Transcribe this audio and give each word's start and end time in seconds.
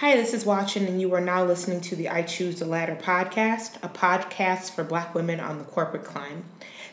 Hi, 0.00 0.14
this 0.14 0.34
is 0.34 0.44
Watchen, 0.44 0.84
and 0.84 1.00
you 1.00 1.14
are 1.14 1.22
now 1.22 1.42
listening 1.42 1.80
to 1.80 1.96
the 1.96 2.10
I 2.10 2.20
Choose 2.20 2.58
the 2.58 2.66
Ladder 2.66 2.98
podcast, 3.00 3.82
a 3.82 3.88
podcast 3.88 4.72
for 4.72 4.84
Black 4.84 5.14
women 5.14 5.40
on 5.40 5.56
the 5.56 5.64
corporate 5.64 6.04
climb. 6.04 6.44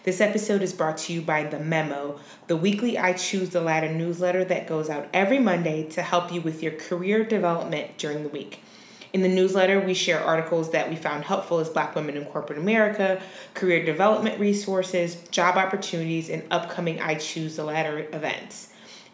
This 0.03 0.21
episode 0.21 0.61
is 0.61 0.71
brought 0.71 0.99
to 0.99 1.11
you 1.11 1.21
by 1.21 1.43
The 1.43 1.59
Memo, 1.59 2.21
the 2.47 2.55
weekly 2.55 2.97
I 2.97 3.11
Choose 3.11 3.49
the 3.49 3.59
Ladder 3.59 3.91
newsletter 3.91 4.45
that 4.45 4.67
goes 4.67 4.89
out 4.89 5.09
every 5.13 5.37
Monday 5.37 5.83
to 5.89 6.01
help 6.01 6.31
you 6.31 6.39
with 6.39 6.63
your 6.63 6.71
career 6.71 7.25
development 7.25 7.97
during 7.97 8.23
the 8.23 8.29
week. 8.29 8.61
In 9.11 9.21
the 9.21 9.27
newsletter, 9.27 9.81
we 9.81 9.93
share 9.93 10.23
articles 10.23 10.71
that 10.71 10.89
we 10.89 10.95
found 10.95 11.25
helpful 11.25 11.59
as 11.59 11.67
Black 11.67 11.95
women 11.95 12.15
in 12.15 12.23
corporate 12.23 12.57
America, 12.57 13.21
career 13.53 13.83
development 13.83 14.39
resources, 14.39 15.15
job 15.29 15.57
opportunities, 15.57 16.29
and 16.29 16.43
upcoming 16.51 17.01
I 17.01 17.15
Choose 17.15 17.57
the 17.57 17.65
Ladder 17.65 18.07
events. 18.13 18.72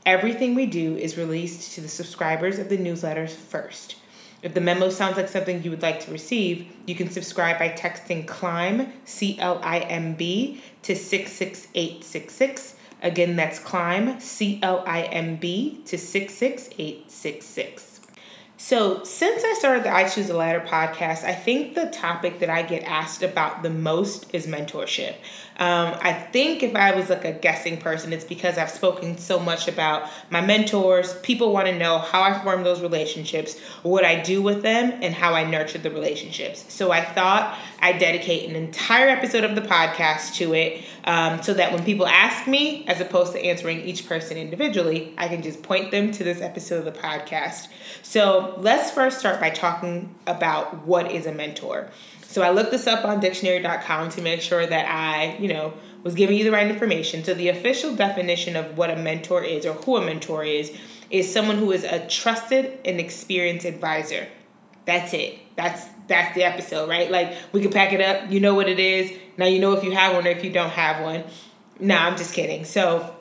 Everything 0.10 0.56
we 0.56 0.66
do 0.66 0.98
is 0.98 1.20
released 1.20 1.74
to 1.74 1.82
the 1.82 1.88
subscribers 1.88 2.58
of 2.58 2.68
the 2.68 2.80
newsletters 2.80 3.30
first. 3.30 3.96
If 4.42 4.56
the 4.56 4.60
memo 4.60 4.90
sounds 4.90 5.18
like 5.18 5.28
something 5.28 5.62
you 5.62 5.70
would 5.70 5.84
like 5.84 6.00
to 6.00 6.12
receive, 6.12 6.66
you 6.88 6.96
can 6.96 7.12
subscribe 7.12 7.60
by 7.60 7.70
texting 7.70 8.26
CLIMB, 8.26 8.92
C 9.06 9.38
L 9.38 9.60
I 9.62 9.82
M 9.82 10.16
B, 10.16 10.64
to 10.82 10.96
66866. 10.96 12.76
Again, 13.04 13.36
that's 13.36 13.60
CLIMB, 13.60 14.20
C 14.20 14.60
L 14.64 14.84
I 14.88 15.04
M 15.04 15.36
B, 15.36 15.84
to 15.86 15.96
66866. 15.96 18.02
So, 18.58 19.04
since 19.04 19.44
I 19.46 19.54
started 19.54 19.84
the 19.84 19.94
I 19.94 20.10
Choose 20.10 20.28
the 20.28 20.34
Ladder 20.34 20.66
podcast, 20.68 21.24
I 21.24 21.34
think 21.34 21.76
the 21.76 21.86
topic 21.86 22.40
that 22.40 22.50
I 22.50 22.64
get 22.64 22.84
asked 22.84 23.22
about 23.22 23.62
the 23.62 23.70
most 23.70 24.34
is 24.34 24.48
mentorship. 24.48 25.18
Um, 25.60 25.98
I 26.02 26.14
think 26.14 26.64
if 26.64 26.74
I 26.74 26.96
was 26.96 27.10
like 27.10 27.26
a 27.26 27.34
guessing 27.34 27.78
person, 27.78 28.14
it's 28.14 28.24
because 28.24 28.58
I've 28.58 28.70
spoken 28.70 29.18
so 29.18 29.40
much 29.40 29.68
about 29.68 30.10
my 30.30 30.40
mentors. 30.40 31.14
People 31.20 31.52
want 31.52 31.68
to 31.68 31.78
know 31.78 32.00
how 32.00 32.22
I 32.22 32.42
form 32.42 32.64
those 32.64 32.82
relationships, 32.82 33.60
what 33.84 34.06
I 34.06 34.22
do 34.22 34.42
with 34.42 34.62
them, 34.62 34.98
and 35.02 35.14
how 35.14 35.34
I 35.34 35.44
nurture 35.44 35.78
the 35.78 35.92
relationships. 35.92 36.66
So 36.74 36.92
I 36.92 37.04
thought 37.04 37.58
I'd 37.82 38.00
dedicate 38.00 38.50
an 38.50 38.56
entire 38.56 39.10
episode 39.10 39.44
of 39.44 39.56
the 39.56 39.62
podcast 39.62 40.36
to 40.36 40.54
it 40.54 40.86
um, 41.04 41.44
so 41.44 41.54
that 41.54 41.74
when 41.74 41.84
people 41.84 42.08
ask 42.08 42.48
me, 42.48 42.86
as 42.88 43.02
opposed 43.02 43.34
to 43.34 43.44
answering 43.44 43.82
each 43.82 44.08
person 44.08 44.38
individually, 44.38 45.14
I 45.18 45.28
can 45.28 45.42
just 45.42 45.62
point 45.62 45.92
them 45.92 46.12
to 46.14 46.24
this 46.24 46.40
episode 46.40 46.88
of 46.88 46.94
the 46.94 47.00
podcast. 47.00 47.68
So 48.02 48.56
let's 48.60 48.92
first 48.92 49.20
start 49.20 49.42
by 49.42 49.50
talking 49.50 50.16
about 50.26 50.86
what 50.86 51.12
is 51.12 51.26
a 51.26 51.34
mentor. 51.34 51.90
So 52.30 52.44
I 52.44 52.52
looked 52.52 52.70
this 52.70 52.86
up 52.86 53.06
on 53.06 53.20
dictionary.com 53.20 54.10
to 54.10 54.22
make 54.22 54.42
sure 54.42 54.64
that 54.64 54.86
I, 54.88 55.36
you 55.40 55.48
know, 55.48 55.74
was 56.04 56.14
giving 56.14 56.38
you 56.38 56.44
the 56.44 56.52
right 56.52 56.70
information. 56.70 57.24
So 57.24 57.34
the 57.34 57.50
official 57.50 57.96
definition 57.96 58.56
of 58.56 58.78
what 58.78 58.92
a 58.92 58.96
mentor 58.96 59.44
is 59.44 59.66
or 59.66 59.74
who 59.74 59.98
a 59.98 60.06
mentor 60.06 60.44
is 60.44 60.72
is 61.10 61.34
someone 61.34 61.58
who 61.58 61.72
is 61.72 61.84
a 61.84 62.08
trusted 62.08 62.78
and 62.86 63.00
experienced 63.00 63.66
advisor. 63.66 64.28
That's 64.86 65.12
it. 65.16 65.40
That's 65.56 65.88
that's 66.08 66.36
the 66.36 66.44
episode, 66.44 66.88
right? 66.88 67.10
Like 67.10 67.36
we 67.52 67.64
can 67.64 67.72
pack 67.72 67.94
it 67.94 68.02
up. 68.02 68.32
You 68.32 68.40
know 68.40 68.54
what 68.54 68.70
it 68.70 68.80
is. 68.80 69.12
Now 69.38 69.48
you 69.48 69.58
know 69.58 69.74
if 69.74 69.84
you 69.84 69.90
have 69.94 70.14
one 70.14 70.28
or 70.28 70.30
if 70.30 70.44
you 70.44 70.52
don't 70.52 70.70
have 70.70 71.04
one. 71.04 71.24
No, 71.80 71.96
nah, 71.96 72.06
I'm 72.06 72.16
just 72.16 72.36
kidding. 72.36 72.64
So 72.64 73.16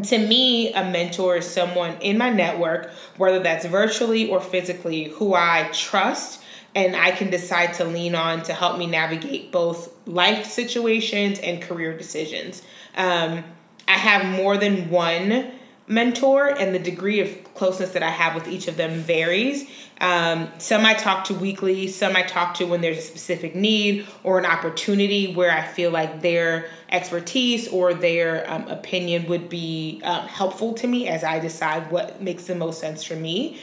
to 0.00 0.18
me, 0.18 0.72
a 0.74 0.84
mentor 0.84 1.38
is 1.38 1.46
someone 1.46 1.96
in 2.00 2.18
my 2.18 2.30
network, 2.30 2.92
whether 3.16 3.40
that's 3.40 3.66
virtually 3.66 4.30
or 4.30 4.40
physically, 4.40 5.06
who 5.06 5.34
I 5.34 5.68
trust 5.72 6.43
and 6.74 6.96
I 6.96 7.12
can 7.12 7.30
decide 7.30 7.74
to 7.74 7.84
lean 7.84 8.14
on 8.14 8.42
to 8.44 8.52
help 8.52 8.78
me 8.78 8.86
navigate 8.86 9.52
both 9.52 9.92
life 10.06 10.46
situations 10.46 11.38
and 11.38 11.62
career 11.62 11.96
decisions. 11.96 12.62
Um, 12.96 13.44
I 13.86 13.92
have 13.92 14.24
more 14.26 14.56
than 14.56 14.90
one 14.90 15.52
mentor, 15.86 16.48
and 16.48 16.74
the 16.74 16.78
degree 16.78 17.20
of 17.20 17.54
closeness 17.54 17.90
that 17.90 18.02
I 18.02 18.10
have 18.10 18.34
with 18.34 18.48
each 18.48 18.68
of 18.68 18.76
them 18.76 18.92
varies. 18.92 19.68
Um, 20.00 20.48
some 20.58 20.84
I 20.84 20.94
talk 20.94 21.24
to 21.24 21.34
weekly, 21.34 21.88
some 21.88 22.16
I 22.16 22.22
talk 22.22 22.54
to 22.54 22.64
when 22.64 22.80
there's 22.80 22.98
a 22.98 23.02
specific 23.02 23.54
need 23.54 24.06
or 24.22 24.38
an 24.38 24.46
opportunity 24.46 25.34
where 25.34 25.50
I 25.50 25.62
feel 25.62 25.90
like 25.90 26.22
their 26.22 26.68
expertise 26.90 27.68
or 27.68 27.94
their 27.94 28.50
um, 28.50 28.66
opinion 28.68 29.26
would 29.28 29.48
be 29.48 30.00
um, 30.04 30.26
helpful 30.26 30.72
to 30.74 30.86
me 30.86 31.06
as 31.06 31.22
I 31.22 31.38
decide 31.38 31.90
what 31.90 32.20
makes 32.20 32.44
the 32.44 32.54
most 32.54 32.80
sense 32.80 33.04
for 33.04 33.14
me. 33.14 33.60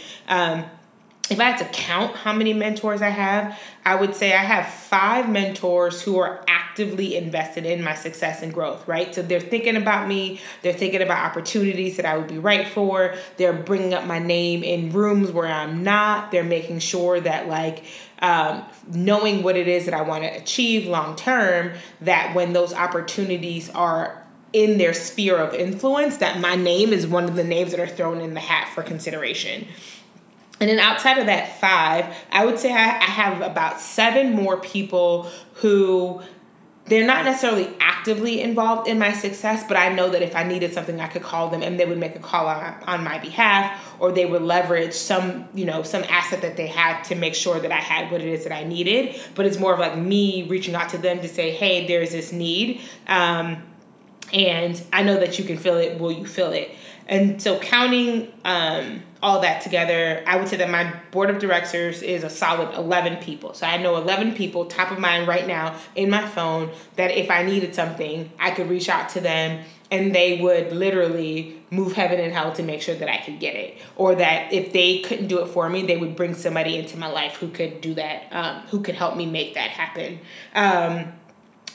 If 1.31 1.39
I 1.39 1.45
had 1.45 1.59
to 1.59 1.65
count 1.65 2.17
how 2.17 2.33
many 2.33 2.51
mentors 2.51 3.01
I 3.01 3.07
have, 3.07 3.57
I 3.85 3.95
would 3.95 4.15
say 4.15 4.33
I 4.33 4.43
have 4.43 4.67
five 4.67 5.29
mentors 5.29 6.01
who 6.01 6.19
are 6.19 6.43
actively 6.45 7.15
invested 7.15 7.65
in 7.65 7.81
my 7.81 7.95
success 7.95 8.41
and 8.41 8.53
growth, 8.53 8.85
right? 8.85 9.15
So 9.15 9.21
they're 9.21 9.39
thinking 9.39 9.77
about 9.77 10.09
me, 10.09 10.41
they're 10.61 10.73
thinking 10.73 11.01
about 11.01 11.25
opportunities 11.25 11.95
that 11.95 12.05
I 12.05 12.17
would 12.17 12.27
be 12.27 12.37
right 12.37 12.67
for, 12.67 13.15
they're 13.37 13.53
bringing 13.53 13.93
up 13.93 14.05
my 14.05 14.19
name 14.19 14.61
in 14.61 14.91
rooms 14.91 15.31
where 15.31 15.47
I'm 15.47 15.85
not, 15.85 16.31
they're 16.31 16.43
making 16.43 16.79
sure 16.79 17.21
that, 17.21 17.47
like, 17.47 17.85
um, 18.19 18.65
knowing 18.89 19.41
what 19.41 19.55
it 19.55 19.69
is 19.69 19.85
that 19.85 19.93
I 19.93 20.01
want 20.01 20.23
to 20.23 20.29
achieve 20.29 20.85
long 20.85 21.15
term, 21.15 21.71
that 22.01 22.35
when 22.35 22.51
those 22.51 22.73
opportunities 22.73 23.69
are 23.69 24.21
in 24.51 24.77
their 24.77 24.93
sphere 24.93 25.37
of 25.37 25.53
influence, 25.53 26.17
that 26.17 26.41
my 26.41 26.55
name 26.55 26.91
is 26.91 27.07
one 27.07 27.23
of 27.23 27.37
the 27.37 27.43
names 27.45 27.71
that 27.71 27.79
are 27.79 27.87
thrown 27.87 28.19
in 28.19 28.33
the 28.33 28.41
hat 28.41 28.69
for 28.75 28.83
consideration. 28.83 29.65
And 30.61 30.69
then 30.69 30.79
outside 30.79 31.17
of 31.17 31.25
that 31.25 31.59
five, 31.59 32.15
I 32.31 32.45
would 32.45 32.59
say 32.59 32.71
I, 32.71 32.99
I 32.99 33.09
have 33.09 33.41
about 33.41 33.81
seven 33.81 34.33
more 34.33 34.57
people 34.57 35.23
who 35.55 36.21
they're 36.85 37.05
not 37.05 37.25
necessarily 37.25 37.69
actively 37.79 38.41
involved 38.41 38.87
in 38.87 38.99
my 38.99 39.11
success, 39.13 39.63
but 39.67 39.75
I 39.75 39.89
know 39.89 40.09
that 40.09 40.21
if 40.21 40.35
I 40.35 40.43
needed 40.43 40.73
something, 40.73 40.99
I 40.99 41.07
could 41.07 41.23
call 41.23 41.49
them 41.49 41.63
and 41.63 41.79
they 41.79 41.85
would 41.85 41.97
make 41.97 42.15
a 42.15 42.19
call 42.19 42.47
on, 42.47 42.75
on 42.85 43.03
my 43.03 43.17
behalf, 43.17 43.95
or 43.99 44.11
they 44.11 44.25
would 44.25 44.41
leverage 44.43 44.93
some, 44.93 45.47
you 45.55 45.65
know, 45.65 45.81
some 45.81 46.03
asset 46.03 46.41
that 46.41 46.57
they 46.57 46.67
had 46.67 47.01
to 47.03 47.15
make 47.15 47.33
sure 47.33 47.59
that 47.59 47.71
I 47.71 47.77
had 47.77 48.11
what 48.11 48.21
it 48.21 48.27
is 48.27 48.43
that 48.43 48.53
I 48.53 48.63
needed. 48.63 49.19
But 49.33 49.47
it's 49.47 49.57
more 49.57 49.73
of 49.73 49.79
like 49.79 49.97
me 49.97 50.43
reaching 50.43 50.75
out 50.75 50.89
to 50.89 50.97
them 50.99 51.21
to 51.21 51.27
say, 51.27 51.51
hey, 51.51 51.87
there's 51.87 52.11
this 52.11 52.31
need. 52.31 52.81
Um, 53.07 53.63
and 54.33 54.81
I 54.93 55.03
know 55.03 55.17
that 55.17 55.39
you 55.39 55.45
can 55.45 55.57
fill 55.57 55.77
it. 55.77 55.99
Will 55.99 56.11
you 56.11 56.25
fill 56.25 56.51
it? 56.51 56.71
And 57.07 57.41
so 57.41 57.59
counting 57.59 58.31
um, 58.45 59.03
all 59.21 59.41
that 59.41 59.61
together, 59.61 60.23
I 60.25 60.37
would 60.37 60.47
say 60.47 60.57
that 60.57 60.69
my 60.69 60.93
board 61.11 61.29
of 61.29 61.39
directors 61.39 62.01
is 62.01 62.23
a 62.23 62.29
solid 62.29 62.75
11 62.75 63.17
people. 63.17 63.53
So 63.53 63.67
I 63.67 63.77
know 63.77 63.95
11 63.97 64.33
people, 64.35 64.65
top 64.65 64.91
of 64.91 64.99
mind 64.99 65.27
right 65.27 65.45
now 65.45 65.75
in 65.95 66.09
my 66.09 66.27
phone, 66.27 66.71
that 66.95 67.11
if 67.11 67.29
I 67.29 67.43
needed 67.43 67.75
something, 67.75 68.31
I 68.39 68.51
could 68.51 68.69
reach 68.69 68.89
out 68.89 69.09
to 69.09 69.21
them 69.21 69.63
and 69.91 70.15
they 70.15 70.39
would 70.39 70.71
literally 70.71 71.61
move 71.69 71.93
heaven 71.93 72.19
and 72.19 72.31
hell 72.33 72.53
to 72.53 72.63
make 72.63 72.81
sure 72.81 72.95
that 72.95 73.09
I 73.09 73.17
could 73.17 73.39
get 73.39 73.55
it. 73.55 73.77
Or 73.97 74.15
that 74.15 74.53
if 74.53 74.71
they 74.71 74.99
couldn't 74.99 75.27
do 75.27 75.39
it 75.39 75.47
for 75.47 75.69
me, 75.69 75.83
they 75.83 75.97
would 75.97 76.15
bring 76.15 76.33
somebody 76.33 76.77
into 76.77 76.97
my 76.97 77.07
life 77.07 77.35
who 77.35 77.49
could 77.49 77.81
do 77.81 77.93
that, 77.95 78.23
um, 78.31 78.61
who 78.69 78.81
could 78.81 78.95
help 78.95 79.17
me 79.17 79.25
make 79.25 79.53
that 79.55 79.69
happen. 79.69 80.19
Um, 80.55 81.11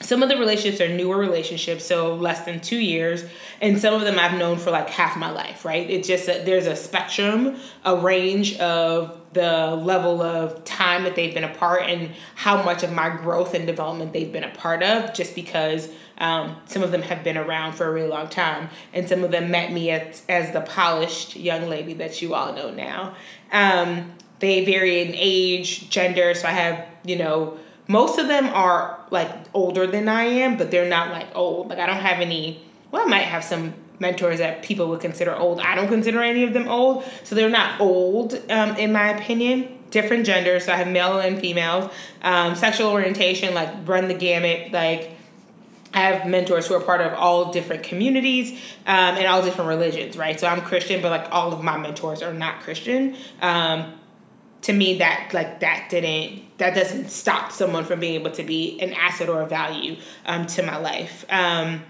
some 0.00 0.22
of 0.22 0.28
the 0.28 0.36
relationships 0.36 0.80
are 0.80 0.94
newer 0.94 1.16
relationships 1.16 1.84
so 1.84 2.14
less 2.14 2.44
than 2.44 2.60
two 2.60 2.78
years 2.78 3.24
and 3.60 3.78
some 3.78 3.94
of 3.94 4.02
them 4.02 4.18
i've 4.18 4.38
known 4.38 4.58
for 4.58 4.70
like 4.70 4.88
half 4.90 5.16
my 5.16 5.30
life 5.30 5.56
right? 5.66 5.90
It's 5.90 6.06
just 6.06 6.28
a, 6.28 6.42
there's 6.44 6.66
a 6.66 6.76
spectrum 6.76 7.56
a 7.84 7.96
range 7.96 8.56
of 8.58 9.20
the 9.32 9.76
level 9.76 10.22
of 10.22 10.64
time 10.64 11.04
that 11.04 11.16
they've 11.16 11.34
been 11.34 11.44
a 11.44 11.54
part 11.54 11.82
and 11.82 12.12
how 12.36 12.62
much 12.62 12.82
of 12.82 12.92
my 12.92 13.10
growth 13.10 13.52
and 13.52 13.66
development 13.66 14.12
they've 14.12 14.32
been 14.32 14.44
a 14.44 14.54
part 14.54 14.82
of 14.82 15.12
just 15.12 15.34
because 15.34 15.90
um, 16.18 16.56
some 16.66 16.82
of 16.82 16.92
them 16.92 17.02
have 17.02 17.22
been 17.22 17.36
around 17.36 17.74
for 17.74 17.86
a 17.86 17.92
really 17.92 18.08
long 18.08 18.28
time 18.28 18.70
and 18.94 19.08
some 19.08 19.24
of 19.24 19.30
them 19.30 19.50
met 19.50 19.72
me 19.72 19.90
as, 19.90 20.22
as 20.28 20.52
the 20.52 20.62
polished 20.62 21.36
young 21.36 21.68
lady 21.68 21.92
that 21.94 22.22
you 22.22 22.34
all 22.34 22.54
know 22.54 22.70
now. 22.70 23.14
Um, 23.52 24.12
they 24.38 24.64
vary 24.64 25.00
in 25.00 25.14
age 25.14 25.88
gender 25.88 26.34
so 26.34 26.46
i 26.46 26.50
have 26.50 26.86
you 27.06 27.16
know 27.16 27.58
most 27.88 28.18
of 28.18 28.28
them 28.28 28.46
are 28.46 28.98
like 29.10 29.30
older 29.54 29.86
than 29.86 30.08
I 30.08 30.24
am, 30.24 30.56
but 30.56 30.70
they're 30.70 30.88
not 30.88 31.10
like 31.10 31.28
old. 31.34 31.68
Like 31.68 31.78
I 31.78 31.86
don't 31.86 31.96
have 31.96 32.20
any. 32.20 32.62
Well, 32.90 33.02
I 33.02 33.04
might 33.06 33.22
have 33.22 33.44
some 33.44 33.74
mentors 33.98 34.38
that 34.38 34.62
people 34.62 34.88
would 34.88 35.00
consider 35.00 35.34
old. 35.34 35.60
I 35.60 35.74
don't 35.74 35.88
consider 35.88 36.22
any 36.22 36.44
of 36.44 36.52
them 36.52 36.68
old, 36.68 37.04
so 37.24 37.34
they're 37.34 37.48
not 37.48 37.80
old 37.80 38.34
um, 38.50 38.76
in 38.76 38.92
my 38.92 39.08
opinion. 39.10 39.72
Different 39.90 40.26
genders, 40.26 40.64
so 40.64 40.72
I 40.72 40.76
have 40.76 40.88
male 40.88 41.20
and 41.20 41.38
females. 41.38 41.92
Um, 42.22 42.56
sexual 42.56 42.88
orientation, 42.90 43.54
like 43.54 43.70
run 43.86 44.08
the 44.08 44.14
gamut, 44.14 44.72
like. 44.72 45.12
I 45.94 46.00
have 46.00 46.28
mentors 46.28 46.66
who 46.66 46.74
are 46.74 46.80
part 46.80 47.00
of 47.00 47.14
all 47.14 47.52
different 47.52 47.82
communities 47.82 48.50
um, 48.86 49.16
and 49.16 49.26
all 49.26 49.42
different 49.42 49.68
religions, 49.68 50.18
right? 50.18 50.38
So 50.38 50.46
I'm 50.46 50.60
Christian, 50.60 51.00
but 51.00 51.10
like 51.10 51.32
all 51.32 51.54
of 51.54 51.64
my 51.64 51.78
mentors 51.78 52.20
are 52.20 52.34
not 52.34 52.60
Christian. 52.60 53.16
Um, 53.40 53.94
to 54.66 54.72
me 54.72 54.98
that 54.98 55.30
like 55.32 55.60
that 55.60 55.86
didn't 55.88 56.42
that 56.58 56.74
doesn't 56.74 57.08
stop 57.08 57.52
someone 57.52 57.84
from 57.84 58.00
being 58.00 58.14
able 58.14 58.32
to 58.32 58.42
be 58.42 58.80
an 58.80 58.92
asset 58.94 59.28
or 59.28 59.42
a 59.42 59.46
value 59.46 59.96
um, 60.26 60.44
to 60.46 60.62
my 60.64 60.76
life. 60.76 61.24
Um, 61.28 61.84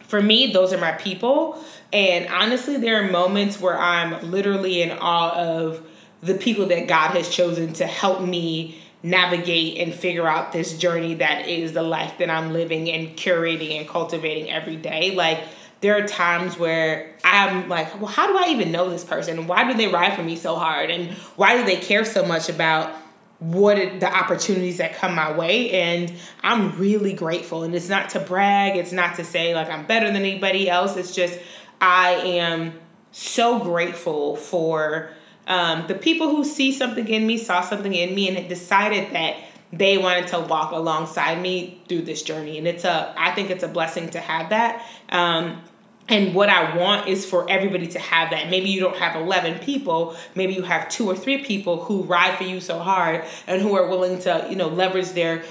for 0.00 0.20
me 0.20 0.52
those 0.52 0.72
are 0.72 0.78
my 0.78 0.92
people. 0.92 1.62
And 1.92 2.26
honestly 2.26 2.76
there 2.76 3.04
are 3.04 3.10
moments 3.10 3.60
where 3.60 3.78
i'm 3.78 4.30
literally 4.32 4.82
in 4.82 4.90
awe 4.90 5.32
of 5.36 5.86
the 6.22 6.34
people 6.34 6.66
that 6.66 6.88
god 6.88 7.12
has 7.12 7.28
chosen 7.28 7.72
to 7.74 7.86
help 7.86 8.20
me 8.20 8.82
navigate 9.04 9.78
and 9.78 9.94
figure 9.94 10.26
out 10.26 10.52
this 10.52 10.76
journey 10.78 11.14
that 11.14 11.48
is 11.48 11.72
the 11.72 11.82
life 11.82 12.18
that 12.18 12.30
i'm 12.30 12.52
living 12.52 12.90
and 12.90 13.16
curating 13.16 13.78
and 13.78 13.88
cultivating 13.88 14.50
every 14.50 14.76
day. 14.76 15.14
Like 15.14 15.40
there 15.82 16.02
are 16.02 16.06
times 16.06 16.56
where 16.56 17.10
I'm 17.24 17.68
like, 17.68 18.00
well, 18.00 18.10
how 18.10 18.28
do 18.28 18.38
I 18.38 18.52
even 18.52 18.70
know 18.70 18.88
this 18.88 19.04
person? 19.04 19.46
Why 19.48 19.70
do 19.70 19.76
they 19.76 19.88
ride 19.88 20.14
for 20.14 20.22
me 20.22 20.36
so 20.36 20.54
hard? 20.54 20.90
And 20.90 21.10
why 21.36 21.58
do 21.58 21.64
they 21.64 21.76
care 21.76 22.04
so 22.04 22.24
much 22.24 22.48
about 22.48 22.94
what 23.40 23.76
it, 23.78 23.98
the 23.98 24.06
opportunities 24.06 24.78
that 24.78 24.94
come 24.94 25.16
my 25.16 25.36
way? 25.36 25.70
And 25.72 26.14
I'm 26.42 26.78
really 26.78 27.12
grateful. 27.12 27.64
And 27.64 27.74
it's 27.74 27.88
not 27.88 28.10
to 28.10 28.20
brag, 28.20 28.76
it's 28.76 28.92
not 28.92 29.16
to 29.16 29.24
say 29.24 29.54
like 29.56 29.68
I'm 29.68 29.84
better 29.84 30.06
than 30.06 30.22
anybody 30.22 30.70
else. 30.70 30.96
It's 30.96 31.14
just 31.14 31.38
I 31.80 32.10
am 32.12 32.74
so 33.10 33.58
grateful 33.58 34.36
for 34.36 35.10
um, 35.48 35.86
the 35.88 35.96
people 35.96 36.30
who 36.30 36.44
see 36.44 36.70
something 36.70 37.08
in 37.08 37.26
me, 37.26 37.38
saw 37.38 37.60
something 37.60 37.92
in 37.92 38.14
me, 38.14 38.28
and 38.28 38.48
decided 38.48 39.12
that 39.14 39.36
they 39.72 39.98
wanted 39.98 40.28
to 40.28 40.38
walk 40.38 40.70
alongside 40.70 41.40
me 41.40 41.82
through 41.88 42.02
this 42.02 42.22
journey. 42.22 42.58
And 42.58 42.68
it's 42.68 42.84
a, 42.84 43.12
I 43.16 43.32
think 43.32 43.50
it's 43.50 43.64
a 43.64 43.68
blessing 43.68 44.10
to 44.10 44.20
have 44.20 44.50
that. 44.50 44.86
Um, 45.08 45.60
and 46.08 46.34
what 46.34 46.48
I 46.48 46.76
want 46.76 47.08
is 47.08 47.24
for 47.24 47.48
everybody 47.48 47.86
to 47.88 47.98
have 47.98 48.30
that. 48.30 48.50
Maybe 48.50 48.68
you 48.70 48.80
don't 48.80 48.96
have 48.96 49.16
11 49.16 49.60
people, 49.60 50.16
maybe 50.34 50.54
you 50.54 50.62
have 50.62 50.88
two 50.88 51.08
or 51.08 51.16
three 51.16 51.44
people 51.44 51.84
who 51.84 52.02
ride 52.02 52.36
for 52.36 52.44
you 52.44 52.60
so 52.60 52.78
hard 52.78 53.24
and 53.46 53.62
who 53.62 53.74
are 53.76 53.88
willing 53.88 54.20
to, 54.22 54.46
you 54.50 54.56
know, 54.56 54.68
leverage 54.68 55.10
their 55.10 55.44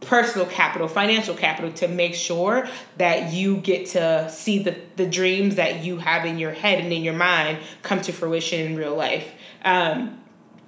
personal 0.00 0.46
capital, 0.46 0.88
financial 0.88 1.34
capital 1.34 1.72
to 1.72 1.88
make 1.88 2.14
sure 2.14 2.68
that 2.98 3.32
you 3.32 3.56
get 3.58 3.86
to 3.86 4.28
see 4.30 4.58
the, 4.58 4.76
the 4.96 5.06
dreams 5.06 5.54
that 5.54 5.82
you 5.82 5.98
have 5.98 6.24
in 6.26 6.38
your 6.38 6.52
head 6.52 6.82
and 6.82 6.92
in 6.92 7.02
your 7.02 7.14
mind 7.14 7.58
come 7.82 8.00
to 8.02 8.12
fruition 8.12 8.60
in 8.60 8.76
real 8.76 8.94
life. 8.94 9.32
Um, 9.64 10.20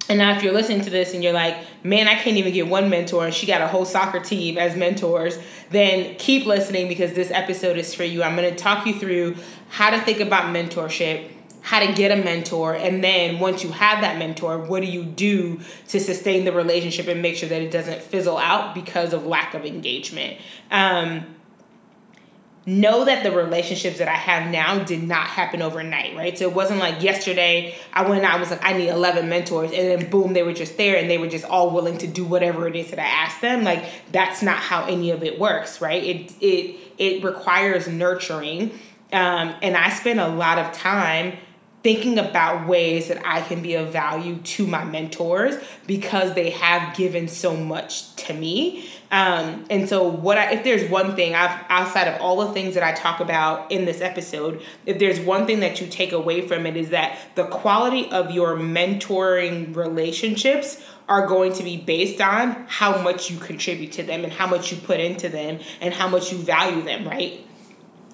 and 0.09 0.19
now, 0.19 0.35
if 0.35 0.43
you're 0.43 0.53
listening 0.53 0.81
to 0.81 0.89
this 0.89 1.13
and 1.13 1.23
you're 1.23 1.33
like, 1.33 1.57
man, 1.83 2.07
I 2.07 2.15
can't 2.15 2.37
even 2.37 2.53
get 2.53 2.67
one 2.67 2.89
mentor, 2.89 3.25
and 3.25 3.33
she 3.33 3.45
got 3.45 3.61
a 3.61 3.67
whole 3.67 3.85
soccer 3.85 4.19
team 4.19 4.57
as 4.57 4.75
mentors, 4.75 5.37
then 5.69 6.15
keep 6.15 6.45
listening 6.45 6.87
because 6.87 7.13
this 7.13 7.29
episode 7.31 7.77
is 7.77 7.93
for 7.93 8.03
you. 8.03 8.23
I'm 8.23 8.35
going 8.35 8.49
to 8.49 8.55
talk 8.55 8.85
you 8.85 8.97
through 8.97 9.35
how 9.69 9.89
to 9.89 9.99
think 9.99 10.21
about 10.21 10.53
mentorship, 10.55 11.29
how 11.61 11.85
to 11.85 11.91
get 11.91 12.17
a 12.17 12.23
mentor, 12.23 12.73
and 12.73 13.03
then 13.03 13.39
once 13.39 13.63
you 13.65 13.71
have 13.71 13.99
that 13.99 14.17
mentor, 14.17 14.57
what 14.57 14.81
do 14.81 14.87
you 14.87 15.03
do 15.03 15.59
to 15.89 15.99
sustain 15.99 16.45
the 16.45 16.53
relationship 16.53 17.07
and 17.07 17.21
make 17.21 17.35
sure 17.35 17.49
that 17.49 17.61
it 17.61 17.71
doesn't 17.71 18.01
fizzle 18.01 18.37
out 18.37 18.73
because 18.73 19.11
of 19.11 19.25
lack 19.25 19.53
of 19.53 19.65
engagement? 19.65 20.39
Um, 20.71 21.35
know 22.67 23.05
that 23.05 23.23
the 23.23 23.31
relationships 23.31 23.97
that 23.99 24.09
I 24.09 24.15
have 24.15 24.51
now 24.51 24.83
did 24.83 25.01
not 25.01 25.25
happen 25.25 25.61
overnight, 25.61 26.17
right? 26.17 26.37
So 26.37 26.49
it 26.49 26.53
wasn't 26.53 26.81
like 26.81 27.01
yesterday 27.01 27.73
I 27.93 28.07
went 28.07 28.25
I 28.25 28.37
was 28.37 28.51
like, 28.51 28.63
I 28.63 28.73
need 28.73 28.89
11 28.89 29.29
mentors, 29.29 29.71
and 29.71 30.01
then 30.01 30.09
boom, 30.09 30.33
they 30.33 30.43
were 30.43 30.53
just 30.53 30.75
there 30.75 30.97
and 30.97 31.09
they 31.09 31.17
were 31.17 31.29
just 31.29 31.45
all 31.45 31.71
willing 31.71 31.97
to 31.99 32.07
do 32.07 32.25
whatever 32.25 32.67
it 32.67 32.75
is 32.75 32.89
that 32.89 32.99
I 32.99 33.05
asked 33.05 33.39
them. 33.41 33.63
Like, 33.63 33.85
that's 34.11 34.41
not 34.43 34.57
how 34.57 34.85
any 34.85 35.11
of 35.11 35.23
it 35.23 35.39
works, 35.39 35.79
right? 35.79 36.03
It, 36.03 36.33
it, 36.41 36.75
it 36.97 37.23
requires 37.23 37.87
nurturing. 37.87 38.71
Um, 39.13 39.55
and 39.61 39.77
I 39.77 39.89
spend 39.89 40.19
a 40.19 40.27
lot 40.27 40.59
of 40.59 40.73
time 40.73 41.37
thinking 41.83 42.19
about 42.19 42.67
ways 42.67 43.07
that 43.07 43.25
I 43.25 43.39
can 43.39 43.61
be 43.61 43.75
of 43.75 43.93
value 43.93 44.35
to 44.35 44.67
my 44.67 44.83
mentors 44.83 45.55
because 45.85 46.33
they 46.33 46.49
have 46.49 46.97
given 46.97 47.29
so 47.29 47.55
much 47.55 48.13
to 48.17 48.33
me. 48.33 48.89
Um, 49.09 49.65
and 49.69 49.87
so, 49.87 50.07
what 50.07 50.37
I, 50.37 50.51
if 50.51 50.63
there's 50.63 50.89
one 50.89 51.15
thing 51.15 51.33
I've 51.33 51.63
outside 51.69 52.07
of 52.07 52.19
all 52.21 52.45
the 52.45 52.53
things 52.53 52.73
that 52.73 52.83
I 52.83 52.91
talk 52.93 53.19
about 53.19 53.71
in 53.71 53.85
this 53.85 54.01
episode, 54.01 54.61
if 54.85 54.99
there's 54.99 55.19
one 55.19 55.45
thing 55.45 55.61
that 55.61 55.79
you 55.79 55.87
take 55.87 56.11
away 56.11 56.45
from 56.45 56.65
it 56.65 56.75
is 56.75 56.89
that 56.89 57.17
the 57.35 57.45
quality 57.45 58.09
of 58.11 58.31
your 58.31 58.57
mentoring 58.57 59.75
relationships 59.75 60.81
are 61.07 61.25
going 61.25 61.53
to 61.53 61.63
be 61.63 61.77
based 61.77 62.19
on 62.19 62.65
how 62.67 63.01
much 63.01 63.31
you 63.31 63.39
contribute 63.39 63.93
to 63.93 64.03
them 64.03 64.25
and 64.25 64.33
how 64.33 64.45
much 64.45 64.71
you 64.71 64.77
put 64.77 64.99
into 64.99 65.29
them 65.29 65.59
and 65.79 65.93
how 65.93 66.09
much 66.09 66.33
you 66.33 66.37
value 66.37 66.81
them, 66.81 67.07
right? 67.07 67.47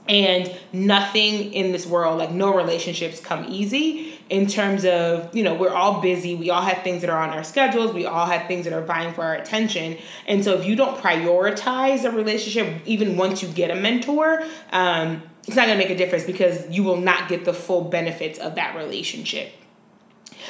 and 0.08 0.54
nothing 0.74 1.54
in 1.54 1.72
this 1.72 1.86
world 1.86 2.18
like 2.18 2.32
no 2.32 2.54
relationships 2.54 3.20
come 3.20 3.46
easy 3.48 4.13
in 4.30 4.48
terms 4.48 4.86
of 4.86 5.36
you 5.36 5.44
know 5.44 5.54
we're 5.54 5.74
all 5.74 6.02
busy. 6.02 6.36
We 6.36 6.50
all 6.50 6.62
have 6.62 6.84
things 6.84 7.02
that 7.02 7.10
are 7.10 7.22
on 7.22 7.30
our 7.30 7.44
schedules. 7.44 7.94
We 7.94 8.06
all 8.06 8.26
have 8.26 8.48
things 8.48 8.66
that 8.66 8.74
are 8.74 8.84
vying 8.84 9.14
for 9.14 9.24
our 9.24 9.36
attention. 9.36 9.98
And 10.28 10.44
so 10.44 10.54
if 10.54 10.66
you 10.66 10.76
don't 10.76 10.98
prioritize 10.98 12.04
a 12.04 12.12
relationship 12.12 12.82
even 12.86 13.18
once 13.18 13.42
you 13.42 13.50
get 13.50 13.72
a 13.72 13.76
mentor 13.76 14.44
um, 14.72 15.24
it's 15.48 15.56
not 15.56 15.68
going 15.68 15.78
to 15.78 15.84
make 15.84 15.94
a 15.94 15.98
difference 15.98 16.24
because 16.24 16.70
you 16.70 16.84
will 16.84 16.98
not 16.98 17.28
get 17.28 17.46
the 17.46 17.54
full 17.54 17.82
benefits 17.82 18.40
of 18.40 18.56
that 18.56 18.76
relationship. 18.76 19.52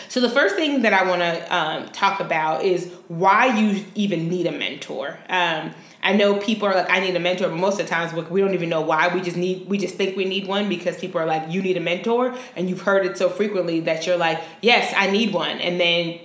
So 0.08 0.20
the 0.22 0.30
first 0.30 0.56
thing 0.56 0.84
that 0.84 0.94
I 0.94 1.08
want 1.08 1.22
to 1.22 1.56
um, 1.56 1.90
talk 1.90 2.20
about 2.20 2.64
is 2.64 2.92
why 3.08 3.58
you 3.58 3.86
even 3.96 4.30
need 4.30 4.46
a 4.46 4.52
mentor. 4.52 5.18
Um, 5.30 5.72
I 6.04 6.14
know 6.14 6.38
people 6.38 6.68
are 6.68 6.76
like, 6.76 6.90
I 6.90 7.00
need 7.00 7.16
a 7.16 7.20
mentor, 7.20 7.50
most 7.50 7.80
of 7.80 7.88
the 7.88 7.90
times 7.90 8.14
we 8.14 8.42
don't 8.42 8.54
even 8.54 8.70
know 8.70 8.82
why. 8.82 9.08
We 9.08 9.22
just 9.22 9.38
need, 9.38 9.68
we 9.68 9.78
just 9.78 9.96
think 9.96 10.18
we 10.18 10.26
need 10.26 10.48
one 10.48 10.68
because 10.68 10.98
people 10.98 11.22
are 11.22 11.26
like, 11.26 11.50
you 11.50 11.62
need 11.62 11.78
a 11.78 11.80
mentor, 11.80 12.36
and 12.56 12.70
you've 12.70 12.82
heard 12.82 13.06
it 13.06 13.18
so 13.18 13.30
frequently 13.30 13.80
that 13.82 14.06
you're 14.06 14.18
like, 14.18 14.42
yes, 14.62 14.94
I 14.96 15.10
need 15.10 15.34
one, 15.34 15.60
and 15.60 15.80
then 15.80 16.20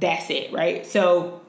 that's 0.00 0.30
it, 0.30 0.52
right? 0.52 0.86
So 0.86 1.40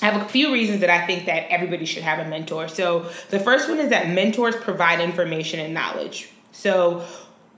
I 0.00 0.06
have 0.06 0.22
a 0.22 0.28
few 0.28 0.52
reasons 0.52 0.80
that 0.80 0.90
I 0.90 1.06
think 1.06 1.26
that 1.26 1.50
everybody 1.50 1.84
should 1.84 2.04
have 2.04 2.24
a 2.24 2.28
mentor. 2.28 2.68
So 2.68 3.10
the 3.30 3.40
first 3.40 3.68
one 3.68 3.80
is 3.80 3.90
that 3.90 4.08
mentors 4.08 4.54
provide 4.54 5.00
information 5.00 5.58
and 5.58 5.74
knowledge. 5.74 6.30
So 6.52 7.04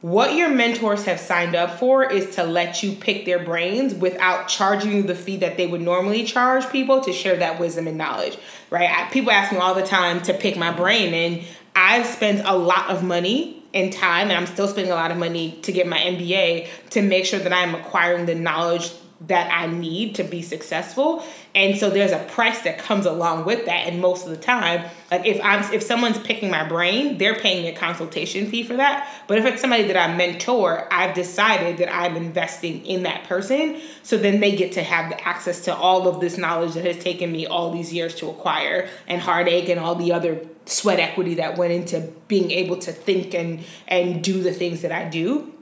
what 0.02 0.34
your 0.34 0.48
mentors 0.48 1.04
have 1.04 1.20
signed 1.20 1.54
up 1.54 1.78
for 1.78 2.04
is 2.04 2.34
to 2.36 2.44
let 2.44 2.82
you 2.82 2.92
pick 2.92 3.26
their 3.26 3.38
brains 3.38 3.94
without 3.94 4.48
charging 4.48 4.92
you 4.92 5.02
the 5.02 5.14
fee 5.14 5.36
that 5.38 5.58
they 5.58 5.66
would 5.66 5.82
normally 5.82 6.24
charge 6.24 6.68
people 6.70 7.02
to 7.02 7.12
share 7.12 7.36
that 7.36 7.60
wisdom 7.60 7.86
and 7.86 7.98
knowledge, 7.98 8.38
right? 8.70 9.10
People 9.12 9.30
ask 9.30 9.52
me 9.52 9.58
all 9.58 9.74
the 9.74 9.84
time 9.84 10.22
to 10.22 10.32
pick 10.32 10.56
my 10.56 10.72
brain, 10.72 11.12
and 11.12 11.44
I've 11.76 12.06
spent 12.06 12.40
a 12.46 12.56
lot 12.56 12.88
of 12.88 13.02
money 13.02 13.62
and 13.74 13.92
time, 13.92 14.30
and 14.30 14.38
I'm 14.38 14.46
still 14.46 14.68
spending 14.68 14.90
a 14.90 14.96
lot 14.96 15.10
of 15.10 15.18
money 15.18 15.58
to 15.62 15.72
get 15.72 15.86
my 15.86 15.98
MBA 15.98 16.68
to 16.90 17.02
make 17.02 17.26
sure 17.26 17.38
that 17.38 17.52
I'm 17.52 17.74
acquiring 17.74 18.24
the 18.24 18.34
knowledge 18.34 18.90
that 19.26 19.52
I 19.52 19.66
need 19.66 20.14
to 20.14 20.24
be 20.24 20.40
successful. 20.40 21.22
And 21.54 21.76
so 21.76 21.90
there's 21.90 22.12
a 22.12 22.18
price 22.18 22.62
that 22.62 22.78
comes 22.78 23.04
along 23.04 23.44
with 23.44 23.66
that. 23.66 23.86
And 23.86 24.00
most 24.00 24.24
of 24.24 24.30
the 24.30 24.38
time, 24.38 24.88
like 25.10 25.26
if 25.26 25.40
I'm 25.44 25.72
if 25.74 25.82
someone's 25.82 26.18
picking 26.18 26.50
my 26.50 26.66
brain, 26.66 27.18
they're 27.18 27.34
paying 27.34 27.66
a 27.66 27.78
consultation 27.78 28.50
fee 28.50 28.62
for 28.62 28.76
that. 28.76 29.08
But 29.26 29.38
if 29.38 29.44
it's 29.44 29.60
somebody 29.60 29.84
that 29.84 29.96
I 29.96 30.14
mentor, 30.16 30.88
I've 30.90 31.14
decided 31.14 31.76
that 31.78 31.94
I'm 31.94 32.16
investing 32.16 32.84
in 32.86 33.02
that 33.02 33.24
person. 33.24 33.80
So 34.02 34.16
then 34.16 34.40
they 34.40 34.56
get 34.56 34.72
to 34.72 34.82
have 34.82 35.10
the 35.10 35.28
access 35.28 35.60
to 35.64 35.74
all 35.74 36.08
of 36.08 36.20
this 36.20 36.38
knowledge 36.38 36.72
that 36.74 36.84
has 36.86 36.98
taken 36.98 37.30
me 37.30 37.46
all 37.46 37.72
these 37.72 37.92
years 37.92 38.14
to 38.16 38.30
acquire 38.30 38.88
and 39.06 39.20
heartache 39.20 39.68
and 39.68 39.78
all 39.78 39.96
the 39.96 40.12
other 40.12 40.46
sweat 40.64 40.98
equity 40.98 41.34
that 41.34 41.58
went 41.58 41.72
into 41.72 42.00
being 42.28 42.50
able 42.50 42.76
to 42.78 42.92
think 42.92 43.34
and 43.34 43.64
and 43.88 44.22
do 44.22 44.42
the 44.42 44.52
things 44.52 44.82
that 44.82 44.92
I 44.92 45.08
do 45.08 45.52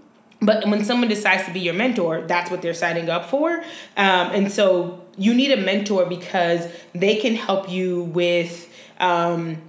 but 0.40 0.66
when 0.68 0.84
someone 0.84 1.08
decides 1.08 1.44
to 1.46 1.52
be 1.52 1.60
your 1.60 1.74
mentor, 1.74 2.22
that's 2.22 2.50
what 2.50 2.62
they're 2.62 2.74
signing 2.74 3.10
up 3.10 3.26
for. 3.26 3.58
Um, 3.96 4.30
and 4.32 4.52
so 4.52 5.04
you 5.16 5.34
need 5.34 5.50
a 5.50 5.60
mentor 5.60 6.06
because 6.06 6.68
they 6.94 7.16
can 7.16 7.34
help 7.34 7.68
you 7.68 8.02
with 8.04 8.72
um, 9.00 9.60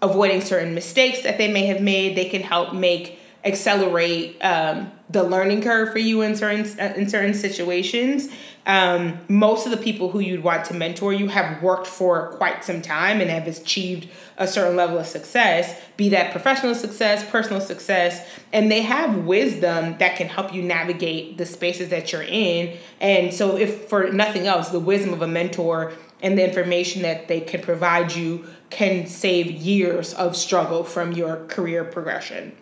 avoiding 0.00 0.40
certain 0.40 0.74
mistakes 0.74 1.22
that 1.22 1.38
they 1.38 1.52
may 1.52 1.66
have 1.66 1.80
made. 1.80 2.16
They 2.16 2.26
can 2.26 2.42
help 2.42 2.72
make 2.72 3.18
accelerate 3.44 4.36
um, 4.42 4.90
the 5.10 5.22
learning 5.22 5.62
curve 5.62 5.92
for 5.92 5.98
you 5.98 6.22
in 6.22 6.34
certain 6.36 6.64
in 6.96 7.08
certain 7.08 7.34
situations 7.34 8.28
um, 8.64 9.18
most 9.28 9.66
of 9.66 9.72
the 9.72 9.76
people 9.76 10.10
who 10.10 10.20
you'd 10.20 10.44
want 10.44 10.64
to 10.66 10.74
mentor 10.74 11.12
you 11.12 11.28
have 11.28 11.60
worked 11.62 11.86
for 11.86 12.28
quite 12.34 12.64
some 12.64 12.80
time 12.80 13.20
and 13.20 13.28
have 13.28 13.48
achieved 13.48 14.08
a 14.36 14.46
certain 14.46 14.76
level 14.76 14.98
of 14.98 15.06
success, 15.06 15.80
be 15.96 16.08
that 16.10 16.30
professional 16.30 16.74
success, 16.74 17.28
personal 17.28 17.60
success, 17.60 18.24
and 18.52 18.70
they 18.70 18.82
have 18.82 19.24
wisdom 19.24 19.98
that 19.98 20.16
can 20.16 20.28
help 20.28 20.54
you 20.54 20.62
navigate 20.62 21.38
the 21.38 21.46
spaces 21.46 21.88
that 21.88 22.12
you're 22.12 22.22
in. 22.22 22.76
And 23.00 23.34
so, 23.34 23.56
if 23.56 23.88
for 23.88 24.12
nothing 24.12 24.46
else, 24.46 24.68
the 24.68 24.80
wisdom 24.80 25.12
of 25.12 25.22
a 25.22 25.28
mentor 25.28 25.92
and 26.20 26.38
the 26.38 26.46
information 26.46 27.02
that 27.02 27.26
they 27.26 27.40
can 27.40 27.60
provide 27.62 28.14
you 28.14 28.46
can 28.70 29.08
save 29.08 29.50
years 29.50 30.14
of 30.14 30.36
struggle 30.36 30.84
from 30.84 31.10
your 31.12 31.44
career 31.46 31.82
progression. 31.82 32.56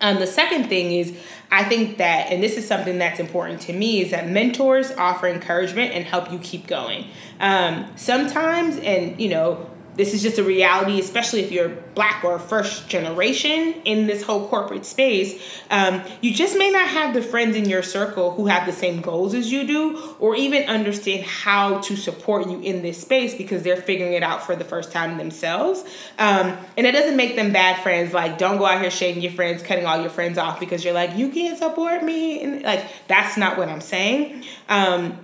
Um, 0.00 0.18
the 0.18 0.26
second 0.26 0.68
thing 0.68 0.92
is, 0.92 1.16
I 1.50 1.64
think 1.64 1.98
that, 1.98 2.32
and 2.32 2.42
this 2.42 2.56
is 2.56 2.66
something 2.66 2.98
that's 2.98 3.20
important 3.20 3.60
to 3.62 3.72
me, 3.72 4.02
is 4.02 4.10
that 4.10 4.28
mentors 4.28 4.90
offer 4.92 5.28
encouragement 5.28 5.92
and 5.92 6.04
help 6.04 6.32
you 6.32 6.38
keep 6.38 6.66
going. 6.66 7.06
Um, 7.40 7.86
sometimes, 7.96 8.76
and 8.78 9.20
you 9.20 9.28
know, 9.28 9.70
this 9.96 10.12
is 10.12 10.22
just 10.22 10.38
a 10.38 10.42
reality, 10.42 10.98
especially 11.00 11.40
if 11.40 11.52
you're 11.52 11.68
black 11.68 12.24
or 12.24 12.38
first 12.38 12.88
generation 12.88 13.74
in 13.84 14.06
this 14.06 14.22
whole 14.22 14.48
corporate 14.48 14.84
space. 14.84 15.40
Um, 15.70 16.02
you 16.20 16.34
just 16.34 16.58
may 16.58 16.70
not 16.70 16.88
have 16.88 17.14
the 17.14 17.22
friends 17.22 17.56
in 17.56 17.68
your 17.68 17.82
circle 17.82 18.32
who 18.32 18.46
have 18.46 18.66
the 18.66 18.72
same 18.72 19.00
goals 19.00 19.34
as 19.34 19.52
you 19.52 19.66
do, 19.66 20.16
or 20.18 20.34
even 20.34 20.64
understand 20.64 21.24
how 21.24 21.78
to 21.80 21.96
support 21.96 22.48
you 22.48 22.60
in 22.60 22.82
this 22.82 23.00
space 23.00 23.34
because 23.34 23.62
they're 23.62 23.76
figuring 23.76 24.14
it 24.14 24.22
out 24.22 24.44
for 24.44 24.56
the 24.56 24.64
first 24.64 24.90
time 24.90 25.16
themselves. 25.16 25.84
Um, 26.18 26.56
and 26.76 26.86
it 26.86 26.92
doesn't 26.92 27.16
make 27.16 27.36
them 27.36 27.52
bad 27.52 27.82
friends. 27.82 28.12
Like, 28.12 28.38
don't 28.38 28.58
go 28.58 28.66
out 28.66 28.80
here 28.80 28.90
shading 28.90 29.22
your 29.22 29.32
friends, 29.32 29.62
cutting 29.62 29.86
all 29.86 30.00
your 30.00 30.10
friends 30.10 30.38
off 30.38 30.58
because 30.58 30.84
you're 30.84 30.94
like, 30.94 31.16
you 31.16 31.30
can't 31.30 31.58
support 31.58 32.02
me. 32.02 32.42
And 32.42 32.62
like, 32.62 32.84
that's 33.06 33.36
not 33.36 33.56
what 33.56 33.68
I'm 33.68 33.80
saying. 33.80 34.44
Um, 34.68 35.18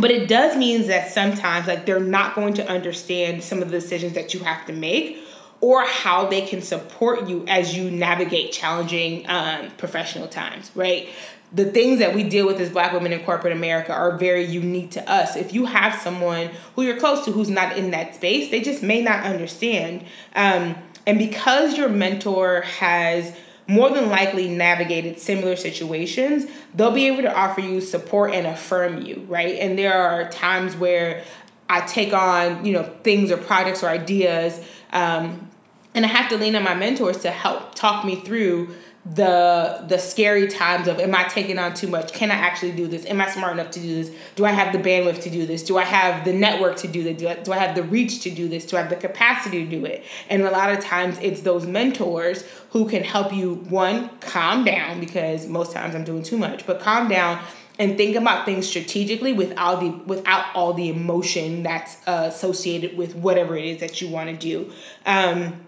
but 0.00 0.10
it 0.10 0.28
does 0.28 0.56
mean 0.56 0.86
that 0.88 1.10
sometimes 1.10 1.66
like 1.66 1.86
they're 1.86 2.00
not 2.00 2.34
going 2.34 2.54
to 2.54 2.68
understand 2.68 3.42
some 3.42 3.62
of 3.62 3.70
the 3.70 3.78
decisions 3.78 4.14
that 4.14 4.34
you 4.34 4.40
have 4.40 4.66
to 4.66 4.72
make 4.72 5.18
or 5.60 5.84
how 5.84 6.26
they 6.26 6.42
can 6.42 6.62
support 6.62 7.28
you 7.28 7.44
as 7.48 7.76
you 7.76 7.90
navigate 7.90 8.52
challenging 8.52 9.28
um, 9.28 9.70
professional 9.72 10.28
times, 10.28 10.70
right? 10.74 11.08
the 11.52 11.64
things 11.64 11.98
that 11.98 12.14
we 12.14 12.22
deal 12.22 12.46
with 12.46 12.60
as 12.60 12.68
black 12.68 12.92
women 12.92 13.12
in 13.12 13.20
corporate 13.24 13.52
America 13.52 13.92
are 13.92 14.16
very 14.18 14.44
unique 14.44 14.90
to 14.90 15.10
us. 15.10 15.34
If 15.36 15.54
you 15.54 15.64
have 15.66 15.98
someone 16.00 16.50
who 16.74 16.82
you're 16.82 16.98
close 16.98 17.24
to 17.24 17.32
who's 17.32 17.48
not 17.48 17.76
in 17.76 17.90
that 17.92 18.14
space, 18.14 18.50
they 18.50 18.60
just 18.60 18.82
may 18.82 19.00
not 19.00 19.24
understand. 19.24 20.04
Um, 20.34 20.76
and 21.06 21.18
because 21.18 21.78
your 21.78 21.88
mentor 21.88 22.62
has 22.62 23.34
more 23.68 23.90
than 23.90 24.08
likely 24.08 24.48
navigated 24.48 25.20
similar 25.20 25.54
situations, 25.54 26.46
they'll 26.74 26.90
be 26.90 27.06
able 27.06 27.22
to 27.22 27.32
offer 27.32 27.60
you 27.60 27.80
support 27.82 28.32
and 28.32 28.46
affirm 28.46 29.02
you, 29.02 29.24
right? 29.28 29.56
And 29.56 29.78
there 29.78 29.92
are 29.92 30.28
times 30.30 30.74
where 30.74 31.22
I 31.68 31.82
take 31.82 32.14
on, 32.14 32.64
you 32.64 32.72
know, 32.72 32.84
things 33.02 33.30
or 33.30 33.36
projects 33.36 33.84
or 33.84 33.88
ideas, 33.88 34.58
um, 34.92 35.50
and 35.94 36.04
I 36.04 36.08
have 36.08 36.30
to 36.30 36.38
lean 36.38 36.56
on 36.56 36.62
my 36.62 36.74
mentors 36.74 37.18
to 37.18 37.30
help 37.30 37.74
talk 37.74 38.04
me 38.04 38.16
through 38.16 38.74
the 39.14 39.84
the 39.86 39.98
scary 39.98 40.48
times 40.48 40.86
of 40.86 40.98
am 40.98 41.14
I 41.14 41.24
taking 41.24 41.58
on 41.58 41.72
too 41.74 41.88
much? 41.88 42.12
Can 42.12 42.30
I 42.30 42.34
actually 42.34 42.72
do 42.72 42.86
this? 42.86 43.06
Am 43.06 43.20
I 43.20 43.30
smart 43.30 43.52
enough 43.52 43.70
to 43.72 43.80
do 43.80 44.02
this? 44.02 44.14
Do 44.36 44.44
I 44.44 44.50
have 44.50 44.72
the 44.72 44.78
bandwidth 44.78 45.22
to 45.22 45.30
do 45.30 45.46
this? 45.46 45.62
Do 45.62 45.78
I 45.78 45.84
have 45.84 46.24
the 46.24 46.32
network 46.32 46.76
to 46.78 46.88
do 46.88 47.02
this? 47.02 47.18
Do 47.18 47.28
I, 47.28 47.34
do 47.36 47.52
I 47.52 47.58
have 47.58 47.74
the 47.74 47.82
reach 47.82 48.20
to 48.22 48.30
do 48.30 48.48
this? 48.48 48.66
Do 48.66 48.76
I 48.76 48.80
have 48.80 48.90
the 48.90 48.96
capacity 48.96 49.64
to 49.64 49.70
do 49.70 49.84
it? 49.86 50.04
And 50.28 50.42
a 50.42 50.50
lot 50.50 50.70
of 50.70 50.80
times 50.80 51.18
it's 51.22 51.40
those 51.40 51.66
mentors 51.66 52.44
who 52.70 52.88
can 52.88 53.02
help 53.02 53.32
you 53.32 53.54
one 53.68 54.10
calm 54.20 54.64
down 54.64 55.00
because 55.00 55.46
most 55.46 55.72
times 55.72 55.94
I'm 55.94 56.04
doing 56.04 56.22
too 56.22 56.36
much, 56.36 56.66
but 56.66 56.80
calm 56.80 57.08
down 57.08 57.42
and 57.78 57.96
think 57.96 58.16
about 58.16 58.44
things 58.44 58.66
strategically 58.68 59.32
without 59.32 59.80
the 59.80 59.90
without 59.90 60.54
all 60.54 60.74
the 60.74 60.88
emotion 60.88 61.62
that's 61.62 61.96
uh, 62.06 62.24
associated 62.28 62.96
with 62.98 63.14
whatever 63.14 63.56
it 63.56 63.64
is 63.64 63.80
that 63.80 64.02
you 64.02 64.08
want 64.08 64.28
to 64.28 64.36
do. 64.36 64.70
Um, 65.06 65.64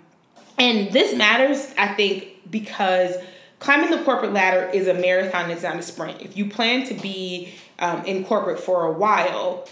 and 0.60 0.92
this 0.92 1.16
matters, 1.16 1.72
I 1.78 1.94
think, 1.94 2.28
because 2.50 3.16
climbing 3.58 3.90
the 3.90 4.02
corporate 4.04 4.32
ladder 4.32 4.68
is 4.72 4.88
a 4.88 4.94
marathon, 4.94 5.50
it's 5.50 5.62
not 5.62 5.76
a 5.76 5.82
sprint. 5.82 6.20
If 6.20 6.36
you 6.36 6.48
plan 6.48 6.86
to 6.86 6.94
be 6.94 7.54
um, 7.78 8.04
in 8.04 8.24
corporate 8.24 8.60
for 8.60 8.86
a 8.86 8.92
while, 8.92 9.68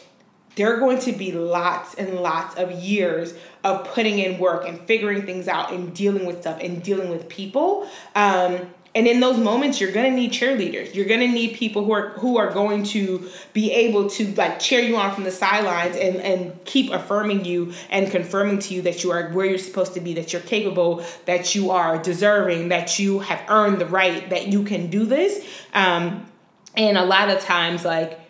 there 0.58 0.74
are 0.74 0.80
going 0.80 0.98
to 0.98 1.12
be 1.12 1.30
lots 1.30 1.94
and 1.94 2.16
lots 2.16 2.56
of 2.56 2.72
years 2.72 3.32
of 3.62 3.86
putting 3.94 4.18
in 4.18 4.40
work 4.40 4.66
and 4.66 4.80
figuring 4.80 5.22
things 5.22 5.46
out 5.46 5.72
and 5.72 5.94
dealing 5.94 6.26
with 6.26 6.40
stuff 6.40 6.58
and 6.60 6.82
dealing 6.82 7.10
with 7.10 7.28
people. 7.28 7.88
Um, 8.16 8.68
and 8.94 9.06
in 9.06 9.20
those 9.20 9.38
moments 9.38 9.80
you're 9.80 9.92
to 9.92 10.10
need 10.10 10.32
cheerleaders. 10.32 10.94
You're 10.94 11.06
to 11.06 11.28
need 11.28 11.56
people 11.56 11.84
who 11.84 11.92
are 11.92 12.10
who 12.10 12.38
are 12.38 12.50
going 12.50 12.84
to 12.84 13.28
be 13.52 13.70
able 13.70 14.08
to 14.10 14.34
like 14.34 14.58
cheer 14.58 14.80
you 14.80 14.96
on 14.96 15.14
from 15.14 15.24
the 15.24 15.30
sidelines 15.30 15.96
and 15.96 16.16
and 16.16 16.64
keep 16.64 16.90
affirming 16.90 17.44
you 17.44 17.72
and 17.90 18.10
confirming 18.10 18.58
to 18.60 18.74
you 18.74 18.82
that 18.82 19.04
you 19.04 19.10
are 19.12 19.30
where 19.30 19.46
you're 19.46 19.58
supposed 19.58 19.94
to 19.94 20.00
be 20.00 20.14
that 20.14 20.32
you're 20.32 20.42
capable 20.42 21.04
that 21.26 21.54
you 21.54 21.70
are 21.70 22.02
deserving 22.02 22.68
that 22.68 22.98
you 22.98 23.18
have 23.20 23.42
earned 23.48 23.80
the 23.80 23.86
right 23.86 24.30
that 24.30 24.48
you 24.48 24.64
can 24.64 24.88
do 24.88 25.04
this. 25.04 25.46
Um, 25.74 26.26
and 26.74 26.96
a 26.96 27.04
lot 27.04 27.28
of 27.28 27.40
times 27.40 27.84
like 27.84 28.20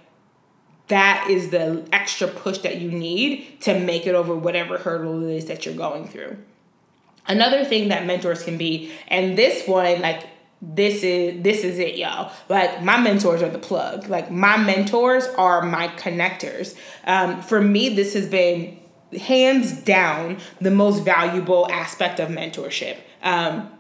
that 0.89 1.29
is 1.31 1.51
the 1.51 1.87
extra 1.93 2.27
push 2.27 2.59
that 2.59 2.79
you 2.79 2.91
need 2.91 3.61
to 3.61 3.79
make 3.79 4.07
it 4.07 4.15
over 4.15 4.35
whatever 4.35 4.79
hurdle 4.79 5.23
it 5.23 5.37
is 5.37 5.47
that 5.47 5.67
you're 5.67 5.75
going 5.75 6.09
through. 6.09 6.37
Another 7.27 7.65
thing 7.65 7.89
that 7.89 8.07
mentors 8.07 8.43
can 8.43 8.59
be 8.59 8.91
and 9.07 9.37
this 9.39 9.69
one 9.69 10.01
like 10.01 10.27
this 10.61 11.03
is 11.03 11.43
this 11.43 11.63
is 11.63 11.79
it 11.79 11.97
y'all. 11.97 12.33
Like 12.49 12.83
my 12.83 13.01
mentors 13.01 13.43
are 13.43 13.49
the 13.49 13.59
plug. 13.59 14.09
Like 14.09 14.31
my 14.31 14.57
mentors 14.57 15.27
are 15.37 15.63
my 15.63 15.89
connectors. 15.89 16.77
Um, 17.05 17.43
for 17.43 17.61
me 17.61 17.89
this 17.91 18.15
has 18.15 18.27
been 18.27 18.79
hands 19.13 19.73
down 19.73 20.39
the 20.61 20.71
most 20.71 21.05
valuable 21.05 21.71
aspect 21.71 22.21
of 22.21 22.29
mentorship. 22.29 22.97
Um, 23.23 23.71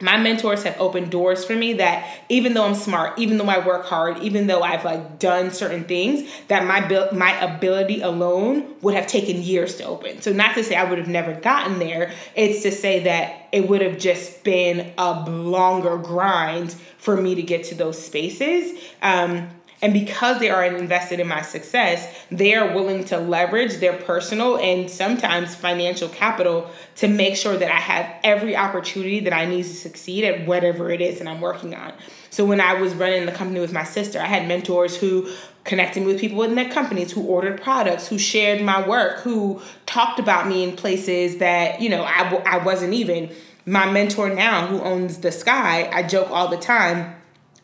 my 0.00 0.16
mentors 0.16 0.62
have 0.62 0.80
opened 0.80 1.10
doors 1.10 1.44
for 1.44 1.56
me 1.56 1.74
that 1.74 2.20
even 2.28 2.54
though 2.54 2.64
I'm 2.64 2.74
smart, 2.74 3.18
even 3.18 3.36
though 3.36 3.48
I 3.48 3.64
work 3.66 3.86
hard, 3.86 4.18
even 4.18 4.46
though 4.46 4.62
I've 4.62 4.84
like 4.84 5.18
done 5.18 5.50
certain 5.50 5.84
things, 5.84 6.30
that 6.46 6.66
my 6.66 6.86
bil- 6.86 7.12
my 7.12 7.38
ability 7.40 8.00
alone 8.00 8.74
would 8.80 8.94
have 8.94 9.08
taken 9.08 9.42
years 9.42 9.76
to 9.76 9.84
open. 9.84 10.22
So 10.22 10.32
not 10.32 10.54
to 10.54 10.62
say 10.62 10.76
I 10.76 10.84
would 10.84 10.98
have 10.98 11.08
never 11.08 11.34
gotten 11.34 11.80
there, 11.80 12.12
it's 12.36 12.62
to 12.62 12.70
say 12.70 13.04
that 13.04 13.48
it 13.50 13.68
would 13.68 13.82
have 13.82 13.98
just 13.98 14.44
been 14.44 14.92
a 14.98 15.28
longer 15.28 15.96
grind 15.98 16.76
for 16.98 17.16
me 17.16 17.34
to 17.34 17.42
get 17.42 17.64
to 17.64 17.74
those 17.74 18.00
spaces. 18.00 18.78
Um, 19.02 19.48
and 19.80 19.92
because 19.92 20.40
they 20.40 20.50
are 20.50 20.64
invested 20.64 21.20
in 21.20 21.28
my 21.28 21.42
success, 21.42 22.24
they 22.30 22.54
are 22.54 22.74
willing 22.74 23.04
to 23.04 23.18
leverage 23.18 23.76
their 23.76 23.92
personal 23.92 24.58
and 24.58 24.90
sometimes 24.90 25.54
financial 25.54 26.08
capital 26.08 26.68
to 26.96 27.06
make 27.06 27.36
sure 27.36 27.56
that 27.56 27.70
I 27.70 27.78
have 27.78 28.14
every 28.24 28.56
opportunity 28.56 29.20
that 29.20 29.32
I 29.32 29.46
need 29.46 29.62
to 29.62 29.74
succeed 29.74 30.24
at 30.24 30.46
whatever 30.46 30.90
it 30.90 31.00
is 31.00 31.20
that 31.20 31.28
I'm 31.28 31.40
working 31.40 31.74
on. 31.74 31.92
So 32.30 32.44
when 32.44 32.60
I 32.60 32.74
was 32.74 32.94
running 32.94 33.26
the 33.26 33.32
company 33.32 33.60
with 33.60 33.72
my 33.72 33.84
sister, 33.84 34.20
I 34.20 34.26
had 34.26 34.48
mentors 34.48 34.96
who 34.96 35.30
connected 35.64 36.00
me 36.00 36.06
with 36.06 36.20
people 36.20 36.42
in 36.42 36.56
their 36.56 36.70
companies 36.70 37.12
who 37.12 37.22
ordered 37.22 37.62
products, 37.62 38.08
who 38.08 38.18
shared 38.18 38.62
my 38.62 38.86
work, 38.86 39.20
who 39.20 39.60
talked 39.86 40.18
about 40.18 40.48
me 40.48 40.64
in 40.64 40.74
places 40.74 41.38
that, 41.38 41.80
you 41.80 41.88
know, 41.88 42.02
I, 42.02 42.42
I 42.46 42.58
wasn't 42.64 42.94
even. 42.94 43.30
My 43.64 43.90
mentor 43.90 44.30
now, 44.30 44.66
who 44.66 44.80
owns 44.80 45.18
the 45.18 45.30
sky, 45.30 45.90
I 45.92 46.02
joke 46.02 46.30
all 46.30 46.48
the 46.48 46.56
time. 46.56 47.14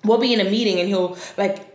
We'll 0.04 0.18
be 0.18 0.34
in 0.34 0.40
a 0.40 0.44
meeting 0.44 0.78
and 0.78 0.86
he'll 0.86 1.16
like 1.38 1.73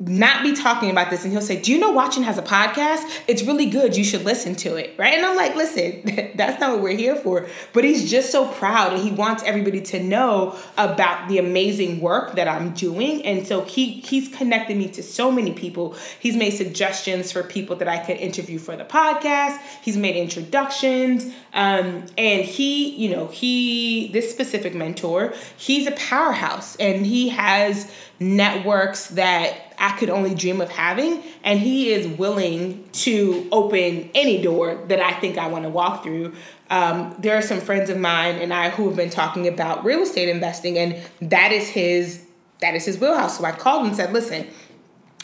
not 0.00 0.44
be 0.44 0.54
talking 0.54 0.90
about 0.90 1.10
this 1.10 1.24
and 1.24 1.32
he'll 1.32 1.42
say, 1.42 1.60
Do 1.60 1.72
you 1.72 1.78
know 1.78 1.90
Watchen 1.90 2.22
has 2.22 2.38
a 2.38 2.42
podcast? 2.42 3.02
It's 3.26 3.42
really 3.42 3.66
good. 3.66 3.96
You 3.96 4.04
should 4.04 4.24
listen 4.24 4.54
to 4.56 4.76
it. 4.76 4.94
Right. 4.96 5.14
And 5.14 5.26
I'm 5.26 5.36
like, 5.36 5.56
Listen, 5.56 6.02
that's 6.36 6.60
not 6.60 6.72
what 6.72 6.82
we're 6.82 6.96
here 6.96 7.16
for. 7.16 7.48
But 7.72 7.82
he's 7.82 8.08
just 8.08 8.30
so 8.30 8.46
proud 8.46 8.92
and 8.92 9.02
he 9.02 9.10
wants 9.10 9.42
everybody 9.42 9.80
to 9.82 10.02
know 10.02 10.56
about 10.76 11.28
the 11.28 11.38
amazing 11.38 12.00
work 12.00 12.36
that 12.36 12.46
I'm 12.46 12.74
doing. 12.74 13.24
And 13.24 13.44
so 13.46 13.62
he 13.64 13.94
he's 14.00 14.28
connected 14.28 14.76
me 14.76 14.88
to 14.90 15.02
so 15.02 15.32
many 15.32 15.52
people. 15.52 15.96
He's 16.20 16.36
made 16.36 16.50
suggestions 16.50 17.32
for 17.32 17.42
people 17.42 17.74
that 17.76 17.88
I 17.88 17.98
could 17.98 18.18
interview 18.18 18.60
for 18.60 18.76
the 18.76 18.84
podcast. 18.84 19.58
He's 19.82 19.96
made 19.96 20.14
introductions. 20.14 21.24
Um, 21.54 22.06
and 22.16 22.44
he, 22.44 22.94
you 22.94 23.10
know, 23.10 23.26
he, 23.26 24.10
this 24.12 24.30
specific 24.30 24.76
mentor, 24.76 25.34
he's 25.56 25.88
a 25.88 25.92
powerhouse 25.92 26.76
and 26.76 27.04
he 27.04 27.30
has 27.30 27.90
networks 28.20 29.08
that 29.08 29.67
I 29.78 29.92
could 29.92 30.10
only 30.10 30.34
dream 30.34 30.60
of 30.60 30.68
having. 30.68 31.22
And 31.42 31.60
he 31.60 31.90
is 31.90 32.06
willing 32.06 32.88
to 32.92 33.48
open 33.52 34.10
any 34.14 34.42
door 34.42 34.74
that 34.88 35.00
I 35.00 35.12
think 35.14 35.38
I 35.38 35.48
want 35.48 35.64
to 35.64 35.70
walk 35.70 36.02
through. 36.02 36.34
Um, 36.70 37.14
there 37.18 37.36
are 37.36 37.42
some 37.42 37.60
friends 37.60 37.90
of 37.90 37.98
mine 37.98 38.36
and 38.36 38.52
I 38.52 38.70
who 38.70 38.86
have 38.88 38.96
been 38.96 39.10
talking 39.10 39.48
about 39.48 39.84
real 39.84 40.02
estate 40.02 40.28
investing, 40.28 40.76
and 40.78 40.96
that 41.22 41.52
is 41.52 41.68
his 41.68 42.24
that 42.60 42.74
is 42.74 42.84
his 42.84 42.98
wheelhouse. 42.98 43.38
So 43.38 43.44
I 43.44 43.52
called 43.52 43.86
and 43.86 43.94
said, 43.94 44.12
listen, 44.12 44.46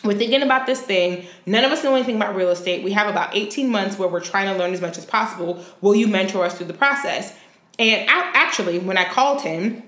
we're 0.05 0.17
thinking 0.17 0.43
about 0.43 0.67
this 0.67 0.81
thing. 0.81 1.27
None 1.47 1.65
of 1.65 1.73
us 1.73 1.83
know 1.83 1.95
anything 1.95 2.17
about 2.17 2.37
real 2.37 2.51
estate. 2.51 2.85
We 2.85 2.93
have 2.93 3.09
about 3.09 3.35
18 3.35 3.71
months 3.71 3.99
where 3.99 4.09
we're 4.09 4.21
trying 4.21 4.53
to 4.53 4.59
learn 4.59 4.73
as 4.73 4.81
much 4.81 4.99
as 4.99 5.07
possible. 5.07 5.65
Will 5.81 5.95
you 5.95 6.07
mentor 6.07 6.45
us 6.45 6.57
through 6.57 6.67
the 6.67 6.75
process? 6.75 7.35
And 7.79 8.09
I, 8.09 8.31
actually, 8.35 8.79
when 8.79 8.99
I 8.99 9.05
called 9.05 9.41
him, 9.41 9.83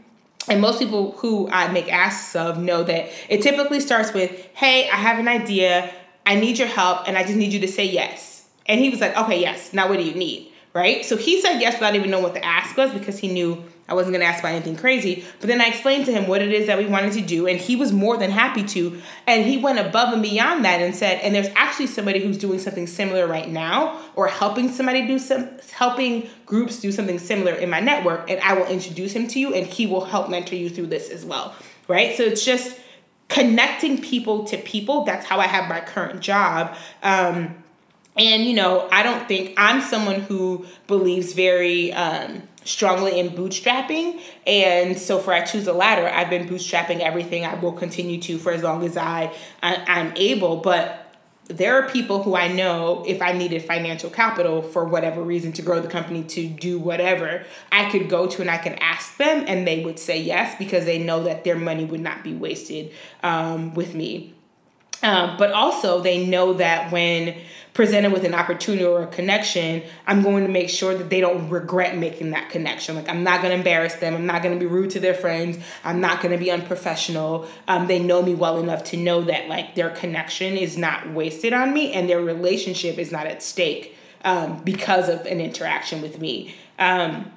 and 0.48 0.60
most 0.60 0.78
people 0.78 1.12
who 1.12 1.48
I 1.50 1.68
make 1.72 1.92
asks 1.92 2.36
of 2.36 2.58
know 2.58 2.82
that 2.84 3.10
it 3.28 3.42
typically 3.42 3.80
starts 3.80 4.12
with, 4.12 4.30
Hey, 4.54 4.88
I 4.88 4.96
have 4.96 5.18
an 5.18 5.28
idea. 5.28 5.92
I 6.24 6.34
need 6.34 6.58
your 6.58 6.68
help, 6.68 7.08
and 7.08 7.16
I 7.16 7.22
just 7.22 7.36
need 7.36 7.52
you 7.52 7.60
to 7.60 7.68
say 7.68 7.84
yes. 7.84 8.48
And 8.66 8.80
he 8.80 8.90
was 8.90 9.00
like, 9.00 9.16
Okay, 9.16 9.40
yes. 9.40 9.72
Now, 9.72 9.88
what 9.88 9.98
do 9.98 10.04
you 10.04 10.14
need? 10.14 10.52
Right? 10.72 11.04
So 11.04 11.16
he 11.16 11.40
said 11.40 11.58
yes 11.58 11.74
without 11.74 11.94
even 11.94 12.10
knowing 12.10 12.22
what 12.22 12.34
the 12.34 12.44
ask 12.44 12.76
was 12.76 12.90
because 12.92 13.18
he 13.18 13.28
knew 13.28 13.64
I 13.88 13.94
wasn't 13.94 14.14
going 14.14 14.20
to 14.20 14.26
ask 14.26 14.40
about 14.40 14.52
anything 14.52 14.76
crazy. 14.76 15.24
But 15.38 15.46
then 15.46 15.60
I 15.60 15.66
explained 15.66 16.06
to 16.06 16.12
him 16.12 16.26
what 16.26 16.42
it 16.42 16.52
is 16.52 16.66
that 16.66 16.76
we 16.76 16.86
wanted 16.86 17.12
to 17.12 17.20
do, 17.20 17.46
and 17.46 17.58
he 17.58 17.76
was 17.76 17.92
more 17.92 18.16
than 18.16 18.30
happy 18.30 18.64
to. 18.64 19.00
And 19.26 19.44
he 19.44 19.58
went 19.58 19.78
above 19.78 20.12
and 20.12 20.22
beyond 20.22 20.64
that 20.64 20.80
and 20.80 20.94
said, 20.94 21.20
and 21.20 21.34
there's 21.34 21.50
actually 21.54 21.86
somebody 21.86 22.20
who's 22.20 22.36
doing 22.36 22.58
something 22.58 22.88
similar 22.88 23.26
right 23.26 23.48
now, 23.48 24.00
or 24.16 24.26
helping 24.26 24.70
somebody 24.70 25.06
do 25.06 25.18
some, 25.18 25.48
helping 25.72 26.28
groups 26.46 26.80
do 26.80 26.90
something 26.90 27.18
similar 27.18 27.52
in 27.52 27.70
my 27.70 27.78
network, 27.78 28.28
and 28.28 28.40
I 28.40 28.54
will 28.54 28.66
introduce 28.66 29.12
him 29.12 29.28
to 29.28 29.38
you, 29.38 29.54
and 29.54 29.66
he 29.66 29.86
will 29.86 30.04
help 30.04 30.28
mentor 30.30 30.56
you 30.56 30.68
through 30.68 30.88
this 30.88 31.08
as 31.08 31.24
well. 31.24 31.54
Right? 31.86 32.16
So 32.16 32.24
it's 32.24 32.44
just 32.44 32.76
connecting 33.28 34.00
people 34.00 34.44
to 34.46 34.56
people. 34.58 35.04
That's 35.04 35.24
how 35.24 35.38
I 35.38 35.46
have 35.46 35.68
my 35.68 35.80
current 35.80 36.20
job. 36.20 36.76
Um, 37.04 37.54
and 38.16 38.44
you 38.44 38.54
know, 38.54 38.88
I 38.90 39.04
don't 39.04 39.28
think 39.28 39.54
I'm 39.56 39.80
someone 39.80 40.20
who 40.22 40.66
believes 40.88 41.34
very. 41.34 41.92
Um, 41.92 42.42
strongly 42.66 43.18
in 43.18 43.30
bootstrapping. 43.30 44.20
And 44.46 44.98
so 44.98 45.18
for 45.18 45.32
I 45.32 45.44
Choose 45.44 45.64
the 45.64 45.72
Ladder, 45.72 46.08
I've 46.08 46.30
been 46.30 46.48
bootstrapping 46.48 47.00
everything. 47.00 47.44
I 47.44 47.54
will 47.54 47.72
continue 47.72 48.20
to 48.22 48.38
for 48.38 48.52
as 48.52 48.62
long 48.62 48.84
as 48.84 48.96
I, 48.96 49.32
I 49.62 49.76
I'm 49.86 50.12
able. 50.16 50.58
But 50.58 51.02
there 51.48 51.80
are 51.80 51.88
people 51.88 52.22
who 52.22 52.34
I 52.34 52.48
know 52.48 53.04
if 53.06 53.22
I 53.22 53.32
needed 53.32 53.62
financial 53.62 54.10
capital 54.10 54.62
for 54.62 54.84
whatever 54.84 55.22
reason 55.22 55.52
to 55.52 55.62
grow 55.62 55.80
the 55.80 55.88
company 55.88 56.24
to 56.24 56.48
do 56.48 56.78
whatever, 56.78 57.44
I 57.70 57.88
could 57.90 58.08
go 58.08 58.26
to 58.26 58.40
and 58.40 58.50
I 58.50 58.58
can 58.58 58.74
ask 58.74 59.16
them 59.16 59.44
and 59.46 59.66
they 59.66 59.84
would 59.84 59.98
say 59.98 60.20
yes 60.20 60.58
because 60.58 60.84
they 60.84 60.98
know 60.98 61.22
that 61.22 61.44
their 61.44 61.56
money 61.56 61.84
would 61.84 62.00
not 62.00 62.24
be 62.24 62.34
wasted 62.34 62.92
um, 63.22 63.74
with 63.74 63.94
me. 63.94 64.34
Um, 65.02 65.36
but 65.36 65.52
also, 65.52 66.00
they 66.00 66.26
know 66.26 66.54
that 66.54 66.90
when 66.90 67.36
presented 67.76 68.10
with 68.10 68.24
an 68.24 68.32
opportunity 68.32 68.82
or 68.82 69.02
a 69.02 69.06
connection, 69.06 69.82
I'm 70.06 70.22
going 70.22 70.46
to 70.46 70.50
make 70.50 70.70
sure 70.70 70.94
that 70.94 71.10
they 71.10 71.20
don't 71.20 71.50
regret 71.50 71.94
making 71.94 72.30
that 72.30 72.48
connection. 72.48 72.96
Like, 72.96 73.06
I'm 73.06 73.22
not 73.22 73.42
going 73.42 73.50
to 73.50 73.58
embarrass 73.58 73.96
them. 73.96 74.14
I'm 74.14 74.24
not 74.24 74.42
going 74.42 74.58
to 74.58 74.58
be 74.58 74.64
rude 74.64 74.88
to 74.92 75.00
their 75.00 75.12
friends. 75.12 75.58
I'm 75.84 76.00
not 76.00 76.22
going 76.22 76.32
to 76.32 76.42
be 76.42 76.50
unprofessional. 76.50 77.46
Um, 77.68 77.86
they 77.86 77.98
know 77.98 78.22
me 78.22 78.34
well 78.34 78.58
enough 78.58 78.82
to 78.84 78.96
know 78.96 79.20
that, 79.24 79.50
like, 79.50 79.74
their 79.74 79.90
connection 79.90 80.56
is 80.56 80.78
not 80.78 81.10
wasted 81.10 81.52
on 81.52 81.74
me 81.74 81.92
and 81.92 82.08
their 82.08 82.22
relationship 82.22 82.96
is 82.96 83.12
not 83.12 83.26
at 83.26 83.42
stake 83.42 83.94
um, 84.24 84.62
because 84.64 85.10
of 85.10 85.26
an 85.26 85.38
interaction 85.38 86.00
with 86.00 86.18
me. 86.18 86.54
Um, 86.78 87.30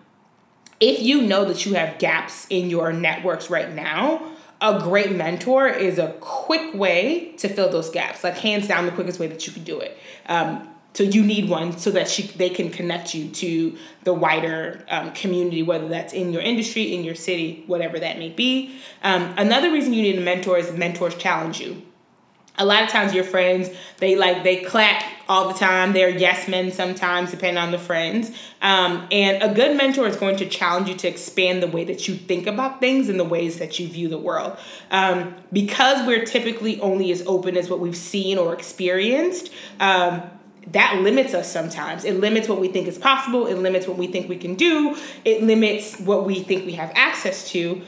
if 0.80 1.02
you 1.02 1.22
know 1.22 1.44
that 1.44 1.66
you 1.66 1.74
have 1.74 2.00
gaps 2.00 2.48
in 2.50 2.70
your 2.70 2.94
networks 2.94 3.50
right 3.50 3.74
now, 3.74 4.32
a 4.62 4.80
great 4.80 5.16
mentor 5.16 5.68
is 5.68 5.98
a 5.98 6.14
quick 6.20 6.74
way 6.74 7.34
to 7.38 7.48
fill 7.48 7.70
those 7.70 7.90
gaps. 7.90 8.24
Like 8.24 8.38
hands 8.38 8.68
down, 8.68 8.86
the 8.86 8.92
quickest 8.92 9.20
way 9.20 9.28
that 9.28 9.48
you 9.48 9.54
can 9.54 9.64
do 9.64 9.80
it. 9.80 9.98
Um, 10.28 10.68
so 10.94 11.04
you 11.04 11.24
need 11.24 11.50
one 11.50 11.78
so 11.78 11.92
that 11.92 12.10
she, 12.10 12.24
they 12.24 12.50
can 12.50 12.72
connect 12.72 13.14
you 13.14 13.30
to 13.30 13.78
the 14.04 14.14
wider 14.14 14.84
um, 14.90 15.12
community, 15.14 15.64
whether 15.64 15.88
that's 15.88 16.14
in 16.14 16.34
your 16.34 16.42
industry, 16.42 16.94
in 16.94 17.04
your 17.04 17.16
city, 17.16 17.64
whatever 17.68 18.00
that 18.00 18.18
may 18.18 18.30
be. 18.30 18.76
Um, 19.04 19.34
another 19.38 19.72
reason 19.72 19.94
you 19.94 20.02
need 20.02 20.18
a 20.18 20.22
mentor 20.22 20.58
is 20.58 20.72
mentors 20.74 21.16
challenge 21.16 21.62
you 21.62 21.84
a 22.60 22.66
lot 22.66 22.84
of 22.84 22.90
times 22.90 23.14
your 23.14 23.24
friends 23.24 23.70
they 23.98 24.16
like 24.16 24.44
they 24.44 24.58
clap 24.58 25.04
all 25.28 25.48
the 25.48 25.58
time 25.58 25.94
they're 25.94 26.10
yes 26.10 26.48
men 26.48 26.72
sometimes 26.72 27.32
depending 27.32 27.58
on 27.58 27.72
the 27.72 27.78
friends 27.80 28.30
um, 28.62 29.08
and 29.12 29.42
a 29.42 29.54
good 29.54 29.76
mentor 29.76 30.06
is 30.06 30.16
going 30.16 30.36
to 30.36 30.48
challenge 30.48 30.88
you 30.88 30.96
to 30.96 31.08
expand 31.08 31.64
the 31.64 31.68
way 31.68 31.84
that 31.84 32.08
you 32.08 32.16
think 32.16 32.46
about 32.46 32.80
things 32.80 33.10
and 33.10 33.20
the 33.20 33.24
ways 33.24 33.58
that 33.58 33.80
you 33.80 33.88
view 33.88 34.08
the 34.08 34.18
world 34.18 34.58
um, 34.92 35.34
because 35.52 36.06
we're 36.06 36.26
typically 36.26 36.80
only 36.82 37.12
as 37.12 37.26
open 37.26 37.58
as 37.58 37.70
what 37.70 37.80
we've 37.80 37.98
seen 37.98 38.38
or 38.38 38.54
experienced 38.54 39.52
um, 39.80 40.22
that 40.72 41.02
limits 41.02 41.34
us 41.34 41.52
sometimes. 41.52 42.06
It 42.06 42.20
limits 42.20 42.48
what 42.48 42.60
we 42.60 42.68
think 42.68 42.88
is 42.88 42.98
possible. 42.98 43.48
It 43.48 43.56
limits 43.56 43.88
what 43.88 43.98
we 43.98 44.06
think 44.06 44.30
we 44.30 44.38
can 44.38 44.54
do. 44.54 44.96
It 45.26 45.42
limits 45.42 46.00
what 46.00 46.26
we 46.26 46.44
think 46.44 46.66
we 46.66 46.74
have 46.74 46.92
access 46.94 47.50
to. 47.52 47.82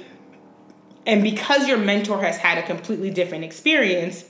And 1.05 1.23
because 1.23 1.67
your 1.67 1.77
mentor 1.77 2.19
has 2.21 2.37
had 2.37 2.57
a 2.57 2.63
completely 2.63 3.11
different 3.11 3.43
experience, 3.43 4.25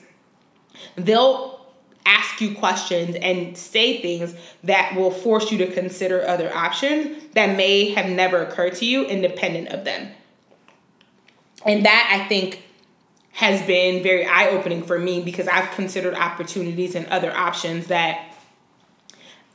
they'll 0.96 1.60
ask 2.06 2.42
you 2.42 2.56
questions 2.56 3.16
and 3.22 3.56
say 3.58 4.02
things 4.02 4.36
that 4.64 4.96
will 4.96 5.12
force 5.12 5.52
you 5.52 5.58
to 5.60 5.72
consider 5.72 6.26
other 6.28 6.54
options 6.54 7.24
that 7.34 7.56
may 7.56 7.92
have 7.92 8.10
never 8.10 8.42
occurred 8.42 8.76
to 8.76 8.86
you 8.86 9.06
independent 9.06 9.70
of 9.70 9.86
them. 9.86 10.12
And 11.66 11.86
that 11.86 12.20
I 12.22 12.28
think 12.28 12.64
has 13.34 13.62
been 13.66 14.04
very 14.04 14.26
eye 14.26 14.50
opening 14.50 14.84
for 14.84 15.00
me 15.00 15.22
because 15.22 15.48
I've 15.48 15.72
considered 15.72 16.16
opportunities 16.16 16.96
and 16.96 17.06
other 17.08 17.32
options 17.32 17.88
that 17.88 18.28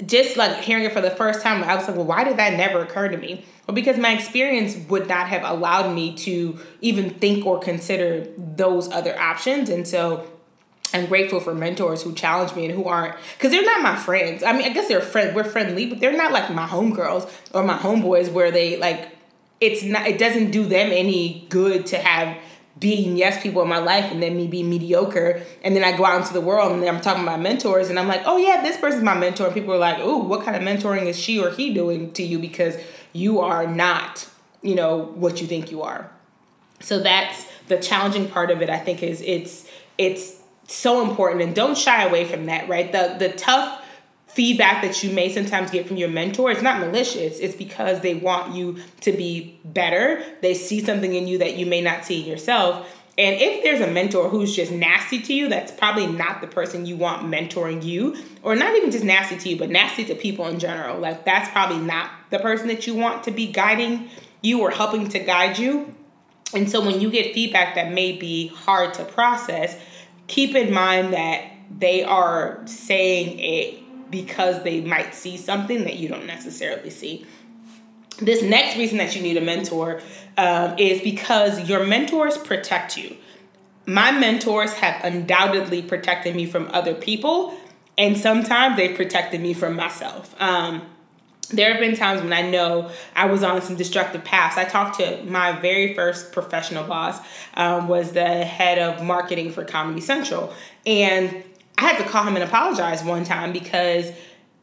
just 0.05 0.37
like 0.37 0.63
hearing 0.63 0.85
it 0.85 0.93
for 0.93 1.01
the 1.01 1.11
first 1.11 1.41
time, 1.41 1.65
I 1.65 1.75
was 1.75 1.89
like, 1.89 1.97
well, 1.97 2.07
why 2.07 2.25
did 2.25 2.37
that 2.37 2.55
never 2.55 2.81
occur 2.81 3.09
to 3.09 3.17
me? 3.17 3.45
Well, 3.67 3.75
because 3.75 3.97
my 3.99 4.13
experience 4.13 4.77
would 4.89 5.09
not 5.09 5.29
have 5.29 5.43
allowed 5.43 5.95
me 5.95 6.15
to 6.19 6.59
even 6.81 7.11
think 7.11 7.47
or 7.47 7.59
consider 7.59 8.27
those 8.37 8.91
other 8.91 9.19
options. 9.19 9.71
And 9.71 9.89
so 9.89 10.27
I'm 10.95 11.07
grateful 11.07 11.41
for 11.41 11.55
mentors 11.55 12.03
who 12.03 12.15
challenge 12.15 12.55
me 12.55 12.67
and 12.67 12.75
who 12.75 12.85
aren't 12.85 13.17
because 13.37 13.51
they're 13.51 13.65
not 13.65 13.83
my 13.83 13.97
friends. 13.97 14.43
I 14.43 14.53
mean, 14.53 14.65
I 14.65 14.73
guess 14.73 14.89
they're 14.89 15.01
friends. 15.01 15.35
We're 15.35 15.45
friendly, 15.45 15.87
but 15.87 16.01
they're 16.01 16.17
not 16.17 16.33
like 16.33 16.51
my 16.53 16.67
homegirls 16.67 17.31
or 17.53 17.63
my 17.65 17.77
homeboys 17.77 18.33
where 18.33 18.51
they 18.51 18.77
like. 18.77 19.09
It's 19.61 19.83
not. 19.83 20.07
It 20.07 20.19
doesn't 20.19 20.51
do 20.51 20.65
them 20.65 20.91
any 20.93 21.47
good 21.49 21.87
to 21.87 21.99
have 21.99 22.37
being 22.79 23.17
yes 23.17 23.43
people 23.43 23.63
in 23.63 23.69
my 23.69 23.79
life 23.79 24.13
and 24.13 24.23
then 24.23 24.37
me 24.37 24.47
being 24.47 24.69
mediocre 24.69 25.43
and 25.65 25.75
then 25.75 25.83
I 25.83 25.97
go 25.97 26.05
out 26.05 26.21
into 26.21 26.35
the 26.35 26.43
world 26.43 26.73
and 26.73 26.85
I'm 26.85 27.01
talking 27.01 27.23
about 27.23 27.41
mentors 27.41 27.89
and 27.89 27.99
I'm 27.99 28.07
like, 28.07 28.23
oh 28.27 28.37
yeah, 28.37 28.63
this 28.63 28.77
person's 28.77 29.03
my 29.03 29.15
mentor. 29.15 29.47
And 29.47 29.55
people 29.55 29.73
are 29.73 29.79
like, 29.79 29.97
oh, 29.99 30.19
what 30.19 30.45
kind 30.45 30.57
of 30.57 30.63
mentoring 30.63 31.07
is 31.07 31.19
she 31.19 31.43
or 31.43 31.51
he 31.51 31.73
doing 31.73 32.13
to 32.13 32.23
you 32.23 32.39
because 32.39 32.77
you 33.15 33.41
are 33.41 33.67
not, 33.67 34.29
you 34.61 34.75
know, 34.75 34.99
what 35.15 35.41
you 35.41 35.47
think 35.47 35.71
you 35.71 35.83
are. 35.83 36.11
So 36.81 37.01
that's 37.01 37.47
the 37.69 37.79
challenging 37.79 38.29
part 38.29 38.51
of 38.51 38.61
it. 38.61 38.69
I 38.69 38.79
think 38.79 39.03
is 39.03 39.23
it's 39.23 39.67
it's 39.97 40.39
so 40.67 41.09
important 41.09 41.43
and 41.43 41.55
don't 41.55 41.77
shy 41.77 42.05
away 42.05 42.25
from 42.25 42.47
that 42.47 42.69
right? 42.69 42.91
The 42.93 43.17
the 43.19 43.33
tough 43.33 43.83
feedback 44.29 44.83
that 44.83 45.03
you 45.03 45.11
may 45.11 45.33
sometimes 45.33 45.71
get 45.71 45.87
from 45.89 45.97
your 45.97 46.11
mentor 46.11 46.51
it's 46.51 46.63
not 46.63 46.81
malicious. 46.81 47.39
It's 47.39 47.55
because 47.55 48.01
they 48.01 48.15
want 48.15 48.55
you 48.55 48.79
to 49.03 49.13
be 49.13 49.59
better. 49.65 50.23
They 50.43 50.55
see 50.55 50.85
something 50.85 51.15
in 51.15 51.27
you 51.27 51.39
that 51.39 51.57
you 51.57 51.67
may 51.67 51.81
not 51.81 52.05
see 52.05 52.23
in 52.23 52.29
yourself. 52.29 52.87
And 53.19 53.41
if 53.41 53.63
there's 53.63 53.81
a 53.81 53.91
mentor 53.91 54.29
who's 54.29 54.55
just 54.55 54.71
nasty 54.71 55.23
to 55.23 55.33
you 55.33 55.49
that's 55.49 55.73
probably 55.73 56.07
not 56.07 56.43
the 56.43 56.47
person 56.47 56.85
you 56.85 56.97
want 56.97 57.23
mentoring 57.23 57.83
you 57.83 58.15
or 58.43 58.55
not 58.55 58.77
even 58.77 58.91
just 58.91 59.05
nasty 59.05 59.39
to 59.39 59.49
you 59.49 59.57
but 59.57 59.71
nasty 59.71 60.05
to 60.05 60.15
people 60.15 60.47
in 60.49 60.59
general. 60.59 60.99
Like 60.99 61.25
that's 61.25 61.51
probably 61.51 61.79
not 61.79 62.11
the 62.31 62.39
person 62.39 62.69
that 62.69 62.87
you 62.87 62.95
want 62.95 63.25
to 63.25 63.31
be 63.31 63.51
guiding 63.51 64.11
you 64.43 64.61
or 64.61 64.71
helping 64.71 65.09
to 65.09 65.19
guide 65.19 65.59
you. 65.59 65.95
And 66.53 66.71
so 66.71 66.85
when 66.85 67.01
you 67.01 67.11
get 67.11 67.33
feedback 67.33 67.75
that 67.77 67.91
may 67.91 68.13
be 68.13 68.49
hard 68.49 68.93
to 68.95 69.05
process 69.05 69.81
keep 70.27 70.55
in 70.55 70.73
mind 70.73 71.13
that 71.13 71.45
they 71.79 72.05
are 72.05 72.61
saying 72.65 73.39
it 73.39 74.11
because 74.11 74.63
they 74.63 74.81
might 74.81 75.15
see 75.15 75.37
something 75.37 75.85
that 75.85 75.97
you 75.97 76.09
don't 76.09 76.27
necessarily 76.27 76.91
see. 76.91 77.27
This 78.19 78.43
next 78.43 78.77
reason 78.77 78.99
that 78.99 79.15
you 79.15 79.23
need 79.23 79.37
a 79.37 79.41
mentor 79.41 80.01
um, 80.39 80.79
is 80.79 81.03
because 81.03 81.69
your 81.69 81.85
mentors 81.85 82.39
protect 82.39 82.97
you. 82.97 83.17
My 83.85 84.11
mentors 84.11 84.73
have 84.75 85.05
undoubtedly 85.05 85.83
protected 85.83 86.35
me 86.35 86.47
from 86.47 86.69
other 86.73 86.95
people, 86.95 87.57
and 87.99 88.17
sometimes 88.17 88.77
they've 88.77 88.97
protected 88.97 89.41
me 89.41 89.55
from 89.55 89.77
myself. 89.77 90.35
Um, 90.41 90.83
there 91.49 91.73
have 91.73 91.81
been 91.81 91.97
times 91.97 92.23
when 92.23 92.33
I 92.33 92.43
know 92.43 92.91
I 93.15 93.27
was 93.27 93.43
on 93.43 93.61
some 93.63 93.77
destructive 93.77 94.25
paths. 94.25 94.57
I 94.57 94.65
talked 94.65 94.99
to 94.99 95.23
my 95.25 95.53
very 95.53 95.95
first 95.95 96.33
professional 96.33 96.85
boss, 96.85 97.19
um, 97.55 97.89
was 97.89 98.13
the 98.13 98.45
head 98.45 98.79
of 98.79 99.03
marketing 99.03 99.51
for 99.51 99.65
Comedy 99.65 100.01
Central, 100.01 100.53
and 100.87 101.45
I 101.79 101.83
had 101.83 101.99
to 101.99 102.05
call 102.05 102.25
him 102.25 102.37
and 102.37 102.45
apologize 102.45 103.05
one 103.05 103.25
time 103.25 103.53
because 103.53 104.11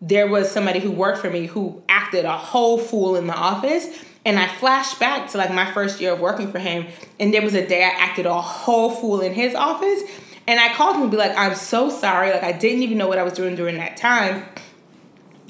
there 0.01 0.27
was 0.27 0.51
somebody 0.51 0.79
who 0.79 0.91
worked 0.91 1.19
for 1.19 1.29
me 1.29 1.45
who 1.45 1.81
acted 1.87 2.25
a 2.25 2.37
whole 2.37 2.77
fool 2.77 3.15
in 3.15 3.27
the 3.27 3.35
office. 3.35 3.87
And 4.25 4.39
I 4.39 4.47
flashed 4.47 4.99
back 4.99 5.29
to 5.31 5.37
like 5.37 5.53
my 5.53 5.69
first 5.73 5.99
year 5.99 6.13
of 6.13 6.19
working 6.21 6.49
for 6.51 6.59
him, 6.59 6.87
and 7.19 7.33
there 7.33 7.41
was 7.41 7.53
a 7.53 7.65
day 7.65 7.83
I 7.83 7.89
acted 7.89 8.25
a 8.25 8.41
whole 8.41 8.89
fool 8.89 9.19
in 9.21 9.33
his 9.33 9.53
office. 9.53 10.01
And 10.47 10.59
I 10.59 10.73
called 10.73 10.95
him 10.95 11.03
and 11.03 11.11
be 11.11 11.17
like, 11.17 11.35
I'm 11.37 11.55
so 11.55 11.89
sorry. 11.89 12.31
Like 12.31 12.43
I 12.43 12.51
didn't 12.53 12.83
even 12.83 12.97
know 12.97 13.07
what 13.07 13.17
I 13.17 13.23
was 13.23 13.33
doing 13.33 13.55
during 13.55 13.77
that 13.77 13.97
time 13.97 14.45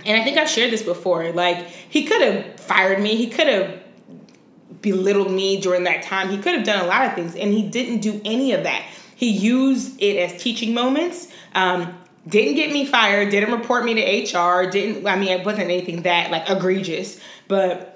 and 0.05 0.19
I 0.19 0.23
think 0.23 0.37
I've 0.37 0.49
shared 0.49 0.71
this 0.71 0.83
before. 0.83 1.31
Like, 1.31 1.67
he 1.67 2.03
could 2.05 2.21
have 2.21 2.59
fired 2.59 3.01
me, 3.01 3.15
he 3.15 3.27
could 3.27 3.47
have 3.47 3.79
belittled 4.81 5.31
me 5.31 5.61
during 5.61 5.83
that 5.83 6.03
time, 6.03 6.29
he 6.29 6.37
could 6.37 6.55
have 6.55 6.65
done 6.65 6.83
a 6.83 6.87
lot 6.87 7.05
of 7.07 7.13
things, 7.13 7.35
and 7.35 7.53
he 7.53 7.63
didn't 7.67 7.99
do 7.99 8.21
any 8.25 8.53
of 8.53 8.63
that. 8.63 8.85
He 9.15 9.29
used 9.29 10.01
it 10.01 10.17
as 10.17 10.41
teaching 10.41 10.73
moments. 10.73 11.27
Um, 11.55 11.97
didn't 12.27 12.55
get 12.55 12.71
me 12.71 12.85
fired, 12.85 13.29
didn't 13.29 13.51
report 13.51 13.83
me 13.83 13.95
to 13.95 14.37
HR, 14.37 14.69
didn't, 14.69 15.05
I 15.05 15.17
mean, 15.17 15.29
it 15.29 15.45
wasn't 15.45 15.65
anything 15.65 16.03
that 16.03 16.31
like 16.31 16.49
egregious, 16.49 17.19
but 17.47 17.92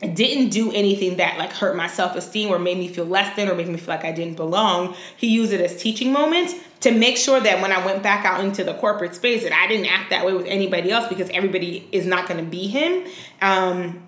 didn't 0.00 0.50
do 0.50 0.72
anything 0.72 1.16
that 1.16 1.38
like 1.38 1.52
hurt 1.52 1.76
my 1.76 1.86
self-esteem 1.86 2.50
or 2.50 2.58
made 2.58 2.78
me 2.78 2.88
feel 2.88 3.04
less 3.04 3.34
than 3.36 3.48
or 3.48 3.54
made 3.54 3.68
me 3.68 3.76
feel 3.76 3.94
like 3.94 4.04
I 4.04 4.12
didn't 4.12 4.34
belong. 4.34 4.94
He 5.16 5.28
used 5.28 5.52
it 5.52 5.60
as 5.60 5.80
teaching 5.80 6.12
moments 6.12 6.54
to 6.80 6.90
make 6.90 7.16
sure 7.16 7.40
that 7.40 7.62
when 7.62 7.72
I 7.72 7.84
went 7.86 8.02
back 8.02 8.24
out 8.24 8.44
into 8.44 8.64
the 8.64 8.74
corporate 8.74 9.14
space 9.14 9.44
that 9.44 9.52
I 9.52 9.66
didn't 9.68 9.86
act 9.86 10.10
that 10.10 10.26
way 10.26 10.34
with 10.34 10.46
anybody 10.46 10.90
else 10.90 11.08
because 11.08 11.30
everybody 11.30 11.88
is 11.92 12.06
not 12.06 12.28
going 12.28 12.44
to 12.44 12.50
be 12.50 12.66
him. 12.66 13.06
Um, 13.40 14.06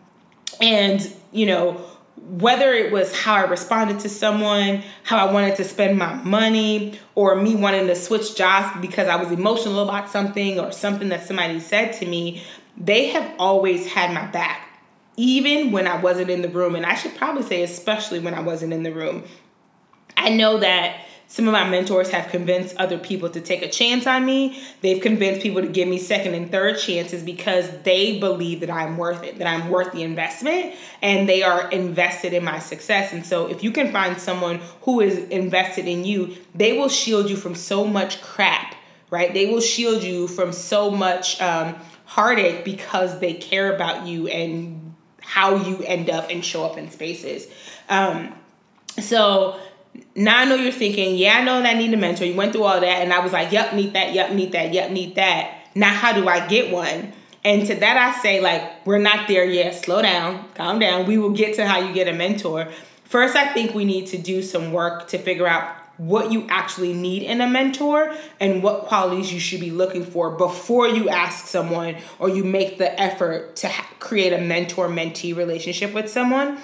and 0.61 1.13
you 1.33 1.47
know 1.47 1.85
whether 2.29 2.73
it 2.73 2.91
was 2.91 3.17
how 3.17 3.35
I 3.35 3.43
responded 3.43 4.01
to 4.01 4.09
someone, 4.09 4.83
how 5.05 5.17
I 5.25 5.33
wanted 5.33 5.57
to 5.57 5.65
spend 5.65 5.97
my 5.99 6.15
money, 6.15 6.99
or 7.15 7.37
me 7.37 7.55
wanting 7.55 7.87
to 7.87 7.95
switch 7.95 8.37
jobs 8.37 8.81
because 8.81 9.07
I 9.07 9.17
was 9.17 9.31
emotional 9.31 9.89
about 9.89 10.11
something 10.11 10.59
or 10.59 10.73
something 10.73 11.11
that 11.11 11.25
somebody 11.27 11.61
said 11.61 11.93
to 12.01 12.07
me, 12.07 12.43
they 12.77 13.09
have 13.09 13.33
always 13.39 13.87
had 13.87 14.13
my 14.13 14.27
back 14.27 14.66
even 15.17 15.73
when 15.73 15.87
I 15.87 16.01
wasn't 16.01 16.31
in 16.31 16.43
the 16.43 16.49
room. 16.49 16.75
And 16.75 16.85
I 16.85 16.95
should 16.95 17.15
probably 17.17 17.43
say, 17.43 17.63
especially 17.63 18.19
when 18.19 18.35
I 18.35 18.41
wasn't 18.41 18.73
in 18.73 18.83
the 18.83 18.93
room. 18.93 19.25
I 20.17 20.31
know 20.31 20.59
that 20.59 21.07
some 21.29 21.49
of 21.49 21.53
my 21.53 21.69
mentors 21.69 22.11
have 22.11 22.29
convinced 22.29 22.77
other 22.77 22.99
people 22.99 23.29
to 23.31 23.41
take 23.41 23.63
a 23.63 23.69
chance 23.69 24.07
on 24.07 24.25
me. 24.25 24.63
They've 24.81 25.03
convinced 25.03 25.43
people 25.43 25.61
to 25.61 25.69
give 25.69 25.89
me 25.89 25.99
second 25.99 26.35
and 26.35 26.51
third 26.51 26.79
chances 26.79 27.23
because 27.23 27.69
they 27.83 28.21
believe 28.21 28.61
that 28.61 28.71
I'm 28.71 28.97
worth 28.97 29.25
it, 29.25 29.39
that 29.39 29.47
I'm 29.49 29.69
worth 29.69 29.93
the 29.93 30.05
investment, 30.05 30.77
and 31.03 31.29
they 31.29 31.43
are 31.43 31.69
invested 31.71 32.33
in 32.33 32.45
my 32.45 32.61
success. 32.61 33.13
And 33.13 33.27
so, 33.27 33.47
if 33.47 33.65
you 33.65 33.73
can 33.73 33.91
find 33.91 34.21
someone 34.21 34.61
who 34.83 35.01
is 35.01 35.19
invested 35.29 35.87
in 35.89 36.05
you, 36.05 36.37
they 36.55 36.79
will 36.79 36.89
shield 36.89 37.29
you 37.29 37.37
from 37.37 37.57
so 37.57 37.85
much 37.85 38.23
crap, 38.23 38.77
right? 39.11 39.35
They 39.35 39.47
will 39.47 39.61
shield 39.61 40.05
you 40.05 40.29
from 40.29 40.53
so 40.53 40.93
much 40.93 41.41
um, 41.41 41.75
heartache 42.05 42.65
because 42.65 43.19
they 43.19 43.35
care 43.35 43.75
about 43.75 44.07
you 44.07 44.29
and 44.29 44.86
how 45.27 45.57
you 45.57 45.83
end 45.83 46.09
up 46.09 46.31
and 46.31 46.45
show 46.45 46.65
up 46.65 46.79
in 46.79 46.91
spaces. 46.91 47.49
Um, 47.89 48.33
so 49.01 49.59
now 50.15 50.39
I 50.39 50.45
know 50.45 50.55
you're 50.55 50.73
thinking, 50.73 51.17
yeah, 51.17 51.39
I 51.39 51.45
know 51.45 51.61
that 51.61 51.75
I 51.75 51.79
need 51.79 51.93
a 51.93 51.97
mentor. 51.97 52.25
You 52.25 52.37
went 52.37 52.53
through 52.53 52.63
all 52.63 52.81
that, 52.81 53.03
and 53.03 53.13
I 53.13 53.19
was 53.19 53.33
like, 53.33 53.51
yep, 53.51 53.75
need 53.75 53.93
that, 53.95 54.15
yep, 54.15 54.33
need 54.33 54.53
that, 54.53 54.73
yep, 54.73 54.91
need 54.91 55.17
that. 55.17 55.69
Now, 55.75 55.93
how 55.93 56.13
do 56.13 56.29
I 56.29 56.47
get 56.47 56.73
one? 56.73 57.13
And 57.45 57.67
to 57.67 57.75
that, 57.75 57.97
I 57.97 58.21
say, 58.23 58.41
like, 58.41 58.87
we're 58.87 58.99
not 58.99 59.29
there 59.29 59.45
yet. 59.45 59.75
Slow 59.75 60.01
down, 60.01 60.49
calm 60.55 60.79
down. 60.79 61.07
We 61.07 61.19
will 61.19 61.31
get 61.31 61.57
to 61.57 61.67
how 61.67 61.79
you 61.79 61.93
get 61.93 62.09
a 62.09 62.13
mentor. 62.13 62.69
First, 63.05 63.37
I 63.37 63.53
think 63.53 63.75
we 63.75 63.85
need 63.85 64.07
to 64.07 64.19
do 64.19 64.43
some 64.43 64.73
work 64.73 65.09
to 65.09 65.19
figure 65.19 65.47
out 65.47 65.77
what 65.99 66.31
you 66.31 66.47
actually 66.49 66.93
need 66.93 67.23
in 67.23 67.41
a 67.41 67.49
mentor 67.49 68.15
and 68.41 68.63
what 68.63 68.83
qualities 68.83 69.33
you 69.33 69.41
should 69.41 69.61
be 69.61 69.71
looking 69.71 70.05
for 70.05 70.31
before 70.31 70.89
you 70.89 71.09
ask 71.09 71.47
someone 71.47 71.97
or 72.19 72.29
you 72.29 72.45
make 72.45 72.79
the 72.79 73.01
effort 73.01 73.57
to 73.57 73.69
ha- 73.69 73.89
create 73.99 74.33
a 74.33 74.41
mentor 74.41 74.89
mentee 74.89 75.35
relationship 75.35 75.95
with 75.95 76.09
someone 76.09 76.59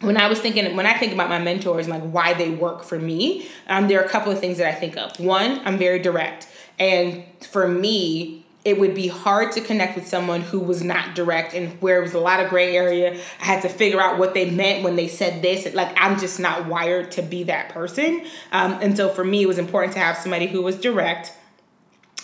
when 0.00 0.16
I 0.16 0.28
was 0.28 0.40
thinking, 0.40 0.76
when 0.76 0.86
I 0.86 0.98
think 0.98 1.12
about 1.12 1.30
my 1.30 1.38
mentors 1.38 1.86
and 1.86 1.94
like 1.94 2.10
why 2.10 2.34
they 2.34 2.50
work 2.50 2.84
for 2.84 2.98
me, 2.98 3.48
um, 3.66 3.88
there 3.88 4.00
are 4.00 4.04
a 4.04 4.08
couple 4.08 4.30
of 4.30 4.38
things 4.38 4.58
that 4.58 4.68
I 4.68 4.74
think 4.74 4.96
of. 4.96 5.18
One, 5.18 5.60
I'm 5.64 5.78
very 5.78 5.98
direct. 5.98 6.48
And 6.78 7.24
for 7.40 7.66
me, 7.66 8.45
it 8.66 8.80
would 8.80 8.96
be 8.96 9.06
hard 9.06 9.52
to 9.52 9.60
connect 9.60 9.94
with 9.94 10.08
someone 10.08 10.40
who 10.40 10.58
was 10.58 10.82
not 10.82 11.14
direct 11.14 11.54
and 11.54 11.80
where 11.80 12.00
it 12.00 12.02
was 12.02 12.14
a 12.14 12.18
lot 12.18 12.40
of 12.40 12.50
gray 12.50 12.76
area. 12.76 13.16
I 13.40 13.44
had 13.44 13.62
to 13.62 13.68
figure 13.68 14.00
out 14.00 14.18
what 14.18 14.34
they 14.34 14.50
meant 14.50 14.82
when 14.82 14.96
they 14.96 15.06
said 15.06 15.40
this. 15.40 15.72
Like, 15.72 15.96
I'm 15.96 16.18
just 16.18 16.40
not 16.40 16.66
wired 16.66 17.12
to 17.12 17.22
be 17.22 17.44
that 17.44 17.68
person. 17.68 18.26
Um, 18.50 18.72
and 18.82 18.96
so 18.96 19.08
for 19.08 19.22
me, 19.22 19.44
it 19.44 19.46
was 19.46 19.58
important 19.58 19.92
to 19.92 20.00
have 20.00 20.16
somebody 20.16 20.48
who 20.48 20.62
was 20.62 20.74
direct 20.74 21.32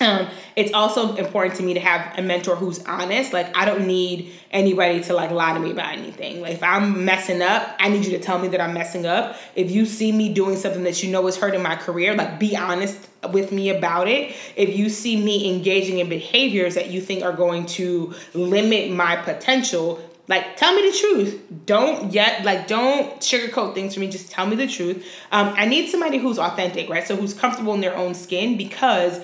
um, 0.03 0.29
it's 0.57 0.73
also 0.73 1.17
important 1.17 1.57
to 1.57 1.63
me 1.63 1.75
to 1.75 1.81
have 1.81 2.19
a 2.19 2.23
mentor 2.23 2.57
who's 2.57 2.85
honest. 2.85 3.33
Like 3.33 3.57
I 3.57 3.65
don't 3.65 3.87
need 3.87 4.33
anybody 4.51 5.03
to 5.05 5.15
like 5.15 5.31
lie 5.31 5.55
to 5.55 5.61
me 5.61 5.71
about 5.71 5.93
anything. 5.93 6.41
Like 6.41 6.55
if 6.55 6.63
I'm 6.63 7.05
messing 7.05 7.43
up, 7.43 7.75
I 7.79 7.89
need 7.89 8.05
you 8.05 8.11
to 8.13 8.19
tell 8.19 8.39
me 8.39 8.49
that 8.49 8.61
I'm 8.61 8.75
messing 8.75 9.07
up. 9.07 9.37
If 9.55 9.71
you 9.71 9.87
see 9.87 10.13
me 10.13 10.33
doing 10.33 10.57
something 10.57 10.85
that 10.85 11.03
you 11.03 11.11
know 11.11 11.27
is 11.27 11.37
hurting 11.37 11.63
my 11.63 11.77
career, 11.77 12.15
like 12.15 12.39
be 12.39 12.57
honest 12.57 13.09
with 13.33 13.53
me 13.53 13.71
about 13.71 14.09
it. 14.09 14.35
If 14.57 14.77
you 14.77 14.89
see 14.89 15.23
me 15.23 15.55
engaging 15.55 15.99
in 15.99 16.09
behaviors 16.09 16.75
that 16.75 16.91
you 16.91 17.01
think 17.01 17.23
are 17.23 17.33
going 17.33 17.67
to 17.67 18.15
limit 18.35 18.91
my 18.91 19.17
potential, 19.17 20.03
like 20.29 20.57
tell 20.57 20.75
me 20.75 20.91
the 20.91 20.97
truth 20.97 21.43
don't 21.67 22.13
yet 22.13 22.45
like 22.45 22.67
don't 22.67 23.21
sugarcoat 23.21 23.75
things 23.75 23.95
for 23.95 24.01
me 24.01 24.09
just 24.09 24.31
tell 24.31 24.47
me 24.47 24.55
the 24.55 24.69
truth 24.69 25.05
um, 25.33 25.53
i 25.57 25.67
need 25.67 25.91
somebody 25.91 26.17
who's 26.17 26.39
authentic 26.39 26.89
right 26.89 27.07
so 27.07 27.17
who's 27.17 27.35
comfortable 27.35 27.75
in 27.75 27.81
their 27.81 27.97
own 27.97 28.15
skin 28.15 28.57
because 28.57 29.21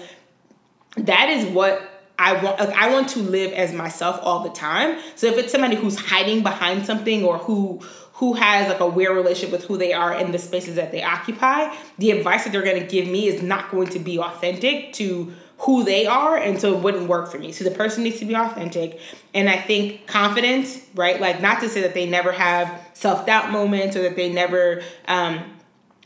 that 0.96 1.28
is 1.28 1.46
what 1.46 1.98
I 2.18 2.42
want 2.42 2.58
like 2.58 2.70
I 2.70 2.90
want 2.90 3.08
to 3.10 3.20
live 3.20 3.52
as 3.52 3.72
myself 3.72 4.18
all 4.22 4.42
the 4.42 4.50
time. 4.50 4.98
So 5.14 5.26
if 5.28 5.38
it's 5.38 5.52
somebody 5.52 5.76
who's 5.76 5.96
hiding 5.96 6.42
behind 6.42 6.84
something 6.84 7.24
or 7.24 7.38
who 7.38 7.80
who 8.14 8.32
has 8.34 8.68
like 8.68 8.80
a 8.80 8.88
weird 8.88 9.14
relationship 9.14 9.52
with 9.52 9.64
who 9.66 9.78
they 9.78 9.92
are 9.92 10.12
in 10.12 10.32
the 10.32 10.38
spaces 10.38 10.74
that 10.74 10.90
they 10.90 11.02
occupy, 11.02 11.72
the 11.98 12.10
advice 12.10 12.42
that 12.42 12.52
they're 12.52 12.64
going 12.64 12.80
to 12.80 12.86
give 12.86 13.06
me 13.06 13.28
is 13.28 13.42
not 13.42 13.70
going 13.70 13.86
to 13.88 14.00
be 14.00 14.18
authentic 14.18 14.92
to 14.94 15.32
who 15.58 15.84
they 15.84 16.06
are 16.06 16.36
and 16.36 16.60
so 16.60 16.76
it 16.76 16.82
wouldn't 16.82 17.08
work 17.08 17.30
for 17.30 17.38
me. 17.38 17.52
So 17.52 17.62
the 17.64 17.70
person 17.70 18.02
needs 18.02 18.18
to 18.18 18.24
be 18.24 18.34
authentic 18.34 18.98
and 19.34 19.48
I 19.48 19.56
think 19.56 20.08
confidence, 20.08 20.84
right? 20.96 21.20
Like 21.20 21.40
not 21.40 21.60
to 21.60 21.68
say 21.68 21.82
that 21.82 21.94
they 21.94 22.06
never 22.08 22.32
have 22.32 22.80
self-doubt 22.94 23.52
moments 23.52 23.94
or 23.94 24.02
that 24.02 24.16
they 24.16 24.32
never 24.32 24.82
um 25.06 25.40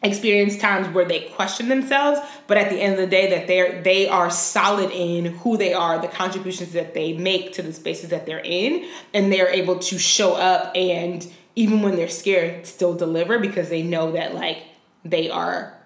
experience 0.02 0.56
times 0.56 0.88
where 0.88 1.04
they 1.04 1.20
question 1.30 1.68
themselves 1.68 2.20
but 2.46 2.56
at 2.56 2.70
the 2.70 2.76
end 2.76 2.94
of 2.94 2.98
the 2.98 3.06
day 3.06 3.30
that 3.30 3.46
they're 3.46 3.82
they 3.82 4.08
are 4.08 4.30
solid 4.30 4.90
in 4.90 5.26
who 5.26 5.56
they 5.56 5.72
are 5.72 6.00
the 6.00 6.08
contributions 6.08 6.72
that 6.72 6.92
they 6.94 7.12
make 7.12 7.52
to 7.52 7.62
the 7.62 7.72
spaces 7.72 8.10
that 8.10 8.26
they're 8.26 8.42
in 8.44 8.84
and 9.14 9.32
they're 9.32 9.50
able 9.50 9.78
to 9.78 9.98
show 9.98 10.34
up 10.34 10.72
and 10.74 11.30
even 11.54 11.82
when 11.82 11.96
they're 11.96 12.08
scared 12.08 12.66
still 12.66 12.94
deliver 12.94 13.38
because 13.38 13.68
they 13.68 13.82
know 13.82 14.12
that 14.12 14.34
like 14.34 14.64
they 15.04 15.30
are 15.30 15.76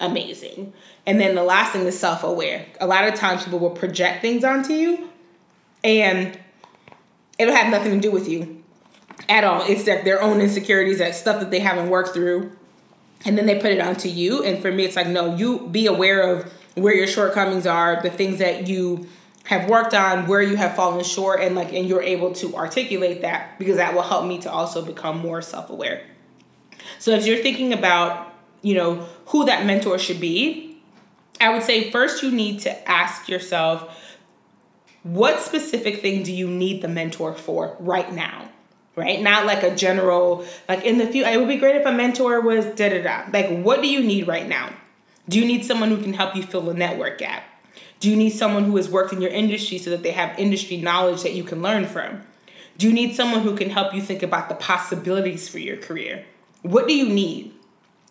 amazing. 0.00 0.72
And 1.06 1.20
then 1.20 1.34
the 1.34 1.42
last 1.42 1.72
thing 1.72 1.86
is 1.86 1.98
self-aware. 1.98 2.66
A 2.80 2.86
lot 2.86 3.06
of 3.06 3.14
times 3.14 3.44
people 3.44 3.58
will 3.58 3.70
project 3.70 4.22
things 4.22 4.44
onto 4.44 4.72
you 4.72 5.08
and 5.82 6.38
it'll 7.38 7.54
have 7.54 7.70
nothing 7.70 7.92
to 7.92 8.00
do 8.00 8.10
with 8.10 8.28
you 8.28 8.62
at 9.28 9.44
all 9.44 9.62
it's 9.66 9.86
like 9.86 10.04
their 10.04 10.20
own 10.20 10.40
insecurities 10.40 10.98
that 10.98 11.14
stuff 11.14 11.40
that 11.40 11.50
they 11.50 11.60
haven't 11.60 11.88
worked 11.88 12.12
through 12.12 12.50
and 13.24 13.38
then 13.38 13.46
they 13.46 13.58
put 13.58 13.72
it 13.72 13.80
onto 13.80 14.08
you. 14.08 14.42
And 14.42 14.60
for 14.60 14.70
me 14.70 14.84
it's 14.84 14.96
like 14.96 15.08
no 15.08 15.36
you 15.36 15.66
be 15.68 15.86
aware 15.86 16.22
of 16.22 16.52
where 16.74 16.94
your 16.94 17.06
shortcomings 17.06 17.66
are 17.66 18.02
the 18.02 18.10
things 18.10 18.38
that 18.38 18.66
you 18.66 19.06
have 19.44 19.68
worked 19.68 19.94
on 19.94 20.26
where 20.26 20.40
you 20.42 20.56
have 20.56 20.74
fallen 20.74 21.04
short 21.04 21.40
and 21.40 21.54
like 21.54 21.72
and 21.72 21.88
you're 21.88 22.02
able 22.02 22.32
to 22.32 22.56
articulate 22.56 23.22
that 23.22 23.58
because 23.58 23.76
that 23.76 23.94
will 23.94 24.02
help 24.02 24.26
me 24.26 24.38
to 24.40 24.50
also 24.50 24.84
become 24.84 25.18
more 25.18 25.42
self-aware. 25.42 26.02
So 26.98 27.12
if 27.12 27.26
you're 27.26 27.42
thinking 27.42 27.72
about 27.72 28.34
you 28.64 28.74
know 28.74 29.06
who 29.26 29.44
that 29.44 29.64
mentor 29.64 29.98
should 29.98 30.18
be 30.18 30.78
i 31.40 31.52
would 31.52 31.62
say 31.62 31.90
first 31.90 32.22
you 32.22 32.32
need 32.32 32.58
to 32.58 32.90
ask 32.90 33.28
yourself 33.28 34.00
what 35.02 35.38
specific 35.40 36.00
thing 36.00 36.22
do 36.22 36.32
you 36.32 36.48
need 36.48 36.82
the 36.82 36.88
mentor 36.88 37.34
for 37.34 37.76
right 37.78 38.12
now 38.12 38.48
right? 38.96 39.20
Not 39.20 39.46
like 39.46 39.62
a 39.62 39.74
general, 39.74 40.44
like 40.68 40.84
in 40.84 40.98
the 40.98 41.06
future, 41.06 41.28
it 41.28 41.38
would 41.38 41.48
be 41.48 41.56
great 41.56 41.76
if 41.76 41.86
a 41.86 41.92
mentor 41.92 42.40
was 42.40 42.66
da 42.66 42.88
da 42.88 43.02
da. 43.02 43.24
Like, 43.32 43.62
what 43.62 43.82
do 43.82 43.88
you 43.88 44.02
need 44.02 44.28
right 44.28 44.48
now? 44.48 44.72
Do 45.28 45.38
you 45.38 45.46
need 45.46 45.64
someone 45.64 45.88
who 45.88 46.02
can 46.02 46.12
help 46.12 46.36
you 46.36 46.42
fill 46.42 46.68
a 46.68 46.74
network 46.74 47.18
gap? 47.18 47.44
Do 48.00 48.10
you 48.10 48.16
need 48.16 48.30
someone 48.30 48.64
who 48.64 48.76
has 48.76 48.88
worked 48.88 49.12
in 49.12 49.22
your 49.22 49.30
industry 49.30 49.78
so 49.78 49.90
that 49.90 50.02
they 50.02 50.10
have 50.10 50.38
industry 50.38 50.76
knowledge 50.76 51.22
that 51.22 51.32
you 51.32 51.42
can 51.44 51.62
learn 51.62 51.86
from? 51.86 52.22
Do 52.76 52.86
you 52.86 52.92
need 52.92 53.14
someone 53.14 53.40
who 53.40 53.56
can 53.56 53.70
help 53.70 53.94
you 53.94 54.02
think 54.02 54.22
about 54.22 54.48
the 54.48 54.54
possibilities 54.56 55.48
for 55.48 55.58
your 55.58 55.78
career? 55.78 56.24
What 56.62 56.86
do 56.86 56.94
you 56.94 57.08
need? 57.08 57.53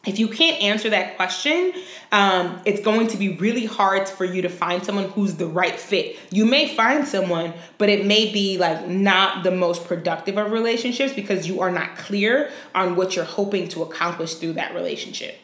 If 0.05 0.19
you 0.19 0.27
can't 0.27 0.61
answer 0.61 0.89
that 0.89 1.15
question, 1.15 1.73
um, 2.11 2.61
it's 2.65 2.81
going 2.81 3.07
to 3.07 3.17
be 3.17 3.37
really 3.37 3.65
hard 3.65 4.09
for 4.09 4.25
you 4.25 4.41
to 4.41 4.49
find 4.49 4.83
someone 4.83 5.09
who's 5.09 5.35
the 5.35 5.47
right 5.47 5.79
fit. 5.79 6.19
You 6.29 6.45
may 6.45 6.75
find 6.75 7.07
someone, 7.07 7.53
but 7.77 7.87
it 7.87 8.05
may 8.05 8.31
be 8.31 8.57
like 8.57 8.85
not 8.87 9.43
the 9.43 9.51
most 9.51 9.85
productive 9.85 10.37
of 10.37 10.51
relationships 10.51 11.13
because 11.13 11.47
you 11.47 11.61
are 11.61 11.71
not 11.71 11.95
clear 11.95 12.51
on 12.75 12.97
what 12.97 13.15
you're 13.15 13.23
hoping 13.23 13.69
to 13.69 13.81
accomplish 13.81 14.35
through 14.35 14.53
that 14.53 14.75
relationship. 14.75 15.39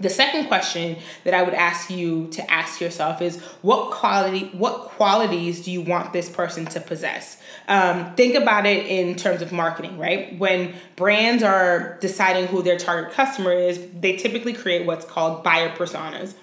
The 0.00 0.10
second 0.10 0.48
question 0.48 0.96
that 1.22 1.34
I 1.34 1.42
would 1.42 1.54
ask 1.54 1.88
you 1.88 2.26
to 2.32 2.50
ask 2.50 2.80
yourself 2.80 3.22
is 3.22 3.40
what 3.62 3.92
quality 3.92 4.50
what 4.52 4.88
qualities 4.88 5.64
do 5.64 5.70
you 5.70 5.82
want 5.82 6.12
this 6.12 6.28
person 6.28 6.66
to 6.66 6.80
possess? 6.80 7.40
Um, 7.68 8.14
think 8.16 8.34
about 8.34 8.66
it 8.66 8.86
in 8.86 9.14
terms 9.14 9.40
of 9.40 9.52
marketing, 9.52 9.98
right? 9.98 10.36
When 10.38 10.74
brands 10.96 11.44
are 11.44 11.96
deciding 12.00 12.48
who 12.48 12.62
their 12.62 12.76
target 12.76 13.12
customer 13.12 13.52
is, 13.52 13.80
they 14.00 14.16
typically 14.16 14.52
create 14.52 14.84
what's 14.84 15.04
called 15.04 15.44
buyer 15.44 15.70
personas. 15.70 16.34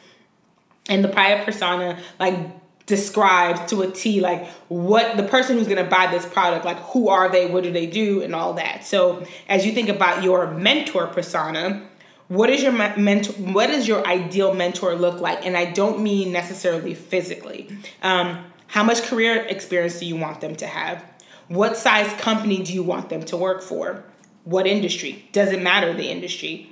And 0.87 1.03
the 1.03 1.09
buyer 1.09 1.43
persona 1.43 1.99
like 2.19 2.37
describes 2.85 3.69
to 3.69 3.81
a 3.81 3.91
T 3.91 4.21
like 4.21 4.47
what 4.69 5.17
the 5.17 5.23
person 5.23 5.57
who's 5.57 5.67
going 5.67 5.83
to 5.83 5.89
buy 5.89 6.07
this 6.07 6.25
product 6.25 6.65
like 6.65 6.77
who 6.77 7.09
are 7.09 7.29
they, 7.29 7.47
what 7.47 7.63
do 7.63 7.71
they 7.71 7.85
do 7.85 8.21
and 8.21 8.33
all 8.33 8.53
that. 8.53 8.85
So 8.85 9.25
as 9.49 9.65
you 9.65 9.73
think 9.73 9.89
about 9.89 10.23
your 10.23 10.51
mentor 10.51 11.07
persona, 11.07 11.87
what 12.31 12.49
is 12.49 12.63
your 12.63 12.71
mentor 12.71 13.33
what 13.33 13.67
does 13.67 13.89
your 13.89 14.07
ideal 14.07 14.53
mentor 14.53 14.95
look 14.95 15.19
like? 15.19 15.45
And 15.45 15.57
i 15.57 15.65
don't 15.65 16.01
mean 16.01 16.31
necessarily 16.31 16.93
physically. 16.93 17.67
Um, 18.01 18.45
how 18.67 18.83
much 18.83 19.03
career 19.03 19.45
experience 19.49 19.99
do 19.99 20.05
you 20.05 20.15
want 20.15 20.39
them 20.39 20.55
to 20.55 20.65
have? 20.65 21.03
What 21.49 21.75
size 21.75 22.09
company 22.21 22.63
do 22.63 22.73
you 22.73 22.83
want 22.83 23.09
them 23.09 23.23
to 23.23 23.35
work 23.35 23.61
for? 23.61 24.05
What 24.45 24.65
industry? 24.65 25.27
Does 25.33 25.51
it 25.51 25.61
matter 25.61 25.93
the 25.93 26.09
industry. 26.09 26.69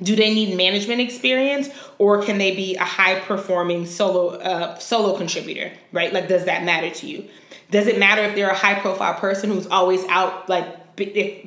Do 0.00 0.14
they 0.14 0.32
need 0.32 0.56
management 0.56 1.00
experience 1.00 1.68
or 1.98 2.22
can 2.22 2.38
they 2.38 2.54
be 2.54 2.76
a 2.76 2.84
high 2.84 3.18
performing 3.18 3.86
solo 3.86 4.36
uh, 4.36 4.78
solo 4.78 5.16
contributor 5.16 5.72
right? 5.90 6.12
Like 6.12 6.28
does 6.28 6.44
that 6.44 6.62
matter 6.62 6.90
to 6.90 7.06
you? 7.08 7.28
Does 7.72 7.88
it 7.88 7.98
matter 7.98 8.22
if 8.22 8.36
they're 8.36 8.50
a 8.50 8.54
high 8.54 8.78
profile 8.78 9.14
person 9.14 9.50
who's 9.50 9.66
always 9.66 10.04
out 10.04 10.48
like 10.48 10.85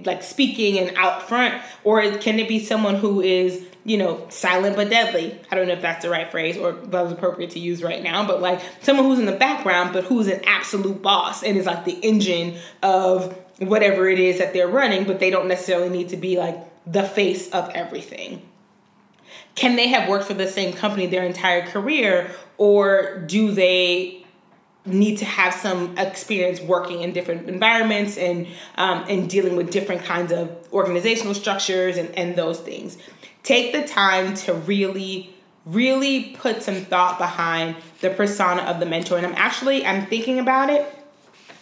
like 0.06 0.24
speaking 0.24 0.80
and 0.80 0.96
out 0.98 1.28
front, 1.28 1.62
or 1.84 2.02
can 2.18 2.40
it 2.40 2.48
be 2.48 2.64
someone 2.64 2.96
who 2.96 3.22
is 3.22 3.66
you 3.84 3.98
know 3.98 4.26
silent 4.30 4.76
but 4.76 4.90
deadly? 4.90 5.40
I 5.52 5.56
don't 5.56 5.68
know 5.68 5.74
if 5.74 5.82
that's 5.82 6.04
the 6.04 6.10
right 6.10 6.30
phrase 6.30 6.58
or 6.58 6.74
that 6.74 7.02
was 7.02 7.12
appropriate 7.12 7.52
to 7.52 7.60
use 7.60 7.82
right 7.84 8.02
now, 8.04 8.26
but 8.26 8.42
like 8.42 8.62
someone 8.82 9.06
who's 9.06 9.20
in 9.20 9.26
the 9.26 9.32
background 9.32 9.94
but 9.94 10.04
who's 10.04 10.28
an 10.28 10.42
absolute 10.46 11.02
boss 11.02 11.44
and 11.44 11.58
is 11.58 11.66
like 11.66 11.86
the 11.86 12.00
engine 12.00 12.58
of 12.84 13.38
whatever 13.60 14.08
it 14.08 14.20
is 14.20 14.40
that 14.40 14.54
they're 14.54 14.68
running, 14.68 15.06
but 15.06 15.20
they 15.20 15.30
don't 15.30 15.48
necessarily 15.48 15.90
need 15.90 16.10
to 16.10 16.18
be 16.18 16.38
like 16.38 16.58
the 16.86 17.04
face 17.04 17.50
of 17.52 17.70
everything. 17.70 18.42
Can 19.56 19.76
they 19.76 19.90
have 19.90 20.08
worked 20.08 20.26
for 20.26 20.34
the 20.34 20.48
same 20.48 20.74
company 20.74 21.06
their 21.08 21.26
entire 21.26 21.66
career, 21.66 22.32
or 22.58 23.20
do 23.26 23.52
they 23.52 24.26
need 24.86 25.18
to 25.18 25.26
have 25.26 25.54
some 25.54 25.98
experience 25.98 26.62
working 26.62 27.02
in 27.02 27.12
different 27.12 27.50
environments 27.50 28.18
and 28.18 28.48
um, 28.76 29.06
and 29.10 29.30
dealing 29.30 29.56
with 29.56 29.72
different 29.72 30.04
kinds 30.04 30.32
of 30.32 30.50
organizational 30.72 31.34
structures 31.34 31.98
and, 31.98 32.10
and 32.18 32.36
those 32.36 32.60
things. 32.60 32.98
Take 33.44 33.74
the 33.74 33.88
time 33.88 34.36
to 34.36 34.54
really 34.54 35.34
really 35.66 36.32
put 36.36 36.64
some 36.64 36.76
thought 36.86 37.18
behind 37.18 37.76
the 38.02 38.10
persona 38.10 38.62
of 38.64 38.80
the 38.80 38.86
mentor. 38.86 39.18
And 39.18 39.28
i'm 39.28 39.36
actually 39.36 39.86
i'm 39.86 40.06
thinking 40.06 40.40
about 40.40 40.70
it. 40.70 40.88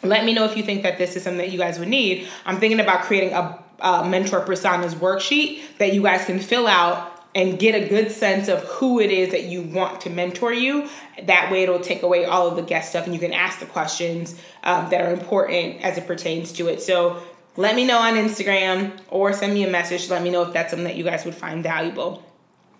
Let 0.03 0.23
me 0.23 0.33
know 0.33 0.45
if 0.45 0.55
you 0.55 0.63
think 0.63 0.83
that 0.83 0.97
this 0.97 1.15
is 1.15 1.23
something 1.23 1.39
that 1.39 1.51
you 1.51 1.57
guys 1.57 1.79
would 1.79 1.87
need. 1.87 2.27
I'm 2.45 2.59
thinking 2.59 2.79
about 2.79 3.01
creating 3.01 3.33
a 3.33 3.63
uh, 3.79 4.07
mentor 4.07 4.41
personas 4.41 4.93
worksheet 4.93 5.61
that 5.79 5.93
you 5.93 6.01
guys 6.03 6.25
can 6.25 6.39
fill 6.39 6.67
out 6.67 7.16
and 7.37 7.59
get 7.59 7.75
a 7.75 7.87
good 7.87 8.11
sense 8.11 8.47
of 8.47 8.63
who 8.63 8.99
it 8.99 9.11
is 9.11 9.29
that 9.29 9.43
you 9.43 9.61
want 9.61 10.01
to 10.01 10.09
mentor 10.09 10.51
you. 10.51 10.89
That 11.21 11.51
way, 11.51 11.61
it'll 11.61 11.79
take 11.79 12.01
away 12.01 12.25
all 12.25 12.47
of 12.47 12.55
the 12.55 12.63
guest 12.63 12.89
stuff 12.89 13.05
and 13.05 13.13
you 13.13 13.19
can 13.19 13.31
ask 13.31 13.59
the 13.59 13.67
questions 13.67 14.35
um, 14.63 14.89
that 14.89 15.01
are 15.01 15.13
important 15.13 15.81
as 15.83 15.99
it 15.99 16.07
pertains 16.07 16.51
to 16.53 16.67
it. 16.67 16.81
So, 16.81 17.21
let 17.55 17.75
me 17.75 17.85
know 17.85 17.97
on 17.97 18.13
Instagram 18.13 18.91
or 19.09 19.33
send 19.33 19.53
me 19.53 19.63
a 19.63 19.69
message. 19.69 20.09
Let 20.09 20.21
me 20.21 20.29
know 20.29 20.43
if 20.43 20.53
that's 20.53 20.71
something 20.71 20.83
that 20.85 20.95
you 20.95 21.03
guys 21.03 21.25
would 21.25 21.33
find 21.33 21.63
valuable. 21.63 22.23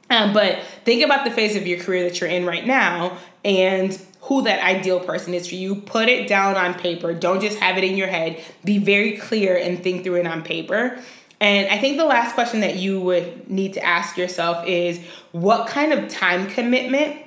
Um, 0.09 0.33
but 0.33 0.61
think 0.85 1.03
about 1.03 1.25
the 1.25 1.31
phase 1.31 1.55
of 1.55 1.67
your 1.67 1.79
career 1.79 2.03
that 2.03 2.21
you're 2.21 2.29
in 2.29 2.45
right 2.45 2.65
now 2.65 3.17
and 3.43 3.99
who 4.21 4.43
that 4.43 4.63
ideal 4.63 4.99
person 4.99 5.33
is 5.33 5.47
for 5.47 5.55
you. 5.55 5.75
Put 5.75 6.09
it 6.09 6.27
down 6.27 6.55
on 6.55 6.75
paper. 6.75 7.13
Don't 7.13 7.41
just 7.41 7.57
have 7.59 7.77
it 7.77 7.83
in 7.83 7.97
your 7.97 8.07
head. 8.07 8.41
Be 8.63 8.77
very 8.77 9.17
clear 9.17 9.57
and 9.57 9.81
think 9.81 10.03
through 10.03 10.15
it 10.15 10.27
on 10.27 10.43
paper. 10.43 11.01
And 11.39 11.67
I 11.69 11.77
think 11.77 11.97
the 11.97 12.05
last 12.05 12.33
question 12.33 12.61
that 12.61 12.77
you 12.77 12.99
would 13.01 13.49
need 13.49 13.73
to 13.73 13.83
ask 13.83 14.17
yourself 14.17 14.65
is 14.65 14.99
what 15.31 15.67
kind 15.67 15.93
of 15.93 16.09
time 16.09 16.47
commitment 16.47 17.21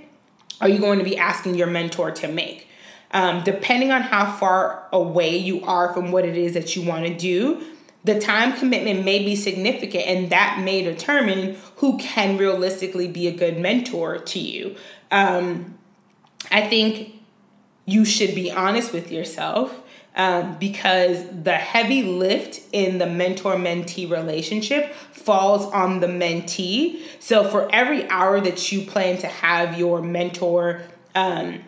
are 0.60 0.68
you 0.68 0.78
going 0.78 0.98
to 0.98 1.04
be 1.04 1.16
asking 1.16 1.54
your 1.54 1.68
mentor 1.68 2.10
to 2.10 2.28
make? 2.28 2.66
Um, 3.12 3.42
depending 3.44 3.90
on 3.90 4.02
how 4.02 4.30
far 4.36 4.86
away 4.92 5.36
you 5.36 5.64
are 5.64 5.92
from 5.92 6.12
what 6.12 6.24
it 6.24 6.36
is 6.36 6.54
that 6.54 6.76
you 6.76 6.82
want 6.82 7.06
to 7.06 7.14
do, 7.16 7.64
the 8.04 8.18
time 8.18 8.52
commitment 8.56 9.04
may 9.04 9.24
be 9.24 9.36
significant, 9.36 10.06
and 10.06 10.30
that 10.30 10.60
may 10.60 10.82
determine 10.82 11.56
who 11.76 11.98
can 11.98 12.36
realistically 12.36 13.08
be 13.08 13.26
a 13.26 13.32
good 13.32 13.58
mentor 13.58 14.18
to 14.18 14.38
you. 14.38 14.76
Um, 15.10 15.78
I 16.50 16.66
think 16.66 17.14
you 17.84 18.04
should 18.04 18.34
be 18.34 18.50
honest 18.50 18.92
with 18.92 19.10
yourself 19.10 19.79
um, 20.20 20.58
because 20.58 21.24
the 21.30 21.54
heavy 21.54 22.02
lift 22.02 22.60
in 22.72 22.98
the 22.98 23.06
mentor 23.06 23.54
mentee 23.54 24.10
relationship 24.10 24.92
falls 24.92 25.64
on 25.72 26.00
the 26.00 26.08
mentee. 26.08 27.00
So, 27.20 27.42
for 27.42 27.74
every 27.74 28.06
hour 28.10 28.38
that 28.38 28.70
you 28.70 28.82
plan 28.82 29.16
to 29.18 29.26
have 29.26 29.78
your 29.78 30.02
mentor 30.02 30.82
um, 31.14 31.60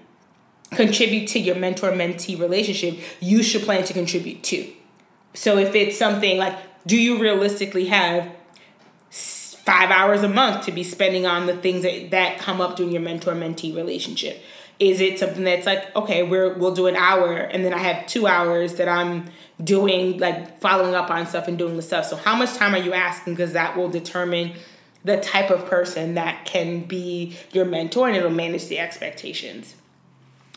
contribute 0.70 1.28
to 1.28 1.38
your 1.38 1.54
mentor 1.54 1.92
mentee 1.92 2.38
relationship, 2.38 2.98
you 3.20 3.42
should 3.42 3.62
plan 3.62 3.84
to 3.84 3.94
contribute 3.94 4.42
too. 4.42 4.70
So, 5.32 5.56
if 5.56 5.74
it's 5.74 5.96
something 5.96 6.36
like, 6.36 6.54
do 6.86 6.98
you 6.98 7.18
realistically 7.22 7.86
have 7.86 8.30
five 9.08 9.90
hours 9.90 10.22
a 10.22 10.28
month 10.28 10.66
to 10.66 10.72
be 10.72 10.84
spending 10.84 11.24
on 11.24 11.46
the 11.46 11.56
things 11.56 11.84
that, 11.84 12.10
that 12.10 12.38
come 12.38 12.60
up 12.60 12.76
during 12.76 12.92
your 12.92 13.00
mentor 13.00 13.32
mentee 13.32 13.74
relationship? 13.74 14.42
Is 14.82 15.00
it 15.00 15.20
something 15.20 15.44
that's 15.44 15.64
like, 15.64 15.94
okay, 15.94 16.24
we're 16.24 16.54
we'll 16.54 16.74
do 16.74 16.88
an 16.88 16.96
hour 16.96 17.36
and 17.36 17.64
then 17.64 17.72
I 17.72 17.78
have 17.78 18.08
two 18.08 18.26
hours 18.26 18.74
that 18.74 18.88
I'm 18.88 19.30
doing 19.62 20.18
like 20.18 20.60
following 20.60 20.92
up 20.94 21.08
on 21.08 21.24
stuff 21.24 21.46
and 21.46 21.56
doing 21.56 21.76
the 21.76 21.82
stuff. 21.82 22.06
So 22.06 22.16
how 22.16 22.34
much 22.34 22.54
time 22.54 22.74
are 22.74 22.78
you 22.78 22.92
asking? 22.92 23.34
Because 23.34 23.52
that 23.52 23.76
will 23.76 23.88
determine 23.88 24.54
the 25.04 25.20
type 25.20 25.50
of 25.50 25.66
person 25.66 26.14
that 26.14 26.46
can 26.46 26.82
be 26.82 27.36
your 27.52 27.64
mentor 27.64 28.08
and 28.08 28.16
it'll 28.16 28.30
manage 28.30 28.66
the 28.66 28.80
expectations. 28.80 29.76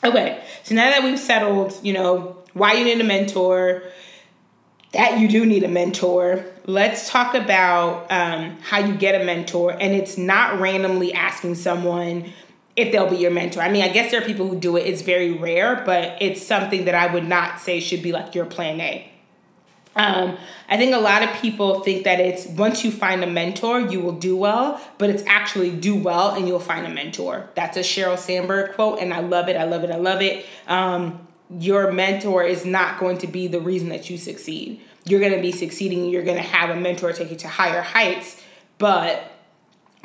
Okay, 0.04 0.44
so 0.64 0.74
now 0.74 0.90
that 0.90 1.04
we've 1.04 1.20
settled, 1.20 1.80
you 1.84 1.94
know, 1.94 2.38
why 2.54 2.74
you 2.74 2.84
need 2.84 3.00
a 3.00 3.04
mentor, 3.04 3.84
that 4.92 5.20
you 5.20 5.28
do 5.28 5.46
need 5.46 5.64
a 5.64 5.68
mentor, 5.68 6.46
let's 6.66 7.10
talk 7.10 7.36
about 7.36 8.12
um, 8.12 8.58
how 8.62 8.80
you 8.80 8.96
get 8.96 9.22
a 9.22 9.24
mentor. 9.24 9.72
And 9.72 9.94
it's 9.94 10.18
not 10.18 10.60
randomly 10.60 11.14
asking 11.14 11.56
someone 11.56 12.34
if 12.76 12.92
they'll 12.92 13.10
be 13.10 13.18
your 13.18 13.32
mentor. 13.32 13.62
I 13.62 13.70
mean, 13.70 13.84
I 13.84 13.90
guess 13.90 14.12
there 14.12 14.22
are 14.22 14.26
people 14.26 14.48
who 14.48 14.60
do 14.60 14.76
it. 14.78 14.82
It's 14.82 15.02
very 15.02 15.32
rare, 15.32 15.82
but 15.86 16.18
it's 16.22 16.46
something 16.46 16.86
that 16.86 16.96
I 16.96 17.14
would 17.14 17.28
not 17.28 17.60
say 17.60 17.80
should 17.80 18.04
be 18.04 18.12
like 18.12 18.36
your 18.36 18.46
plan 18.46 18.80
A. 18.82 19.12
Um, 19.98 20.38
I 20.68 20.76
think 20.76 20.94
a 20.94 21.00
lot 21.00 21.24
of 21.24 21.30
people 21.42 21.80
think 21.80 22.04
that 22.04 22.20
it's 22.20 22.46
once 22.48 22.84
you 22.84 22.92
find 22.92 23.24
a 23.24 23.28
mentor, 23.28 23.80
you 23.80 24.02
will 24.02 24.12
do 24.12 24.36
well, 24.36 24.82
but 24.98 25.10
it's 25.10 25.24
actually 25.26 25.72
do 25.72 25.96
well 25.96 26.32
and 26.32 26.48
you'll 26.48 26.60
find 26.60 26.86
a 26.86 26.90
mentor. 26.90 27.50
That's 27.56 27.78
a 27.78 27.82
Sheryl 27.82 28.18
Sandberg 28.18 28.76
quote, 28.76 29.00
and 29.00 29.14
I 29.14 29.22
love 29.22 29.48
it. 29.48 29.56
I 29.56 29.64
love 29.64 29.86
it. 29.86 29.92
I 29.92 29.96
love 29.96 30.22
it. 30.22 30.46
Um, 30.68 31.26
your 31.50 31.94
mentor 31.94 32.44
is 32.44 32.66
not 32.66 33.00
going 33.00 33.20
to 33.20 33.28
be 33.28 33.48
the 33.48 33.62
reason 33.62 33.90
that 33.90 34.10
you 34.10 34.18
succeed. 34.18 34.82
You're 35.06 35.22
going 35.22 35.34
to 35.34 35.42
be 35.42 35.54
succeeding. 35.54 36.10
You're 36.10 36.24
going 36.24 36.38
to 36.38 36.44
have 36.44 36.72
a 36.72 36.76
mentor 36.76 37.14
take 37.14 37.30
you 37.30 37.38
to 37.38 37.48
higher 37.48 37.82
heights, 37.82 38.42
but 38.80 39.32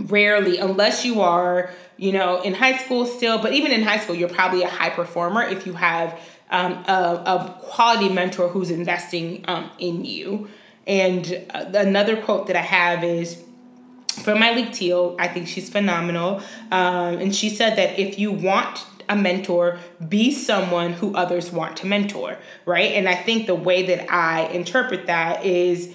rarely, 0.09 0.59
unless 0.59 1.05
you 1.05 1.21
are 1.21 1.71
you 2.01 2.13
know, 2.13 2.41
in 2.41 2.55
high 2.55 2.79
school 2.79 3.05
still, 3.05 3.39
but 3.39 3.53
even 3.53 3.71
in 3.71 3.83
high 3.83 3.99
school, 3.99 4.15
you're 4.15 4.31
probably 4.31 4.63
a 4.63 4.69
high 4.69 4.89
performer 4.89 5.43
if 5.43 5.67
you 5.67 5.75
have 5.75 6.19
um, 6.51 6.73
a, 6.89 7.23
a, 7.27 7.57
quality 7.61 8.09
mentor 8.09 8.49
who's 8.49 8.71
investing 8.71 9.45
um, 9.47 9.71
in 9.79 10.07
you. 10.07 10.49
And 10.87 11.45
uh, 11.51 11.67
another 11.75 12.17
quote 12.17 12.47
that 12.47 12.57
I 12.57 12.63
have 12.63 13.05
is 13.05 13.45
from 14.09 14.41
my 14.41 14.51
Myleik 14.51 14.73
Teal, 14.73 15.15
I 15.19 15.29
think 15.29 15.47
she's 15.47 15.69
phenomenal. 15.69 16.41
Um, 16.73 17.19
and 17.19 17.37
she 17.37 17.51
said 17.51 17.77
that 17.77 17.99
if 17.99 18.19
you 18.19 18.33
want 18.33 18.87
a 19.11 19.15
mentor, 19.15 19.79
be 20.09 20.33
someone 20.33 20.95
who 20.95 21.15
others 21.15 21.53
want 21.53 21.77
to 21.79 21.87
mentor, 21.87 22.39
right? 22.65 22.93
And 22.93 23.11
I 23.11 23.15
think 23.15 23.47
the 23.47 23.55
way 23.55 23.83
that 23.83 24.11
I 24.11 24.47
interpret 24.47 25.07
that 25.07 25.45
is 25.45 25.95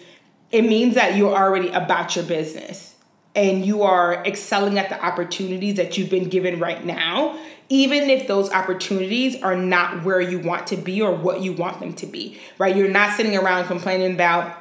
it 0.52 0.62
means 0.62 0.94
that 0.94 1.18
you're 1.18 1.36
already 1.36 1.70
about 1.70 2.16
your 2.16 2.26
business 2.26 2.95
and 3.36 3.66
you 3.66 3.84
are 3.84 4.24
excelling 4.26 4.80
at 4.80 4.90
the 4.90 5.04
opportunities 5.04 5.76
that 5.76 5.98
you've 5.98 6.10
been 6.10 6.30
given 6.30 6.60
right 6.60 6.84
now, 6.86 7.38
even 7.70 8.10
if 8.10 8.28
those 8.28 8.52
opportunities 8.52 9.42
are 9.42 9.56
not 9.56 10.04
where 10.04 10.22
you 10.22 10.40
want 10.40 10.68
to 10.68 10.78
be 10.78 11.02
or 11.02 11.14
what 11.14 11.42
you 11.42 11.52
want 11.52 11.80
them 11.80 11.94
to 11.94 12.06
be, 12.06 12.40
right? 12.58 12.76
You're 12.76 12.90
not 12.90 13.16
sitting 13.18 13.36
around 13.36 13.66
complaining 13.66 14.14
about, 14.14 14.56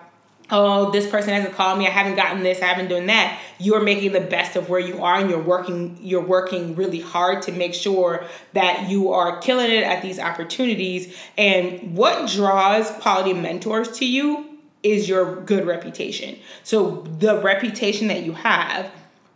oh, 0.50 0.90
this 0.90 1.08
person 1.08 1.34
hasn't 1.34 1.54
called 1.54 1.78
me, 1.78 1.86
I 1.86 1.90
haven't 1.90 2.16
gotten 2.16 2.42
this, 2.42 2.60
I 2.62 2.66
haven't 2.66 2.88
done 2.88 3.06
that. 3.06 3.38
You're 3.58 3.82
making 3.82 4.12
the 4.12 4.20
best 4.20 4.56
of 4.56 4.68
where 4.68 4.80
you 4.80 5.02
are 5.02 5.16
and 5.16 5.30
you're 5.30 5.42
working, 5.42 5.98
you're 6.00 6.24
working 6.24 6.74
really 6.74 7.00
hard 7.00 7.42
to 7.42 7.52
make 7.52 7.74
sure 7.74 8.24
that 8.54 8.88
you 8.88 9.12
are 9.12 9.38
killing 9.40 9.70
it 9.70 9.84
at 9.84 10.02
these 10.02 10.18
opportunities. 10.18 11.16
And 11.38 11.96
what 11.96 12.28
draws 12.30 12.90
quality 12.90 13.34
mentors 13.34 13.98
to 13.98 14.06
you 14.06 14.53
is 14.84 15.08
your 15.08 15.40
good 15.40 15.66
reputation. 15.66 16.38
So 16.62 17.00
the 17.18 17.40
reputation 17.40 18.06
that 18.08 18.22
you 18.22 18.32
have 18.32 18.90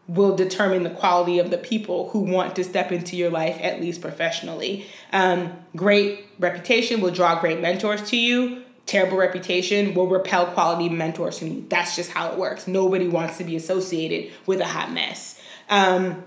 will 0.06 0.36
determine 0.36 0.84
the 0.84 0.90
quality 0.90 1.38
of 1.38 1.50
the 1.50 1.58
people 1.58 2.10
who 2.10 2.20
want 2.20 2.56
to 2.56 2.64
step 2.64 2.92
into 2.92 3.16
your 3.16 3.30
life, 3.30 3.58
at 3.60 3.80
least 3.80 4.00
professionally. 4.00 4.86
Um, 5.12 5.52
great 5.76 6.26
reputation 6.38 7.00
will 7.00 7.10
draw 7.10 7.40
great 7.40 7.60
mentors 7.60 8.02
to 8.10 8.16
you. 8.16 8.62
Terrible 8.86 9.18
reputation 9.18 9.92
will 9.92 10.06
repel 10.06 10.46
quality 10.46 10.88
mentors 10.88 11.38
from 11.38 11.48
you. 11.48 11.66
That's 11.68 11.94
just 11.94 12.10
how 12.12 12.30
it 12.30 12.38
works. 12.38 12.66
Nobody 12.66 13.06
wants 13.06 13.36
to 13.36 13.44
be 13.44 13.54
associated 13.54 14.32
with 14.46 14.60
a 14.60 14.64
hot 14.64 14.92
mess. 14.92 15.38
Um, 15.68 16.24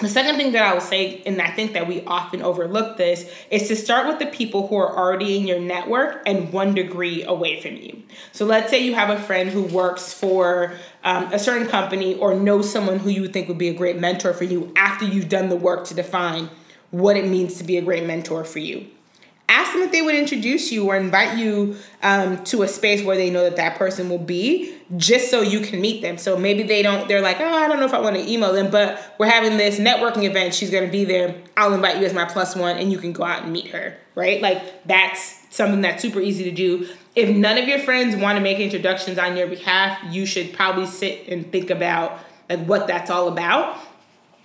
the 0.00 0.08
second 0.08 0.36
thing 0.36 0.52
that 0.52 0.62
I 0.62 0.72
will 0.72 0.80
say, 0.80 1.22
and 1.26 1.40
I 1.40 1.50
think 1.50 1.74
that 1.74 1.86
we 1.86 2.02
often 2.04 2.42
overlook 2.42 2.96
this, 2.96 3.30
is 3.50 3.68
to 3.68 3.76
start 3.76 4.06
with 4.06 4.18
the 4.18 4.26
people 4.26 4.66
who 4.66 4.76
are 4.76 4.96
already 4.96 5.36
in 5.36 5.46
your 5.46 5.60
network 5.60 6.22
and 6.26 6.52
one 6.52 6.74
degree 6.74 7.22
away 7.22 7.60
from 7.60 7.76
you. 7.76 8.02
So 8.32 8.46
let's 8.46 8.70
say 8.70 8.82
you 8.82 8.94
have 8.94 9.10
a 9.10 9.20
friend 9.20 9.50
who 9.50 9.62
works 9.62 10.12
for 10.12 10.72
um, 11.04 11.32
a 11.32 11.38
certain 11.38 11.68
company 11.68 12.16
or 12.16 12.34
knows 12.34 12.70
someone 12.70 12.98
who 12.98 13.10
you 13.10 13.28
think 13.28 13.48
would 13.48 13.58
be 13.58 13.68
a 13.68 13.74
great 13.74 13.98
mentor 13.98 14.32
for 14.32 14.44
you 14.44 14.72
after 14.76 15.04
you've 15.04 15.28
done 15.28 15.48
the 15.48 15.56
work 15.56 15.84
to 15.86 15.94
define 15.94 16.50
what 16.90 17.16
it 17.16 17.26
means 17.26 17.58
to 17.58 17.64
be 17.64 17.76
a 17.76 17.82
great 17.82 18.04
mentor 18.04 18.44
for 18.44 18.58
you 18.58 18.86
ask 19.50 19.72
them 19.72 19.82
if 19.82 19.90
they 19.90 20.00
would 20.00 20.14
introduce 20.14 20.70
you 20.70 20.86
or 20.86 20.96
invite 20.96 21.36
you 21.36 21.76
um, 22.02 22.42
to 22.44 22.62
a 22.62 22.68
space 22.68 23.04
where 23.04 23.16
they 23.16 23.30
know 23.30 23.42
that 23.42 23.56
that 23.56 23.76
person 23.76 24.08
will 24.08 24.18
be 24.18 24.74
just 24.96 25.28
so 25.28 25.42
you 25.42 25.60
can 25.60 25.80
meet 25.80 26.02
them. 26.02 26.16
So 26.16 26.38
maybe 26.38 26.62
they 26.62 26.82
don't 26.82 27.08
they're 27.08 27.20
like 27.20 27.40
oh 27.40 27.52
i 27.52 27.68
don't 27.68 27.80
know 27.80 27.86
if 27.86 27.94
i 27.94 28.00
want 28.00 28.16
to 28.16 28.30
email 28.30 28.52
them 28.52 28.70
but 28.70 29.14
we're 29.18 29.28
having 29.28 29.58
this 29.58 29.78
networking 29.78 30.24
event. 30.24 30.54
She's 30.54 30.70
going 30.70 30.86
to 30.86 30.90
be 30.90 31.04
there. 31.04 31.34
I'll 31.56 31.74
invite 31.74 31.98
you 31.98 32.06
as 32.06 32.14
my 32.14 32.24
plus 32.24 32.54
one 32.54 32.78
and 32.78 32.92
you 32.92 32.98
can 32.98 33.12
go 33.12 33.24
out 33.24 33.42
and 33.42 33.52
meet 33.52 33.68
her 33.68 33.96
right? 34.14 34.40
Like 34.40 34.86
that's 34.86 35.38
something 35.54 35.80
that's 35.80 36.02
super 36.02 36.20
easy 36.20 36.44
to 36.44 36.50
do. 36.50 36.88
If 37.16 37.34
none 37.34 37.58
of 37.58 37.66
your 37.66 37.78
friends 37.78 38.14
want 38.16 38.36
to 38.36 38.42
make 38.42 38.58
introductions 38.58 39.18
on 39.18 39.36
your 39.36 39.48
behalf 39.48 39.98
you 40.12 40.26
should 40.26 40.52
probably 40.52 40.86
sit 40.86 41.26
and 41.28 41.50
think 41.50 41.70
about 41.70 42.20
like 42.48 42.60
what 42.66 42.86
that's 42.86 43.10
all 43.10 43.28
about 43.28 43.78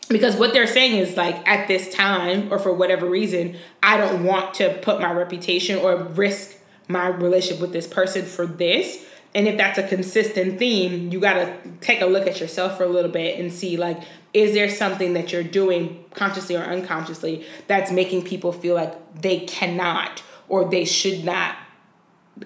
because 0.09 0.35
what 0.35 0.53
they're 0.53 0.67
saying 0.67 0.97
is 0.97 1.17
like 1.17 1.35
at 1.47 1.67
this 1.67 1.93
time 1.93 2.51
or 2.53 2.59
for 2.59 2.71
whatever 2.71 3.09
reason 3.09 3.55
i 3.81 3.97
don't 3.97 4.23
want 4.23 4.53
to 4.53 4.77
put 4.81 4.99
my 5.01 5.11
reputation 5.11 5.77
or 5.77 5.95
risk 5.95 6.55
my 6.87 7.07
relationship 7.07 7.61
with 7.61 7.73
this 7.73 7.87
person 7.87 8.25
for 8.25 8.45
this. 8.45 9.05
And 9.33 9.47
if 9.47 9.57
that's 9.57 9.77
a 9.77 9.87
consistent 9.87 10.59
theme 10.59 11.11
you 11.11 11.19
got 11.19 11.33
to 11.33 11.57
take 11.81 12.01
a 12.01 12.05
look 12.05 12.27
at 12.27 12.39
yourself 12.39 12.77
for 12.77 12.83
a 12.83 12.87
little 12.87 13.11
bit 13.11 13.39
and 13.39 13.51
see 13.51 13.77
like 13.77 14.01
is 14.33 14.53
there 14.53 14.69
something 14.69 15.13
that 15.13 15.31
you're 15.31 15.43
doing 15.43 16.03
consciously 16.13 16.55
or 16.55 16.61
unconsciously 16.61 17.45
that's 17.67 17.91
making 17.91 18.23
people 18.23 18.51
feel 18.51 18.75
like 18.75 19.21
they 19.21 19.39
cannot 19.41 20.21
or 20.47 20.65
they 20.65 20.85
should 20.85 21.23
not 21.23 21.55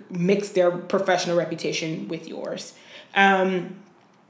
mix 0.10 0.50
their 0.50 0.72
professional 0.72 1.36
reputation 1.36 2.08
with 2.08 2.28
yours? 2.28 2.74
Um, 3.16 3.76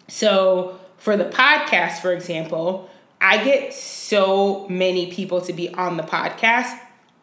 so 0.08 0.80
for 0.98 1.16
the 1.16 1.26
podcast 1.26 2.00
for 2.00 2.12
example 2.12 2.90
I 3.22 3.44
get 3.44 3.74
so 3.74 4.68
many 4.70 5.12
people 5.12 5.42
to 5.42 5.54
be 5.54 5.74
on 5.74 5.98
the 5.98 6.04
podcast 6.04 6.80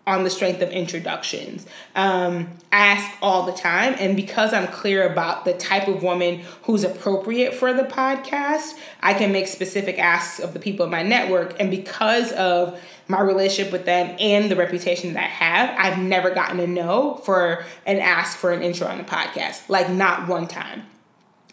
on 0.07 0.23
the 0.23 0.31
strength 0.31 0.63
of 0.63 0.71
introductions. 0.71 1.67
Um, 1.97 2.49
ask 2.71 3.11
all 3.21 3.45
the 3.45 3.53
time. 3.53 3.97
And 3.99 4.15
because 4.15 4.53
I'm 4.53 4.69
clear 4.69 5.11
about 5.11 5.45
the 5.45 5.53
type 5.53 5.89
of 5.89 6.03
woman 6.03 6.43
who's 6.63 6.85
appropriate 6.85 7.55
for 7.55 7.73
the 7.73 7.83
podcast, 7.83 8.75
I 9.03 9.15
can 9.15 9.33
make 9.33 9.49
specific 9.49 9.99
asks 9.99 10.39
of 10.39 10.53
the 10.53 10.61
people 10.61 10.85
in 10.85 10.93
my 10.93 11.03
network. 11.03 11.57
And 11.59 11.73
because 11.73 12.31
of 12.33 12.81
my 13.09 13.21
relationship 13.21 13.73
with 13.73 13.85
them 13.85 14.15
and 14.21 14.49
the 14.49 14.57
reputation 14.57 15.13
that 15.15 15.25
I 15.25 15.27
have, 15.27 15.75
I've 15.77 15.99
never 15.99 16.31
gotten 16.31 16.61
a 16.61 16.69
no 16.69 17.17
for 17.25 17.65
an 17.85 17.99
ask 17.99 18.39
for 18.39 18.53
an 18.53 18.63
intro 18.63 18.87
on 18.87 18.99
the 18.99 19.05
podcast, 19.05 19.69
like 19.69 19.91
not 19.91 20.29
one 20.29 20.47
time. 20.47 20.85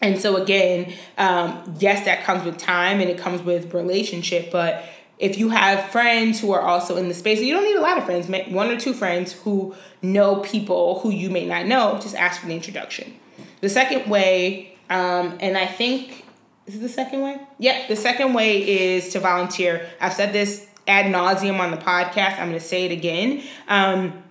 And 0.01 0.19
so 0.19 0.35
again, 0.35 0.93
um, 1.17 1.75
yes, 1.79 2.05
that 2.05 2.23
comes 2.23 2.43
with 2.43 2.57
time 2.57 2.99
and 2.99 3.09
it 3.09 3.17
comes 3.17 3.41
with 3.41 3.73
relationship, 3.73 4.51
but 4.51 4.83
if 5.19 5.37
you 5.37 5.49
have 5.49 5.89
friends 5.91 6.41
who 6.41 6.51
are 6.51 6.61
also 6.61 6.97
in 6.97 7.07
the 7.07 7.13
space, 7.13 7.39
you 7.39 7.53
don't 7.53 7.63
need 7.63 7.77
a 7.77 7.81
lot 7.81 7.97
of 7.97 8.03
friends, 8.03 8.27
one 8.27 8.69
or 8.69 8.77
two 8.77 8.93
friends 8.93 9.31
who 9.31 9.73
know 10.01 10.37
people 10.37 10.99
who 10.99 11.11
you 11.11 11.29
may 11.29 11.45
not 11.45 11.65
know, 11.65 11.97
just 12.01 12.15
ask 12.15 12.41
for 12.41 12.47
the 12.47 12.53
introduction. 12.53 13.13
The 13.61 13.69
second 13.69 14.09
way, 14.09 14.75
um, 14.89 15.37
and 15.39 15.57
I 15.57 15.65
think, 15.65 16.25
is 16.65 16.79
the 16.79 16.89
second 16.89 17.21
way? 17.21 17.39
Yeah, 17.59 17.87
the 17.87 17.95
second 17.95 18.33
way 18.33 18.67
is 18.67 19.09
to 19.09 19.19
volunteer. 19.19 19.87
I've 20.01 20.13
said 20.13 20.33
this 20.33 20.67
ad 20.87 21.05
nauseum 21.05 21.59
on 21.59 21.71
the 21.71 21.77
podcast. 21.77 22.39
I'm 22.39 22.49
going 22.49 22.53
to 22.53 22.59
say 22.59 22.85
it 22.85 22.91
again. 22.91 23.43
Um, 23.67 24.23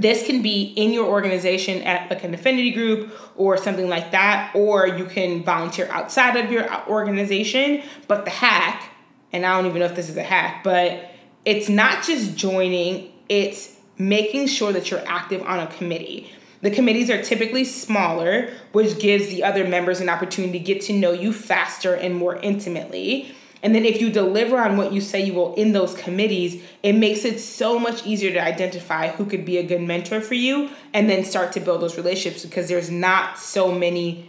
this 0.00 0.26
can 0.26 0.42
be 0.42 0.72
in 0.76 0.92
your 0.92 1.06
organization 1.06 1.82
at 1.82 2.10
like 2.10 2.24
an 2.24 2.34
affinity 2.34 2.72
group 2.72 3.12
or 3.36 3.56
something 3.56 3.88
like 3.88 4.10
that, 4.10 4.54
or 4.54 4.86
you 4.86 5.04
can 5.04 5.42
volunteer 5.42 5.88
outside 5.90 6.36
of 6.36 6.50
your 6.50 6.66
organization. 6.88 7.82
But 8.08 8.24
the 8.24 8.30
hack, 8.30 8.90
and 9.32 9.44
I 9.44 9.56
don't 9.56 9.66
even 9.66 9.80
know 9.80 9.86
if 9.86 9.96
this 9.96 10.08
is 10.08 10.16
a 10.16 10.22
hack, 10.22 10.64
but 10.64 11.10
it's 11.44 11.68
not 11.68 12.04
just 12.04 12.36
joining, 12.36 13.12
it's 13.28 13.78
making 13.98 14.48
sure 14.48 14.72
that 14.72 14.90
you're 14.90 15.06
active 15.06 15.42
on 15.42 15.60
a 15.60 15.66
committee. 15.68 16.30
The 16.62 16.70
committees 16.70 17.10
are 17.10 17.22
typically 17.22 17.64
smaller, 17.64 18.50
which 18.72 18.98
gives 18.98 19.28
the 19.28 19.44
other 19.44 19.68
members 19.68 20.00
an 20.00 20.08
opportunity 20.08 20.58
to 20.58 20.64
get 20.64 20.80
to 20.82 20.94
know 20.94 21.12
you 21.12 21.32
faster 21.32 21.94
and 21.94 22.14
more 22.14 22.36
intimately. 22.36 23.34
And 23.64 23.74
then 23.74 23.86
if 23.86 23.98
you 23.98 24.10
deliver 24.10 24.58
on 24.58 24.76
what 24.76 24.92
you 24.92 25.00
say 25.00 25.24
you 25.24 25.32
will 25.32 25.54
in 25.54 25.72
those 25.72 25.94
committees, 25.94 26.62
it 26.82 26.92
makes 26.92 27.24
it 27.24 27.40
so 27.40 27.78
much 27.78 28.06
easier 28.06 28.30
to 28.30 28.38
identify 28.38 29.08
who 29.08 29.24
could 29.24 29.46
be 29.46 29.56
a 29.56 29.62
good 29.62 29.80
mentor 29.80 30.20
for 30.20 30.34
you 30.34 30.68
and 30.92 31.08
then 31.08 31.24
start 31.24 31.52
to 31.52 31.60
build 31.60 31.80
those 31.80 31.96
relationships 31.96 32.44
because 32.44 32.68
there's 32.68 32.90
not 32.90 33.38
so 33.38 33.72
many 33.72 34.28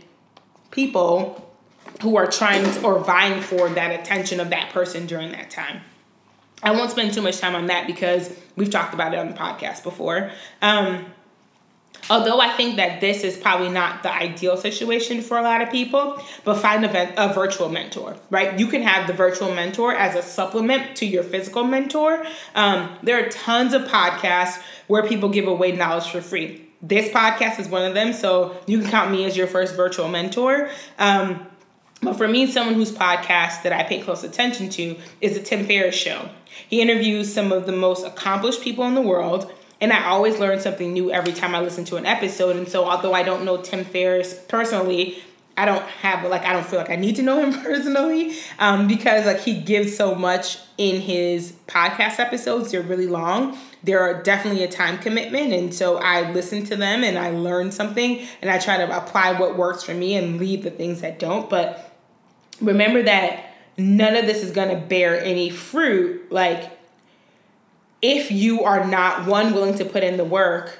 people 0.71 1.51
who 2.01 2.15
are 2.15 2.27
trying 2.27 2.63
to, 2.63 2.81
or 2.81 2.99
vying 2.99 3.41
for 3.41 3.67
that 3.69 3.99
attention 3.99 4.39
of 4.39 4.49
that 4.51 4.69
person 4.71 5.05
during 5.05 5.33
that 5.33 5.49
time. 5.49 5.81
I 6.63 6.71
won't 6.71 6.91
spend 6.91 7.13
too 7.13 7.21
much 7.21 7.39
time 7.39 7.55
on 7.55 7.65
that 7.67 7.87
because 7.87 8.33
we've 8.55 8.69
talked 8.69 8.93
about 8.93 9.13
it 9.13 9.19
on 9.19 9.27
the 9.27 9.35
podcast 9.35 9.83
before. 9.83 10.31
Um, 10.61 11.05
Although 12.09 12.39
I 12.39 12.51
think 12.51 12.75
that 12.75 13.01
this 13.01 13.23
is 13.23 13.35
probably 13.37 13.69
not 13.69 14.03
the 14.03 14.11
ideal 14.11 14.57
situation 14.57 15.21
for 15.21 15.37
a 15.37 15.41
lot 15.41 15.61
of 15.61 15.71
people, 15.71 16.21
but 16.43 16.55
find 16.55 16.85
a, 16.85 17.23
a, 17.23 17.33
virtual 17.33 17.69
mentor, 17.69 18.15
right? 18.29 18.59
You 18.59 18.67
can 18.67 18.83
have 18.83 19.07
the 19.07 19.13
virtual 19.13 19.53
mentor 19.53 19.93
as 19.95 20.15
a 20.15 20.21
supplement 20.21 20.95
to 20.97 21.05
your 21.05 21.23
physical 21.23 21.63
mentor. 21.63 22.25
Um, 22.53 22.95
there 23.01 23.25
are 23.25 23.29
tons 23.29 23.73
of 23.73 23.83
podcasts 23.83 24.61
where 24.87 25.07
people 25.07 25.29
give 25.29 25.47
away 25.47 25.71
knowledge 25.71 26.07
for 26.09 26.21
free. 26.21 26.67
This 26.81 27.09
podcast 27.09 27.59
is 27.59 27.67
one 27.67 27.83
of 27.83 27.95
them, 27.95 28.13
so 28.13 28.55
you 28.67 28.79
can 28.79 28.91
count 28.91 29.11
me 29.11 29.25
as 29.25 29.35
your 29.35 29.47
first 29.47 29.75
virtual 29.75 30.07
mentor. 30.07 30.69
Um, 30.99 31.47
but 32.01 32.15
for 32.15 32.27
me, 32.27 32.45
someone 32.45 32.75
whose 32.75 32.91
podcast 32.91 33.63
that 33.63 33.73
I 33.73 33.83
pay 33.83 33.99
close 34.01 34.23
attention 34.23 34.69
to 34.69 34.95
is 35.21 35.33
the 35.33 35.39
Tim 35.43 35.65
Ferriss 35.65 35.95
Show. 35.95 36.29
He 36.69 36.81
interviews 36.81 37.33
some 37.33 37.51
of 37.51 37.65
the 37.65 37.71
most 37.71 38.05
accomplished 38.05 38.61
people 38.61 38.85
in 38.85 38.93
the 38.93 39.01
world 39.01 39.51
and 39.85 39.93
I 39.93 40.07
always 40.07 40.39
learn 40.39 40.59
something 40.59 40.93
new 40.93 41.11
every 41.11 41.31
time 41.31 41.53
I 41.53 41.59
listen 41.61 41.85
to 41.85 41.97
an 41.97 42.07
episode. 42.07 42.55
And 42.55 42.67
so, 42.67 42.85
although 42.85 43.13
I 43.13 43.21
don't 43.21 43.45
know 43.45 43.61
Tim 43.61 43.85
Ferriss 43.85 44.33
personally, 44.33 45.21
I 45.55 45.65
don't 45.65 45.83
have 45.83 46.27
like 46.27 46.41
I 46.41 46.53
don't 46.53 46.65
feel 46.65 46.79
like 46.79 46.89
I 46.89 46.95
need 46.95 47.17
to 47.17 47.21
know 47.21 47.39
him 47.39 47.53
personally 47.61 48.35
um, 48.57 48.87
because 48.87 49.27
like 49.27 49.41
he 49.41 49.61
gives 49.61 49.95
so 49.95 50.15
much 50.15 50.57
in 50.79 51.01
his 51.01 51.53
podcast 51.67 52.17
episodes. 52.17 52.71
They're 52.71 52.81
really 52.81 53.05
long. 53.05 53.59
They're 53.83 54.23
definitely 54.23 54.63
a 54.63 54.67
time 54.67 54.97
commitment, 54.97 55.53
and 55.53 55.71
so 55.71 55.97
I 55.97 56.31
listen 56.31 56.65
to 56.65 56.75
them 56.75 57.03
and 57.03 57.15
I 57.15 57.29
learn 57.29 57.71
something, 57.71 58.25
and 58.41 58.49
I 58.49 58.57
try 58.57 58.77
to 58.77 58.97
apply 58.97 59.39
what 59.39 59.55
works 59.55 59.83
for 59.83 59.93
me 59.93 60.15
and 60.15 60.39
leave 60.39 60.63
the 60.63 60.71
things 60.71 61.01
that 61.01 61.19
don't. 61.19 61.47
But 61.47 61.95
remember 62.59 63.03
that 63.03 63.53
none 63.77 64.15
of 64.15 64.25
this 64.25 64.41
is 64.41 64.51
to 64.51 64.83
bear 64.87 65.23
any 65.23 65.51
fruit 65.51 66.31
like 66.31 66.74
if 68.05 68.29
you 68.29 68.63
are 68.63 68.85
not 68.85 69.25
one 69.25 69.51
willing 69.51 69.73
to 69.73 69.83
put 69.83 70.03
in 70.03 70.15
the 70.17 70.23
work 70.23 70.77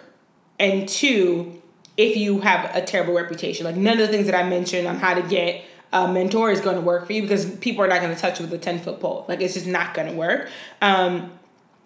and 0.60 0.88
two 0.88 1.60
if 1.98 2.16
you 2.16 2.42
have 2.42 2.76
a 2.76 2.82
terrible 2.82 3.16
reputation. 3.16 3.66
Like 3.66 3.76
none 3.76 3.94
of 3.94 4.00
the 4.00 4.08
things 4.10 4.28
that 4.28 4.36
i 4.36 4.48
mentioned 4.48 4.88
on 4.88 4.98
how 4.98 5.16
to 5.16 5.24
get 5.24 5.64
a 5.92 6.08
mentor 6.08 6.52
is 6.52 6.62
going 6.62 6.76
to 6.76 6.82
work 6.82 7.08
for 7.08 7.14
you 7.14 7.24
because 7.24 7.50
people 7.58 7.84
are 7.84 7.88
not 7.88 8.02
going 8.02 8.14
to 8.14 8.22
touch 8.22 8.40
you 8.40 8.46
with 8.46 8.54
a 8.54 8.58
10 8.60 8.80
foot 8.80 9.00
pole. 9.00 9.26
Like 9.28 9.42
it's 9.42 9.56
just 9.56 9.66
not 9.66 9.96
going 9.96 10.12
to 10.12 10.14
work. 10.14 10.50
Um, 10.82 11.32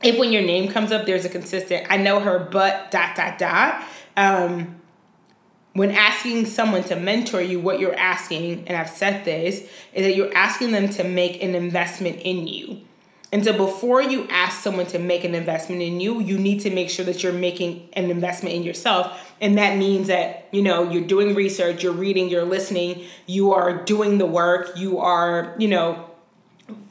if 0.04 0.17
when 0.17 0.34
your 0.34 0.41
name 0.41 0.71
comes 0.71 0.91
up 0.91 1.06
there's 1.06 1.25
a 1.25 1.30
consistent 1.30 1.86
i 1.89 1.97
know 1.97 2.19
her 2.21 2.39
but 2.39 2.89
dot 2.91 3.15
dot 3.15 3.38
dot 3.38 3.84
um, 4.15 4.80
when 5.73 5.91
asking 5.91 6.45
someone 6.45 6.84
to 6.84 6.95
mentor 6.95 7.41
you 7.41 7.60
what 7.60 7.82
you're 7.82 7.97
asking 7.97 8.65
and 8.67 8.78
i've 8.78 8.89
said 8.89 9.25
this 9.25 9.60
is 9.93 10.06
that 10.06 10.15
you're 10.15 10.34
asking 10.34 10.71
them 10.71 10.88
to 10.88 11.04
make 11.04 11.43
an 11.43 11.54
investment 11.54 12.17
in 12.21 12.47
you 12.47 12.82
and 13.32 13.46
so 13.46 13.56
before 13.56 14.02
you 14.02 14.28
ask 14.30 14.63
someone 14.63 14.88
to 14.88 14.98
make 14.98 15.24
an 15.24 15.36
investment 15.36 15.84
in 15.84 16.00
you, 16.00 16.20
you 16.20 16.39
need 16.39 16.62
to 16.62 16.72
make 16.72 16.89
sure 16.89 17.06
that 17.06 17.22
you're 17.22 17.32
making 17.32 17.88
an 17.94 18.10
investment 18.10 18.56
in 18.56 18.63
yourself. 18.63 19.32
And 19.39 19.58
that 19.60 19.78
means 19.78 20.08
that, 20.08 20.48
you 20.52 20.63
know, 20.63 20.89
you're 20.89 21.06
doing 21.06 21.36
research, 21.36 21.84
you're 21.84 21.94
reading, 21.94 22.30
you're 22.30 22.46
listening, 22.46 23.04
you 23.28 23.54
are 23.54 23.84
doing 23.84 24.18
the 24.18 24.26
work, 24.26 24.76
you 24.76 24.98
are, 24.98 25.56
you 25.60 25.68
know, 25.68 26.10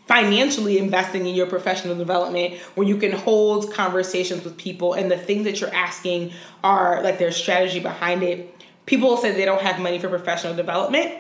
financially 0.07 0.79
investing 0.79 1.27
in 1.27 1.35
your 1.35 1.47
professional 1.47 1.97
development 1.97 2.55
where 2.77 2.87
you 2.87 2.97
can 2.97 3.13
hold 3.13 3.73
conversations 3.75 4.45
with 4.45 4.57
people 4.57 4.95
and 4.95 5.11
the 5.11 5.19
things 5.19 5.45
that 5.45 5.61
you're 5.61 5.75
asking 5.75 6.33
are 6.63 7.03
like 7.03 7.19
their 7.19 7.33
strategy 7.33 7.81
behind 7.81 8.23
it. 8.23 8.55
People 8.87 9.17
say 9.17 9.33
they 9.33 9.45
don't 9.45 9.61
have 9.61 9.81
money 9.81 9.99
for 9.99 10.09
professional 10.09 10.55
development. 10.55 11.13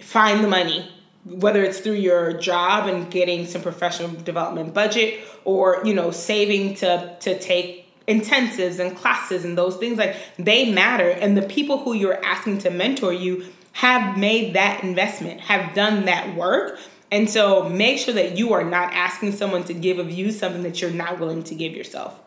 Find 0.00 0.44
the 0.44 0.48
money 0.48 0.88
whether 1.24 1.62
it's 1.62 1.80
through 1.80 1.94
your 1.94 2.34
job 2.34 2.88
and 2.88 3.10
getting 3.10 3.46
some 3.46 3.62
professional 3.62 4.08
development 4.08 4.72
budget 4.72 5.20
or 5.44 5.82
you 5.84 5.94
know 5.94 6.10
saving 6.10 6.74
to 6.76 7.16
to 7.20 7.38
take 7.38 7.86
intensives 8.06 8.78
and 8.78 8.96
classes 8.96 9.44
and 9.44 9.58
those 9.58 9.76
things 9.76 9.98
like 9.98 10.16
they 10.38 10.72
matter. 10.72 11.10
And 11.10 11.36
the 11.36 11.42
people 11.42 11.78
who 11.78 11.92
you're 11.92 12.24
asking 12.24 12.58
to 12.58 12.70
mentor 12.70 13.12
you 13.12 13.44
have 13.72 14.16
made 14.16 14.54
that 14.54 14.82
investment 14.82 15.40
have 15.42 15.74
done 15.74 16.06
that 16.06 16.34
work. 16.34 16.78
And 17.12 17.28
so 17.28 17.68
make 17.68 17.98
sure 17.98 18.14
that 18.14 18.38
you 18.38 18.54
are 18.54 18.64
not 18.64 18.92
asking 18.94 19.32
someone 19.32 19.64
to 19.64 19.74
give 19.74 19.98
of 19.98 20.10
you 20.10 20.32
something 20.32 20.62
that 20.62 20.80
you're 20.80 20.90
not 20.90 21.20
willing 21.20 21.42
to 21.44 21.54
give 21.54 21.74
yourself. 21.74 22.18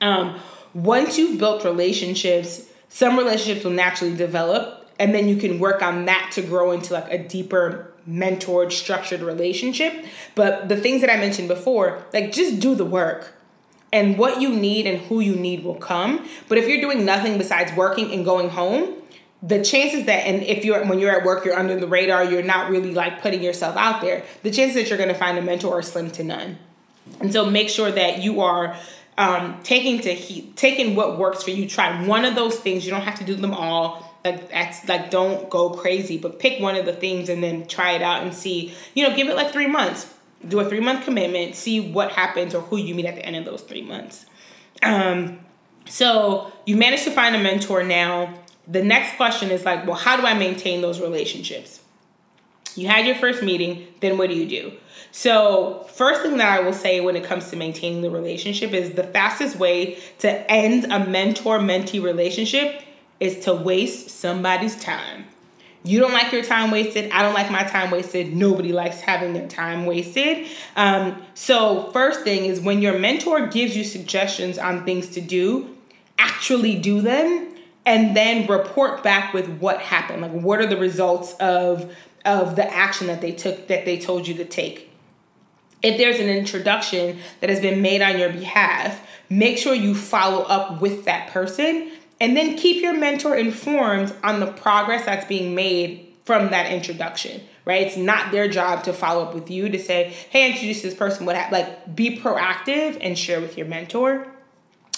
Um, 0.00 0.38
once 0.74 1.18
you've 1.18 1.38
built 1.38 1.64
relationships 1.64 2.70
some 2.92 3.16
relationships 3.16 3.64
will 3.64 3.70
naturally 3.70 4.16
develop 4.16 4.79
and 5.00 5.14
then 5.14 5.28
you 5.28 5.36
can 5.36 5.58
work 5.58 5.82
on 5.82 6.04
that 6.04 6.30
to 6.34 6.42
grow 6.42 6.72
into 6.72 6.92
like 6.92 7.10
a 7.10 7.18
deeper 7.18 7.90
mentored, 8.08 8.70
structured 8.70 9.22
relationship. 9.22 10.04
But 10.34 10.68
the 10.68 10.76
things 10.76 11.00
that 11.00 11.10
I 11.10 11.16
mentioned 11.16 11.48
before, 11.48 12.04
like 12.12 12.32
just 12.32 12.60
do 12.60 12.74
the 12.74 12.84
work. 12.84 13.32
And 13.92 14.18
what 14.18 14.40
you 14.40 14.50
need 14.50 14.86
and 14.86 15.00
who 15.00 15.18
you 15.20 15.34
need 15.34 15.64
will 15.64 15.74
come. 15.74 16.28
But 16.48 16.58
if 16.58 16.68
you're 16.68 16.82
doing 16.82 17.04
nothing 17.04 17.38
besides 17.38 17.74
working 17.74 18.12
and 18.12 18.24
going 18.24 18.50
home, 18.50 18.94
the 19.42 19.64
chances 19.64 20.04
that 20.04 20.26
and 20.26 20.42
if 20.42 20.66
you're 20.66 20.84
when 20.84 20.98
you're 20.98 21.18
at 21.18 21.24
work 21.24 21.46
you're 21.46 21.58
under 21.58 21.80
the 21.80 21.86
radar 21.86 22.22
you're 22.22 22.42
not 22.42 22.68
really 22.68 22.92
like 22.92 23.22
putting 23.22 23.42
yourself 23.42 23.74
out 23.74 24.02
there 24.02 24.22
the 24.42 24.50
chances 24.50 24.74
that 24.74 24.90
you're 24.90 24.98
going 24.98 25.08
to 25.08 25.14
find 25.14 25.38
a 25.38 25.40
mentor 25.40 25.78
are 25.78 25.80
slim 25.80 26.10
to 26.10 26.22
none 26.22 26.58
and 27.20 27.32
so 27.32 27.48
make 27.48 27.70
sure 27.70 27.90
that 27.90 28.22
you 28.22 28.42
are 28.42 28.76
um, 29.16 29.58
taking 29.62 29.98
to 30.00 30.12
he- 30.12 30.52
taking 30.56 30.94
what 30.94 31.18
works 31.18 31.42
for 31.42 31.52
you 31.52 31.66
try 31.66 32.06
one 32.06 32.26
of 32.26 32.34
those 32.34 32.58
things 32.58 32.84
you 32.84 32.90
don't 32.90 33.00
have 33.00 33.18
to 33.18 33.24
do 33.24 33.34
them 33.34 33.54
all 33.54 34.09
like 34.24 34.50
that's 34.50 34.86
like 34.88 35.10
don't 35.10 35.48
go 35.48 35.70
crazy, 35.70 36.18
but 36.18 36.38
pick 36.38 36.60
one 36.60 36.76
of 36.76 36.84
the 36.84 36.92
things 36.92 37.28
and 37.28 37.42
then 37.42 37.66
try 37.66 37.92
it 37.92 38.02
out 38.02 38.22
and 38.22 38.34
see. 38.34 38.74
You 38.94 39.08
know, 39.08 39.16
give 39.16 39.28
it 39.28 39.36
like 39.36 39.52
three 39.52 39.66
months. 39.66 40.12
Do 40.46 40.60
a 40.60 40.68
three 40.68 40.80
month 40.80 41.04
commitment. 41.04 41.54
See 41.54 41.92
what 41.92 42.12
happens 42.12 42.54
or 42.54 42.60
who 42.62 42.76
you 42.76 42.94
meet 42.94 43.06
at 43.06 43.14
the 43.14 43.24
end 43.24 43.36
of 43.36 43.44
those 43.44 43.62
three 43.62 43.82
months. 43.82 44.26
Um, 44.82 45.40
so 45.86 46.52
you 46.66 46.76
managed 46.76 47.04
to 47.04 47.10
find 47.10 47.34
a 47.34 47.42
mentor 47.42 47.82
now. 47.82 48.34
The 48.68 48.82
next 48.82 49.16
question 49.16 49.50
is 49.50 49.64
like, 49.64 49.86
well, 49.86 49.96
how 49.96 50.16
do 50.16 50.24
I 50.24 50.34
maintain 50.34 50.80
those 50.80 51.00
relationships? 51.00 51.80
You 52.76 52.86
had 52.86 53.04
your 53.04 53.16
first 53.16 53.42
meeting, 53.42 53.88
then 54.00 54.16
what 54.16 54.30
do 54.30 54.36
you 54.36 54.46
do? 54.46 54.72
So, 55.12 55.88
first 55.92 56.22
thing 56.22 56.36
that 56.36 56.60
I 56.60 56.62
will 56.62 56.72
say 56.72 57.00
when 57.00 57.16
it 57.16 57.24
comes 57.24 57.50
to 57.50 57.56
maintaining 57.56 58.00
the 58.00 58.10
relationship 58.10 58.72
is 58.72 58.92
the 58.92 59.02
fastest 59.02 59.56
way 59.56 59.98
to 60.20 60.50
end 60.50 60.84
a 60.84 61.04
mentor 61.04 61.58
mentee 61.58 62.00
relationship 62.00 62.80
is 63.20 63.44
to 63.44 63.54
waste 63.54 64.10
somebody's 64.10 64.80
time. 64.82 65.26
You 65.82 66.00
don't 66.00 66.12
like 66.12 66.30
your 66.32 66.42
time 66.42 66.70
wasted. 66.70 67.10
I 67.10 67.22
don't 67.22 67.32
like 67.32 67.50
my 67.50 67.62
time 67.62 67.90
wasted. 67.90 68.34
Nobody 68.34 68.72
likes 68.72 69.00
having 69.00 69.32
their 69.32 69.48
time 69.48 69.86
wasted. 69.86 70.46
Um, 70.76 71.22
so, 71.34 71.90
first 71.92 72.20
thing 72.20 72.44
is 72.44 72.60
when 72.60 72.82
your 72.82 72.98
mentor 72.98 73.46
gives 73.46 73.76
you 73.76 73.84
suggestions 73.84 74.58
on 74.58 74.84
things 74.84 75.08
to 75.10 75.22
do, 75.22 75.74
actually 76.18 76.78
do 76.78 77.00
them 77.00 77.54
and 77.86 78.14
then 78.14 78.46
report 78.46 79.02
back 79.02 79.32
with 79.32 79.48
what 79.58 79.80
happened. 79.80 80.20
Like, 80.20 80.32
what 80.32 80.60
are 80.60 80.66
the 80.66 80.76
results 80.76 81.32
of 81.34 81.90
of 82.24 82.56
the 82.56 82.72
action 82.72 83.06
that 83.06 83.20
they 83.20 83.32
took 83.32 83.68
that 83.68 83.84
they 83.84 83.98
told 83.98 84.28
you 84.28 84.34
to 84.34 84.44
take. 84.44 84.90
If 85.82 85.96
there's 85.96 86.20
an 86.20 86.28
introduction 86.28 87.18
that 87.40 87.48
has 87.48 87.60
been 87.60 87.80
made 87.80 88.02
on 88.02 88.18
your 88.18 88.30
behalf, 88.30 89.00
make 89.30 89.56
sure 89.56 89.72
you 89.72 89.94
follow 89.94 90.42
up 90.42 90.80
with 90.82 91.06
that 91.06 91.30
person 91.30 91.90
and 92.20 92.36
then 92.36 92.56
keep 92.56 92.82
your 92.82 92.94
mentor 92.94 93.34
informed 93.34 94.14
on 94.22 94.40
the 94.40 94.52
progress 94.52 95.04
that's 95.04 95.26
being 95.26 95.54
made 95.54 96.06
from 96.24 96.50
that 96.50 96.70
introduction 96.70 97.40
right 97.64 97.86
it's 97.86 97.96
not 97.96 98.30
their 98.30 98.48
job 98.48 98.84
to 98.84 98.92
follow 98.92 99.24
up 99.24 99.34
with 99.34 99.50
you 99.50 99.68
to 99.68 99.78
say 99.78 100.14
hey 100.30 100.50
introduce 100.50 100.82
this 100.82 100.94
person 100.94 101.26
what 101.26 101.36
happened 101.36 101.64
like 101.66 101.96
be 101.96 102.18
proactive 102.18 102.96
and 103.00 103.18
share 103.18 103.40
with 103.40 103.56
your 103.56 103.66
mentor 103.66 104.26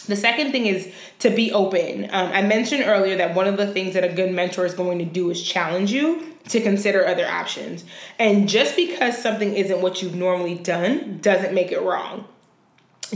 the 0.06 0.16
second 0.16 0.50
thing 0.50 0.66
is 0.66 0.92
to 1.20 1.30
be 1.30 1.52
open. 1.52 2.04
Um, 2.04 2.32
I 2.32 2.42
mentioned 2.42 2.82
earlier 2.84 3.16
that 3.16 3.34
one 3.34 3.46
of 3.46 3.56
the 3.56 3.72
things 3.72 3.94
that 3.94 4.04
a 4.04 4.12
good 4.12 4.32
mentor 4.32 4.66
is 4.66 4.74
going 4.74 4.98
to 4.98 5.04
do 5.04 5.30
is 5.30 5.40
challenge 5.42 5.92
you 5.92 6.34
to 6.48 6.60
consider 6.60 7.06
other 7.06 7.26
options. 7.26 7.84
And 8.18 8.48
just 8.48 8.74
because 8.74 9.16
something 9.16 9.54
isn't 9.54 9.80
what 9.80 10.02
you've 10.02 10.14
normally 10.14 10.56
done 10.56 11.18
doesn't 11.20 11.54
make 11.54 11.70
it 11.70 11.80
wrong. 11.82 12.26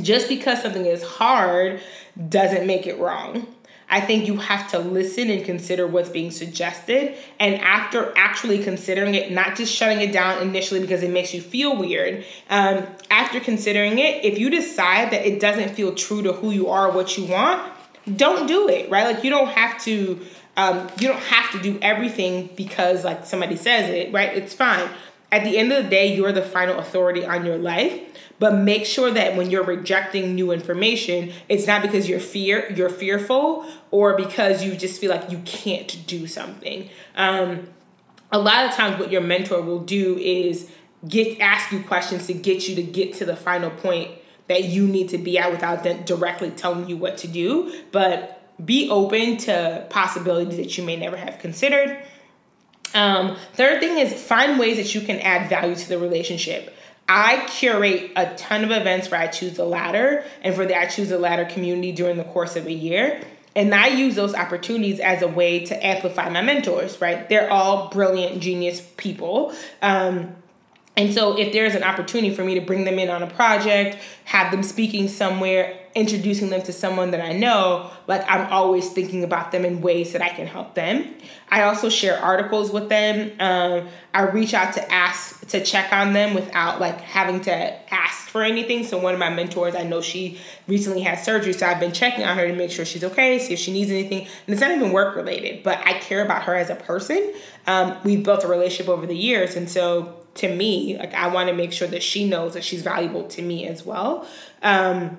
Just 0.00 0.28
because 0.28 0.62
something 0.62 0.86
is 0.86 1.02
hard 1.02 1.80
doesn't 2.28 2.66
make 2.66 2.86
it 2.86 2.98
wrong. 2.98 3.46
I 3.88 4.00
think 4.00 4.26
you 4.26 4.36
have 4.36 4.68
to 4.72 4.78
listen 4.78 5.30
and 5.30 5.44
consider 5.44 5.86
what's 5.86 6.08
being 6.08 6.32
suggested. 6.32 7.16
And 7.38 7.54
after 7.60 8.12
actually 8.16 8.62
considering 8.62 9.14
it, 9.14 9.30
not 9.30 9.56
just 9.56 9.72
shutting 9.72 10.00
it 10.00 10.12
down 10.12 10.42
initially 10.42 10.80
because 10.80 11.02
it 11.02 11.10
makes 11.10 11.32
you 11.32 11.40
feel 11.40 11.76
weird, 11.76 12.24
um, 12.50 12.84
after 13.10 13.38
considering 13.38 13.98
it, 13.98 14.24
if 14.24 14.38
you 14.38 14.50
decide 14.50 15.12
that 15.12 15.24
it 15.24 15.40
doesn't 15.40 15.70
feel 15.70 15.94
true 15.94 16.22
to 16.22 16.32
who 16.32 16.50
you 16.50 16.68
are, 16.68 16.90
what 16.90 17.16
you 17.16 17.26
want, 17.26 17.72
don't 18.16 18.46
do 18.46 18.68
it, 18.68 18.90
right? 18.90 19.14
Like 19.14 19.24
you 19.24 19.30
don't 19.30 19.48
have 19.48 19.80
to. 19.84 20.20
Um, 20.58 20.88
you 20.98 21.08
don't 21.08 21.20
have 21.20 21.52
to 21.52 21.60
do 21.60 21.78
everything 21.82 22.48
because 22.56 23.04
like 23.04 23.26
somebody 23.26 23.56
says 23.56 23.90
it, 23.90 24.10
right? 24.10 24.34
It's 24.34 24.54
fine. 24.54 24.88
At 25.30 25.44
the 25.44 25.58
end 25.58 25.70
of 25.70 25.84
the 25.84 25.90
day, 25.90 26.16
you're 26.16 26.32
the 26.32 26.40
final 26.40 26.78
authority 26.78 27.26
on 27.26 27.44
your 27.44 27.58
life. 27.58 28.00
But 28.38 28.54
make 28.54 28.84
sure 28.84 29.10
that 29.10 29.36
when 29.36 29.50
you're 29.50 29.64
rejecting 29.64 30.34
new 30.34 30.52
information, 30.52 31.32
it's 31.48 31.66
not 31.66 31.82
because 31.82 32.08
you're 32.08 32.20
fear 32.20 32.70
you're 32.72 32.90
fearful 32.90 33.66
or 33.90 34.16
because 34.16 34.62
you 34.62 34.76
just 34.76 35.00
feel 35.00 35.10
like 35.10 35.30
you 35.30 35.38
can't 35.44 36.06
do 36.06 36.26
something. 36.26 36.88
Um, 37.16 37.68
a 38.30 38.38
lot 38.38 38.66
of 38.66 38.72
times, 38.72 38.98
what 38.98 39.10
your 39.10 39.22
mentor 39.22 39.62
will 39.62 39.80
do 39.80 40.18
is 40.18 40.70
get 41.08 41.40
ask 41.40 41.72
you 41.72 41.82
questions 41.82 42.26
to 42.26 42.34
get 42.34 42.68
you 42.68 42.74
to 42.76 42.82
get 42.82 43.14
to 43.14 43.24
the 43.24 43.36
final 43.36 43.70
point 43.70 44.10
that 44.48 44.64
you 44.64 44.86
need 44.86 45.08
to 45.10 45.18
be 45.18 45.38
at 45.38 45.50
without 45.50 45.82
them 45.82 46.04
directly 46.04 46.50
telling 46.50 46.88
you 46.88 46.96
what 46.96 47.16
to 47.18 47.28
do. 47.28 47.72
But 47.92 48.42
be 48.64 48.88
open 48.90 49.36
to 49.38 49.86
possibilities 49.90 50.56
that 50.56 50.78
you 50.78 50.84
may 50.84 50.96
never 50.96 51.16
have 51.16 51.38
considered. 51.38 52.02
Um, 52.94 53.36
third 53.52 53.80
thing 53.80 53.98
is 53.98 54.12
find 54.14 54.58
ways 54.58 54.76
that 54.78 54.94
you 54.94 55.00
can 55.02 55.18
add 55.20 55.50
value 55.50 55.74
to 55.74 55.88
the 55.88 55.98
relationship. 55.98 56.74
I 57.08 57.46
curate 57.48 58.12
a 58.16 58.34
ton 58.34 58.64
of 58.64 58.70
events 58.70 59.06
for 59.08 59.16
I 59.16 59.28
Choose 59.28 59.54
the 59.54 59.64
Ladder 59.64 60.24
and 60.42 60.54
for 60.54 60.66
the 60.66 60.76
I 60.76 60.86
Choose 60.86 61.08
the 61.08 61.18
Ladder 61.18 61.44
community 61.44 61.92
during 61.92 62.16
the 62.16 62.24
course 62.24 62.56
of 62.56 62.66
a 62.66 62.72
year. 62.72 63.22
And 63.54 63.74
I 63.74 63.86
use 63.88 64.16
those 64.16 64.34
opportunities 64.34 65.00
as 65.00 65.22
a 65.22 65.28
way 65.28 65.64
to 65.66 65.86
amplify 65.86 66.28
my 66.28 66.42
mentors, 66.42 67.00
right? 67.00 67.26
They're 67.28 67.50
all 67.50 67.88
brilliant, 67.88 68.40
genius 68.42 68.80
people. 68.96 69.54
Um, 69.80 70.36
and 70.96 71.12
so, 71.12 71.38
if 71.38 71.52
there's 71.52 71.74
an 71.74 71.82
opportunity 71.82 72.34
for 72.34 72.42
me 72.44 72.54
to 72.54 72.60
bring 72.60 72.84
them 72.84 72.98
in 72.98 73.08
on 73.08 73.22
a 73.22 73.26
project, 73.26 73.98
have 74.24 74.50
them 74.50 74.62
speaking 74.62 75.08
somewhere, 75.08 75.78
introducing 75.96 76.50
them 76.50 76.60
to 76.60 76.74
someone 76.74 77.10
that 77.12 77.22
I 77.22 77.32
know, 77.32 77.90
like 78.06 78.22
I'm 78.30 78.52
always 78.52 78.90
thinking 78.90 79.24
about 79.24 79.50
them 79.50 79.64
in 79.64 79.80
ways 79.80 80.12
that 80.12 80.20
I 80.20 80.28
can 80.28 80.46
help 80.46 80.74
them. 80.74 81.14
I 81.48 81.62
also 81.62 81.88
share 81.88 82.22
articles 82.22 82.70
with 82.70 82.90
them. 82.90 83.32
Um, 83.40 83.88
I 84.12 84.24
reach 84.24 84.52
out 84.52 84.74
to 84.74 84.92
ask 84.92 85.48
to 85.48 85.64
check 85.64 85.92
on 85.94 86.12
them 86.12 86.34
without 86.34 86.80
like 86.80 87.00
having 87.00 87.40
to 87.42 87.94
ask 87.94 88.28
for 88.28 88.42
anything. 88.42 88.84
So 88.84 88.98
one 88.98 89.14
of 89.14 89.20
my 89.20 89.30
mentors, 89.30 89.74
I 89.74 89.84
know 89.84 90.02
she 90.02 90.38
recently 90.68 91.00
had 91.00 91.18
surgery, 91.18 91.54
so 91.54 91.66
I've 91.66 91.80
been 91.80 91.92
checking 91.92 92.24
on 92.24 92.36
her 92.36 92.46
to 92.46 92.54
make 92.54 92.70
sure 92.70 92.84
she's 92.84 93.04
okay, 93.04 93.38
see 93.38 93.54
if 93.54 93.58
she 93.58 93.72
needs 93.72 93.90
anything. 93.90 94.20
And 94.20 94.48
it's 94.48 94.60
not 94.60 94.72
even 94.72 94.92
work 94.92 95.16
related, 95.16 95.62
but 95.62 95.78
I 95.78 95.94
care 95.94 96.22
about 96.22 96.42
her 96.42 96.54
as 96.54 96.68
a 96.68 96.76
person. 96.76 97.32
Um, 97.66 97.96
we've 98.04 98.22
built 98.22 98.44
a 98.44 98.48
relationship 98.48 98.90
over 98.90 99.06
the 99.06 99.16
years, 99.16 99.56
and 99.56 99.68
so 99.70 100.26
to 100.36 100.54
me. 100.54 100.96
Like 100.98 101.14
I 101.14 101.28
want 101.28 101.48
to 101.48 101.54
make 101.54 101.72
sure 101.72 101.88
that 101.88 102.02
she 102.02 102.28
knows 102.28 102.54
that 102.54 102.64
she's 102.64 102.82
valuable 102.82 103.24
to 103.28 103.42
me 103.42 103.66
as 103.66 103.84
well. 103.84 104.26
Um, 104.62 105.18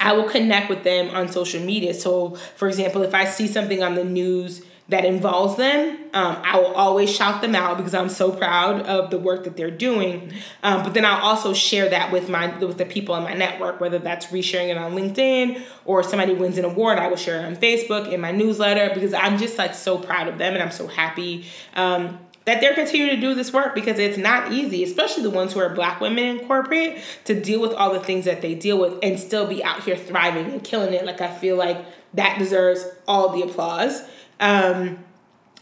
I 0.00 0.12
will 0.12 0.28
connect 0.28 0.68
with 0.68 0.84
them 0.84 1.10
on 1.10 1.28
social 1.28 1.62
media. 1.62 1.94
So, 1.94 2.36
for 2.56 2.68
example, 2.68 3.02
if 3.02 3.14
I 3.14 3.24
see 3.24 3.46
something 3.46 3.82
on 3.82 3.94
the 3.94 4.04
news 4.04 4.62
that 4.88 5.04
involves 5.04 5.56
them, 5.56 5.96
um, 6.12 6.36
I 6.44 6.58
will 6.58 6.74
always 6.74 7.14
shout 7.14 7.40
them 7.40 7.54
out 7.54 7.78
because 7.78 7.94
I'm 7.94 8.08
so 8.08 8.30
proud 8.30 8.82
of 8.82 9.10
the 9.10 9.18
work 9.18 9.44
that 9.44 9.56
they're 9.56 9.70
doing. 9.70 10.32
Um, 10.62 10.82
but 10.82 10.92
then 10.92 11.04
I'll 11.04 11.22
also 11.22 11.54
share 11.54 11.88
that 11.88 12.12
with 12.12 12.28
my 12.28 12.54
with 12.58 12.78
the 12.78 12.84
people 12.84 13.14
in 13.16 13.22
my 13.22 13.32
network, 13.32 13.80
whether 13.80 13.98
that's 13.98 14.26
resharing 14.26 14.68
it 14.68 14.76
on 14.76 14.92
LinkedIn 14.92 15.62
or 15.84 16.02
somebody 16.02 16.34
wins 16.34 16.58
an 16.58 16.64
award, 16.64 16.98
I 16.98 17.08
will 17.08 17.16
share 17.16 17.40
it 17.40 17.44
on 17.46 17.56
Facebook 17.56 18.12
in 18.12 18.20
my 18.20 18.32
newsletter 18.32 18.92
because 18.92 19.14
I'm 19.14 19.38
just 19.38 19.56
like 19.56 19.74
so 19.74 19.98
proud 19.98 20.28
of 20.28 20.38
them 20.38 20.54
and 20.54 20.62
I'm 20.62 20.72
so 20.72 20.86
happy. 20.86 21.46
Um, 21.74 22.18
that 22.44 22.60
they're 22.60 22.74
continuing 22.74 23.14
to 23.14 23.20
do 23.20 23.34
this 23.34 23.52
work 23.52 23.74
because 23.74 23.98
it's 23.98 24.18
not 24.18 24.52
easy, 24.52 24.82
especially 24.82 25.22
the 25.22 25.30
ones 25.30 25.52
who 25.52 25.60
are 25.60 25.68
black 25.68 26.00
women 26.00 26.24
in 26.24 26.46
corporate, 26.46 26.98
to 27.24 27.40
deal 27.40 27.60
with 27.60 27.72
all 27.72 27.92
the 27.92 28.00
things 28.00 28.24
that 28.24 28.42
they 28.42 28.54
deal 28.54 28.78
with 28.78 28.98
and 29.02 29.18
still 29.18 29.46
be 29.46 29.62
out 29.62 29.82
here 29.84 29.96
thriving 29.96 30.46
and 30.46 30.64
killing 30.64 30.92
it. 30.92 31.04
Like 31.04 31.20
I 31.20 31.32
feel 31.32 31.56
like 31.56 31.84
that 32.14 32.38
deserves 32.38 32.84
all 33.06 33.30
the 33.30 33.42
applause. 33.42 34.02
Um, 34.40 34.98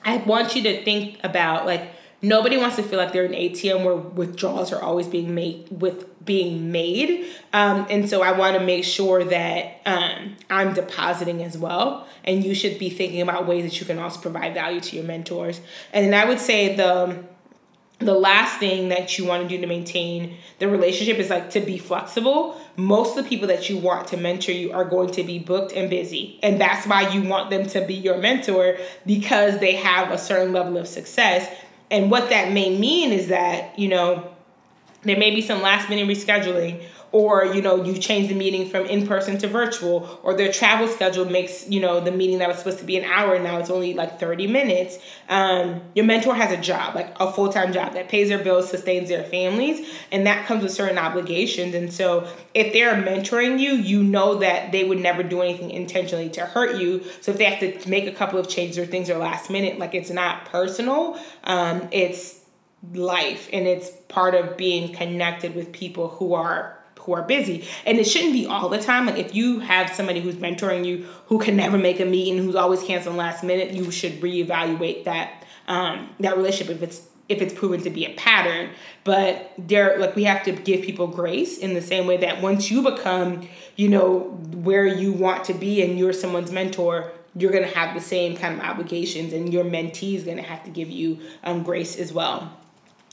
I 0.05 0.17
want 0.19 0.57
you 0.57 0.63
to 0.63 0.85
think 0.85 1.19
about 1.23 1.67
like 1.67 1.93
nobody 2.23 2.57
wants 2.57 2.77
to 2.77 2.83
feel 2.83 2.99
like 2.99 3.13
they're 3.13 3.25
an 3.25 3.33
ATM 3.33 3.85
where 3.85 3.97
withdrawals 3.97 4.73
are 4.73 4.83
always 4.83 5.07
being 5.07 5.35
made 5.35 5.69
with 5.71 6.10
being 6.31 6.71
made. 6.71 7.27
Um, 7.53 7.89
and 7.91 8.09
so 8.09 8.23
I 8.23 8.31
want 8.31 8.57
to 8.57 8.65
make 8.65 8.85
sure 8.85 9.25
that 9.25 9.81
um, 9.85 10.37
I'm 10.49 10.73
depositing 10.75 11.43
as 11.43 11.59
well. 11.59 12.07
And 12.23 12.45
you 12.45 12.55
should 12.55 12.79
be 12.79 12.89
thinking 12.89 13.21
about 13.21 13.49
ways 13.49 13.65
that 13.65 13.81
you 13.81 13.85
can 13.85 13.99
also 13.99 14.21
provide 14.21 14.55
value 14.55 14.79
to 14.79 14.95
your 14.95 15.05
mentors. 15.05 15.61
And 15.93 16.07
then 16.07 16.15
I 16.15 16.29
would 16.29 16.39
say 16.39 16.77
the 16.77 17.25
the 17.99 18.15
last 18.15 18.61
thing 18.61 18.91
that 18.91 19.19
you 19.19 19.27
want 19.27 19.43
to 19.43 19.49
do 19.49 19.61
to 19.61 19.67
maintain 19.67 20.37
the 20.59 20.69
relationship 20.69 21.19
is 21.19 21.31
like 21.31 21.51
to 21.51 21.61
be 21.61 21.79
flexible. 21.79 22.59
Most 22.77 23.19
of 23.19 23.25
the 23.25 23.29
people 23.29 23.49
that 23.49 23.69
you 23.69 23.77
want 23.77 24.07
to 24.09 24.17
mentor 24.17 24.53
you 24.53 24.73
are 24.73 24.85
going 24.85 25.11
to 25.11 25.25
be 25.25 25.39
booked 25.41 25.73
and 25.73 25.91
busy. 25.91 26.39
And 26.45 26.61
that's 26.61 26.87
why 26.87 27.11
you 27.11 27.29
want 27.29 27.51
them 27.51 27.67
to 27.67 27.85
be 27.85 27.95
your 27.95 28.19
mentor 28.19 28.79
because 29.05 29.59
they 29.59 29.75
have 29.75 30.13
a 30.13 30.17
certain 30.17 30.55
level 30.55 30.79
of 30.79 30.87
success. 30.87 31.47
And 31.91 32.11
what 32.11 32.31
that 32.31 32.53
may 32.53 32.79
mean 32.79 33.13
is 33.13 33.29
that, 33.29 33.79
you 33.79 33.89
know, 33.89 34.30
there 35.03 35.19
may 35.19 35.35
be 35.35 35.41
some 35.41 35.63
last 35.63 35.89
minute 35.89 36.07
rescheduling 36.07 36.83
or 37.13 37.47
you 37.47 37.61
know 37.61 37.83
you 37.83 37.99
change 37.99 38.29
the 38.29 38.35
meeting 38.35 38.69
from 38.69 38.87
in 38.87 39.07
person 39.07 39.37
to 39.39 39.49
virtual 39.49 40.21
or 40.23 40.35
their 40.35 40.53
travel 40.53 40.87
schedule 40.87 41.25
makes 41.25 41.69
you 41.69 41.81
know 41.81 42.01
the 42.01 42.13
meeting 42.13 42.39
that 42.39 42.49
was 42.49 42.59
supposed 42.59 42.79
to 42.79 42.85
be 42.85 42.97
an 42.97 43.05
hour 43.05 43.39
now 43.39 43.59
it's 43.59 43.71
only 43.71 43.95
like 43.95 44.21
30 44.21 44.47
minutes. 44.47 44.99
Um, 45.29 45.81
your 45.95 46.05
mentor 46.05 46.35
has 46.35 46.53
a 46.53 46.61
job 46.61 46.95
like 46.95 47.15
a 47.19 47.33
full-time 47.33 47.73
job 47.73 47.95
that 47.95 48.09
pays 48.09 48.29
their 48.29 48.43
bills 48.43 48.71
sustains 48.71 49.09
their 49.09 49.25
families 49.25 49.89
and 50.13 50.27
that 50.27 50.47
comes 50.47 50.63
with 50.63 50.73
certain 50.73 50.99
obligations. 50.99 51.75
And 51.75 51.93
so 51.93 52.29
if 52.55 52.73
they're 52.73 52.95
mentoring 52.95 53.59
you 53.59 53.73
you 53.73 54.03
know 54.03 54.37
that 54.37 54.73
they 54.73 54.85
would 54.85 55.01
never 55.01 55.23
do 55.23 55.43
anything 55.43 55.71
intentionally 55.71 56.29
to 56.31 56.43
hurt 56.43 56.81
you. 56.81 57.05
So 57.21 57.33
if 57.33 57.39
they 57.39 57.45
have 57.45 57.83
to 57.83 57.89
make 57.89 58.07
a 58.07 58.13
couple 58.13 58.39
of 58.39 58.49
changes 58.49 58.79
or 58.79 58.87
things 58.87 59.11
are 59.11 59.19
last 59.19 59.51
minute 59.51 59.79
like 59.79 59.95
it's 59.95 60.11
not 60.11 60.45
personal 60.47 61.19
um, 61.45 61.89
it's 61.91 62.40
life 62.93 63.49
and 63.53 63.67
it's 63.67 63.91
part 64.09 64.35
of 64.35 64.57
being 64.57 64.93
connected 64.95 65.55
with 65.55 65.73
people 65.73 66.09
who 66.09 66.35
are 66.35 66.77
who 67.01 67.15
are 67.15 67.23
busy. 67.23 67.65
And 67.87 67.99
it 67.99 68.05
shouldn't 68.05 68.35
be 68.35 68.47
all 68.47 68.69
the 68.69 68.81
time. 68.81 69.07
Like 69.07 69.19
if 69.19 69.35
you 69.35 69.61
have 69.61 69.91
somebody 69.91 70.21
who's 70.21 70.37
mentoring 70.37 70.85
you 70.85 71.07
who 71.27 71.39
can 71.39 71.57
never 71.57 71.79
make 71.79 72.01
a 72.01 72.05
meeting 72.05 72.43
who's 72.43 72.55
always 72.55 72.83
canceling 72.83 73.17
last 73.17 73.43
minute 73.43 73.73
you 73.73 73.91
should 73.91 74.21
reevaluate 74.21 75.05
that 75.05 75.45
um, 75.69 76.11
that 76.21 76.37
relationship 76.37 76.77
if 76.77 76.83
it's 76.83 77.07
if 77.29 77.41
it's 77.41 77.55
proven 77.55 77.81
to 77.83 77.91
be 77.91 78.05
a 78.05 78.15
pattern. 78.15 78.71
But 79.05 79.53
there 79.57 79.99
like 79.99 80.17
we 80.17 80.25
have 80.25 80.43
to 80.45 80.53
give 80.53 80.83
people 80.83 81.07
grace 81.07 81.59
in 81.59 81.75
the 81.75 81.83
same 81.83 82.07
way 82.07 82.17
that 82.19 82.43
once 82.43 82.71
you 82.71 82.83
become 82.83 83.49
you 83.77 83.89
know 83.89 84.21
where 84.53 84.87
you 84.87 85.13
want 85.13 85.45
to 85.45 85.55
be 85.55 85.83
and 85.83 85.99
you're 85.99 86.13
someone's 86.13 86.53
mentor 86.53 87.13
you're 87.37 87.53
going 87.53 87.63
to 87.63 87.75
have 87.77 87.95
the 87.95 88.01
same 88.01 88.37
kind 88.37 88.59
of 88.59 88.61
obligations 88.61 89.33
and 89.33 89.53
your 89.53 89.63
mentee 89.65 90.17
is 90.17 90.25
going 90.25 90.37
to 90.37 90.43
have 90.43 90.65
to 90.65 90.71
give 90.71 90.91
you 90.91 91.17
um, 91.45 91.63
grace 91.63 91.97
as 91.97 92.13
well 92.13 92.60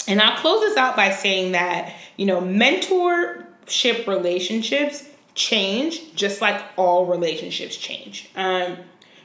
and 0.07 0.21
I'll 0.21 0.37
close 0.37 0.61
this 0.61 0.77
out 0.77 0.95
by 0.95 1.11
saying 1.11 1.53
that, 1.53 1.93
you 2.15 2.25
know, 2.25 2.41
mentorship 2.41 4.07
relationships 4.07 5.03
change 5.35 6.15
just 6.15 6.41
like 6.41 6.61
all 6.77 7.05
relationships 7.05 7.77
change. 7.77 8.29
Um, 8.35 8.77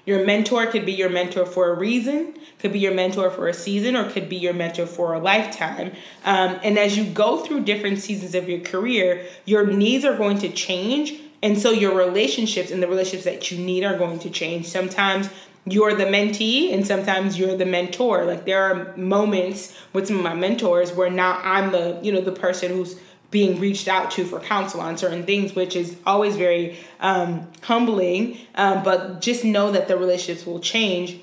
Your 0.05 0.25
mentor 0.25 0.67
could 0.67 0.85
be 0.85 0.93
your 0.93 1.11
mentor 1.11 1.47
for 1.47 1.71
a 1.71 1.79
reason, 1.79 2.35
could 2.59 2.73
be 2.73 2.81
your 2.81 2.93
mentor 2.93 3.31
for 3.31 3.47
a 3.47 3.55
season, 3.55 3.95
or 3.95 4.11
could 4.11 4.29
be 4.29 4.37
your 4.37 4.53
mentor 4.53 4.87
for 4.87 5.15
a 5.15 5.21
lifetime. 5.21 5.93
Um, 6.25 6.59
and 6.65 6.77
as 6.77 6.97
you 6.99 7.05
go 7.05 7.39
through 7.39 7.61
different 7.65 8.01
seasons 8.01 8.35
of 8.35 8.49
your 8.49 8.61
career, 8.61 9.25
your 9.45 9.65
needs 9.67 10.05
are 10.05 10.17
going 10.17 10.39
to 10.39 10.51
change. 10.51 11.15
And 11.41 11.57
so 11.57 11.71
your 11.71 11.97
relationships 11.97 12.73
and 12.73 12.83
the 12.83 12.89
relationships 12.89 13.25
that 13.25 13.51
you 13.53 13.65
need 13.65 13.85
are 13.85 13.97
going 13.97 14.19
to 14.21 14.31
change. 14.31 14.67
Sometimes 14.67 15.29
you're 15.65 15.95
the 15.95 16.05
mentee 16.05 16.73
and 16.75 16.87
sometimes 16.87 17.39
you're 17.39 17.57
the 17.57 17.67
mentor. 17.67 18.25
Like 18.25 18.45
there 18.45 18.63
are 18.63 18.97
moments 18.97 19.77
with 19.93 20.09
some 20.09 20.17
of 20.17 20.23
my 20.23 20.35
mentors 20.35 20.93
where 20.93 21.11
now 21.11 21.41
I'm 21.43 21.71
the, 21.71 21.99
you 22.03 22.13
know, 22.13 22.21
the 22.21 22.33
person 22.33 22.73
who's 22.73 22.99
being 23.31 23.59
reached 23.59 23.89
out 23.89 24.11
to 24.13 24.25
for 24.25 24.41
counsel 24.41 24.81
on 24.81 24.99
certain 24.99 25.25
things, 25.25 25.55
which 25.55 25.75
is 25.75 25.97
always 26.05 26.37
very 26.37 26.79
um, 27.01 27.49
humbling. 27.63 28.39
Um, 28.57 28.83
but 28.83 29.21
just 29.21 29.45
know 29.45 29.73
that 29.73 29.89
the 29.89 29.97
relationships 29.97 30.47
will 30.47 30.61
change. 30.61 31.19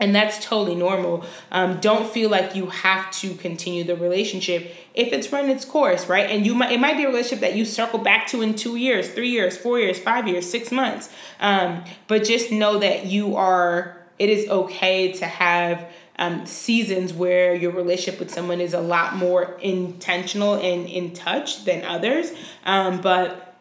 And 0.00 0.14
that's 0.14 0.42
totally 0.42 0.74
normal. 0.74 1.24
Um, 1.52 1.78
don't 1.78 2.10
feel 2.10 2.30
like 2.30 2.56
you 2.56 2.66
have 2.66 3.10
to 3.12 3.34
continue 3.34 3.84
the 3.84 3.94
relationship 3.94 4.74
if 4.94 5.12
it's 5.12 5.30
run 5.30 5.50
its 5.50 5.66
course, 5.66 6.08
right? 6.08 6.28
And 6.28 6.46
you 6.46 6.54
might 6.54 6.72
it 6.72 6.80
might 6.80 6.96
be 6.96 7.04
a 7.04 7.08
relationship 7.08 7.40
that 7.40 7.54
you 7.54 7.66
circle 7.66 7.98
back 7.98 8.26
to 8.28 8.40
in 8.40 8.54
two 8.54 8.76
years, 8.76 9.10
three 9.10 9.28
years, 9.28 9.58
four 9.58 9.78
years, 9.78 9.98
five 9.98 10.26
years, 10.26 10.50
six 10.50 10.72
months. 10.72 11.10
Um, 11.38 11.84
but 12.08 12.24
just 12.24 12.50
know 12.50 12.78
that 12.78 13.06
you 13.06 13.36
are. 13.36 13.98
It 14.18 14.28
is 14.28 14.48
okay 14.48 15.12
to 15.12 15.26
have 15.26 15.86
um, 16.18 16.44
seasons 16.44 17.12
where 17.12 17.54
your 17.54 17.72
relationship 17.72 18.20
with 18.20 18.30
someone 18.30 18.60
is 18.60 18.74
a 18.74 18.80
lot 18.80 19.16
more 19.16 19.58
intentional 19.60 20.54
and 20.54 20.86
in 20.86 21.12
touch 21.12 21.64
than 21.64 21.84
others. 21.84 22.30
Um, 22.64 23.00
but 23.00 23.56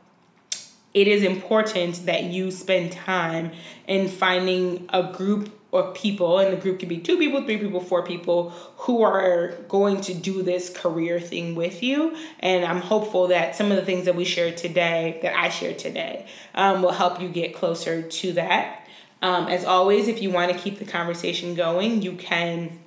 it 0.93 1.07
is 1.07 1.23
important 1.23 2.05
that 2.05 2.25
you 2.25 2.51
spend 2.51 2.91
time 2.91 3.51
in 3.87 4.09
finding 4.09 4.89
a 4.89 5.13
group 5.13 5.58
of 5.71 5.93
people, 5.93 6.39
and 6.39 6.51
the 6.51 6.57
group 6.57 6.79
can 6.79 6.89
be 6.89 6.97
two 6.97 7.17
people, 7.17 7.43
three 7.43 7.57
people, 7.57 7.79
four 7.79 8.03
people 8.03 8.49
who 8.77 9.03
are 9.03 9.53
going 9.67 10.01
to 10.01 10.13
do 10.13 10.41
this 10.41 10.69
career 10.69 11.19
thing 11.19 11.55
with 11.55 11.83
you. 11.83 12.15
And 12.39 12.65
I'm 12.65 12.81
hopeful 12.81 13.27
that 13.27 13.55
some 13.55 13.71
of 13.71 13.77
the 13.77 13.85
things 13.85 14.05
that 14.05 14.15
we 14.15 14.25
shared 14.25 14.57
today, 14.57 15.19
that 15.21 15.37
I 15.37 15.49
shared 15.49 15.77
today, 15.77 16.25
um, 16.55 16.81
will 16.81 16.91
help 16.91 17.21
you 17.21 17.29
get 17.29 17.53
closer 17.53 18.01
to 18.01 18.33
that. 18.33 18.87
Um, 19.21 19.47
as 19.47 19.65
always, 19.65 20.07
if 20.07 20.21
you 20.21 20.31
want 20.31 20.51
to 20.51 20.57
keep 20.57 20.79
the 20.79 20.85
conversation 20.85 21.53
going, 21.53 22.01
you 22.01 22.13
can 22.13 22.79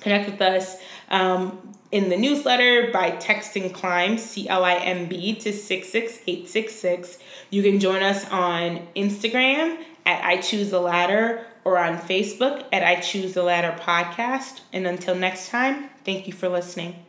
connect 0.00 0.30
with 0.30 0.40
us 0.40 0.76
um, 1.10 1.74
in 1.90 2.08
the 2.08 2.16
newsletter 2.16 2.90
by 2.92 3.10
texting 3.12 3.72
climb 3.72 4.18
c-l-i-m-b 4.18 5.34
to 5.36 5.52
66866 5.52 7.18
you 7.50 7.62
can 7.62 7.80
join 7.80 8.02
us 8.02 8.28
on 8.30 8.86
instagram 8.94 9.82
at 10.04 10.22
i 10.24 10.36
choose 10.36 10.70
the 10.70 10.80
ladder 10.80 11.46
or 11.68 11.78
on 11.78 11.98
facebook 11.98 12.64
at 12.72 12.82
i 12.82 12.96
choose 13.00 13.34
the 13.34 13.42
ladder 13.42 13.76
podcast. 13.80 14.60
And 14.72 14.86
until 14.86 15.14
next 15.14 15.48
time 15.50 15.90
thank 16.04 16.26
you 16.26 16.32
for 16.32 16.48
listening 16.48 17.04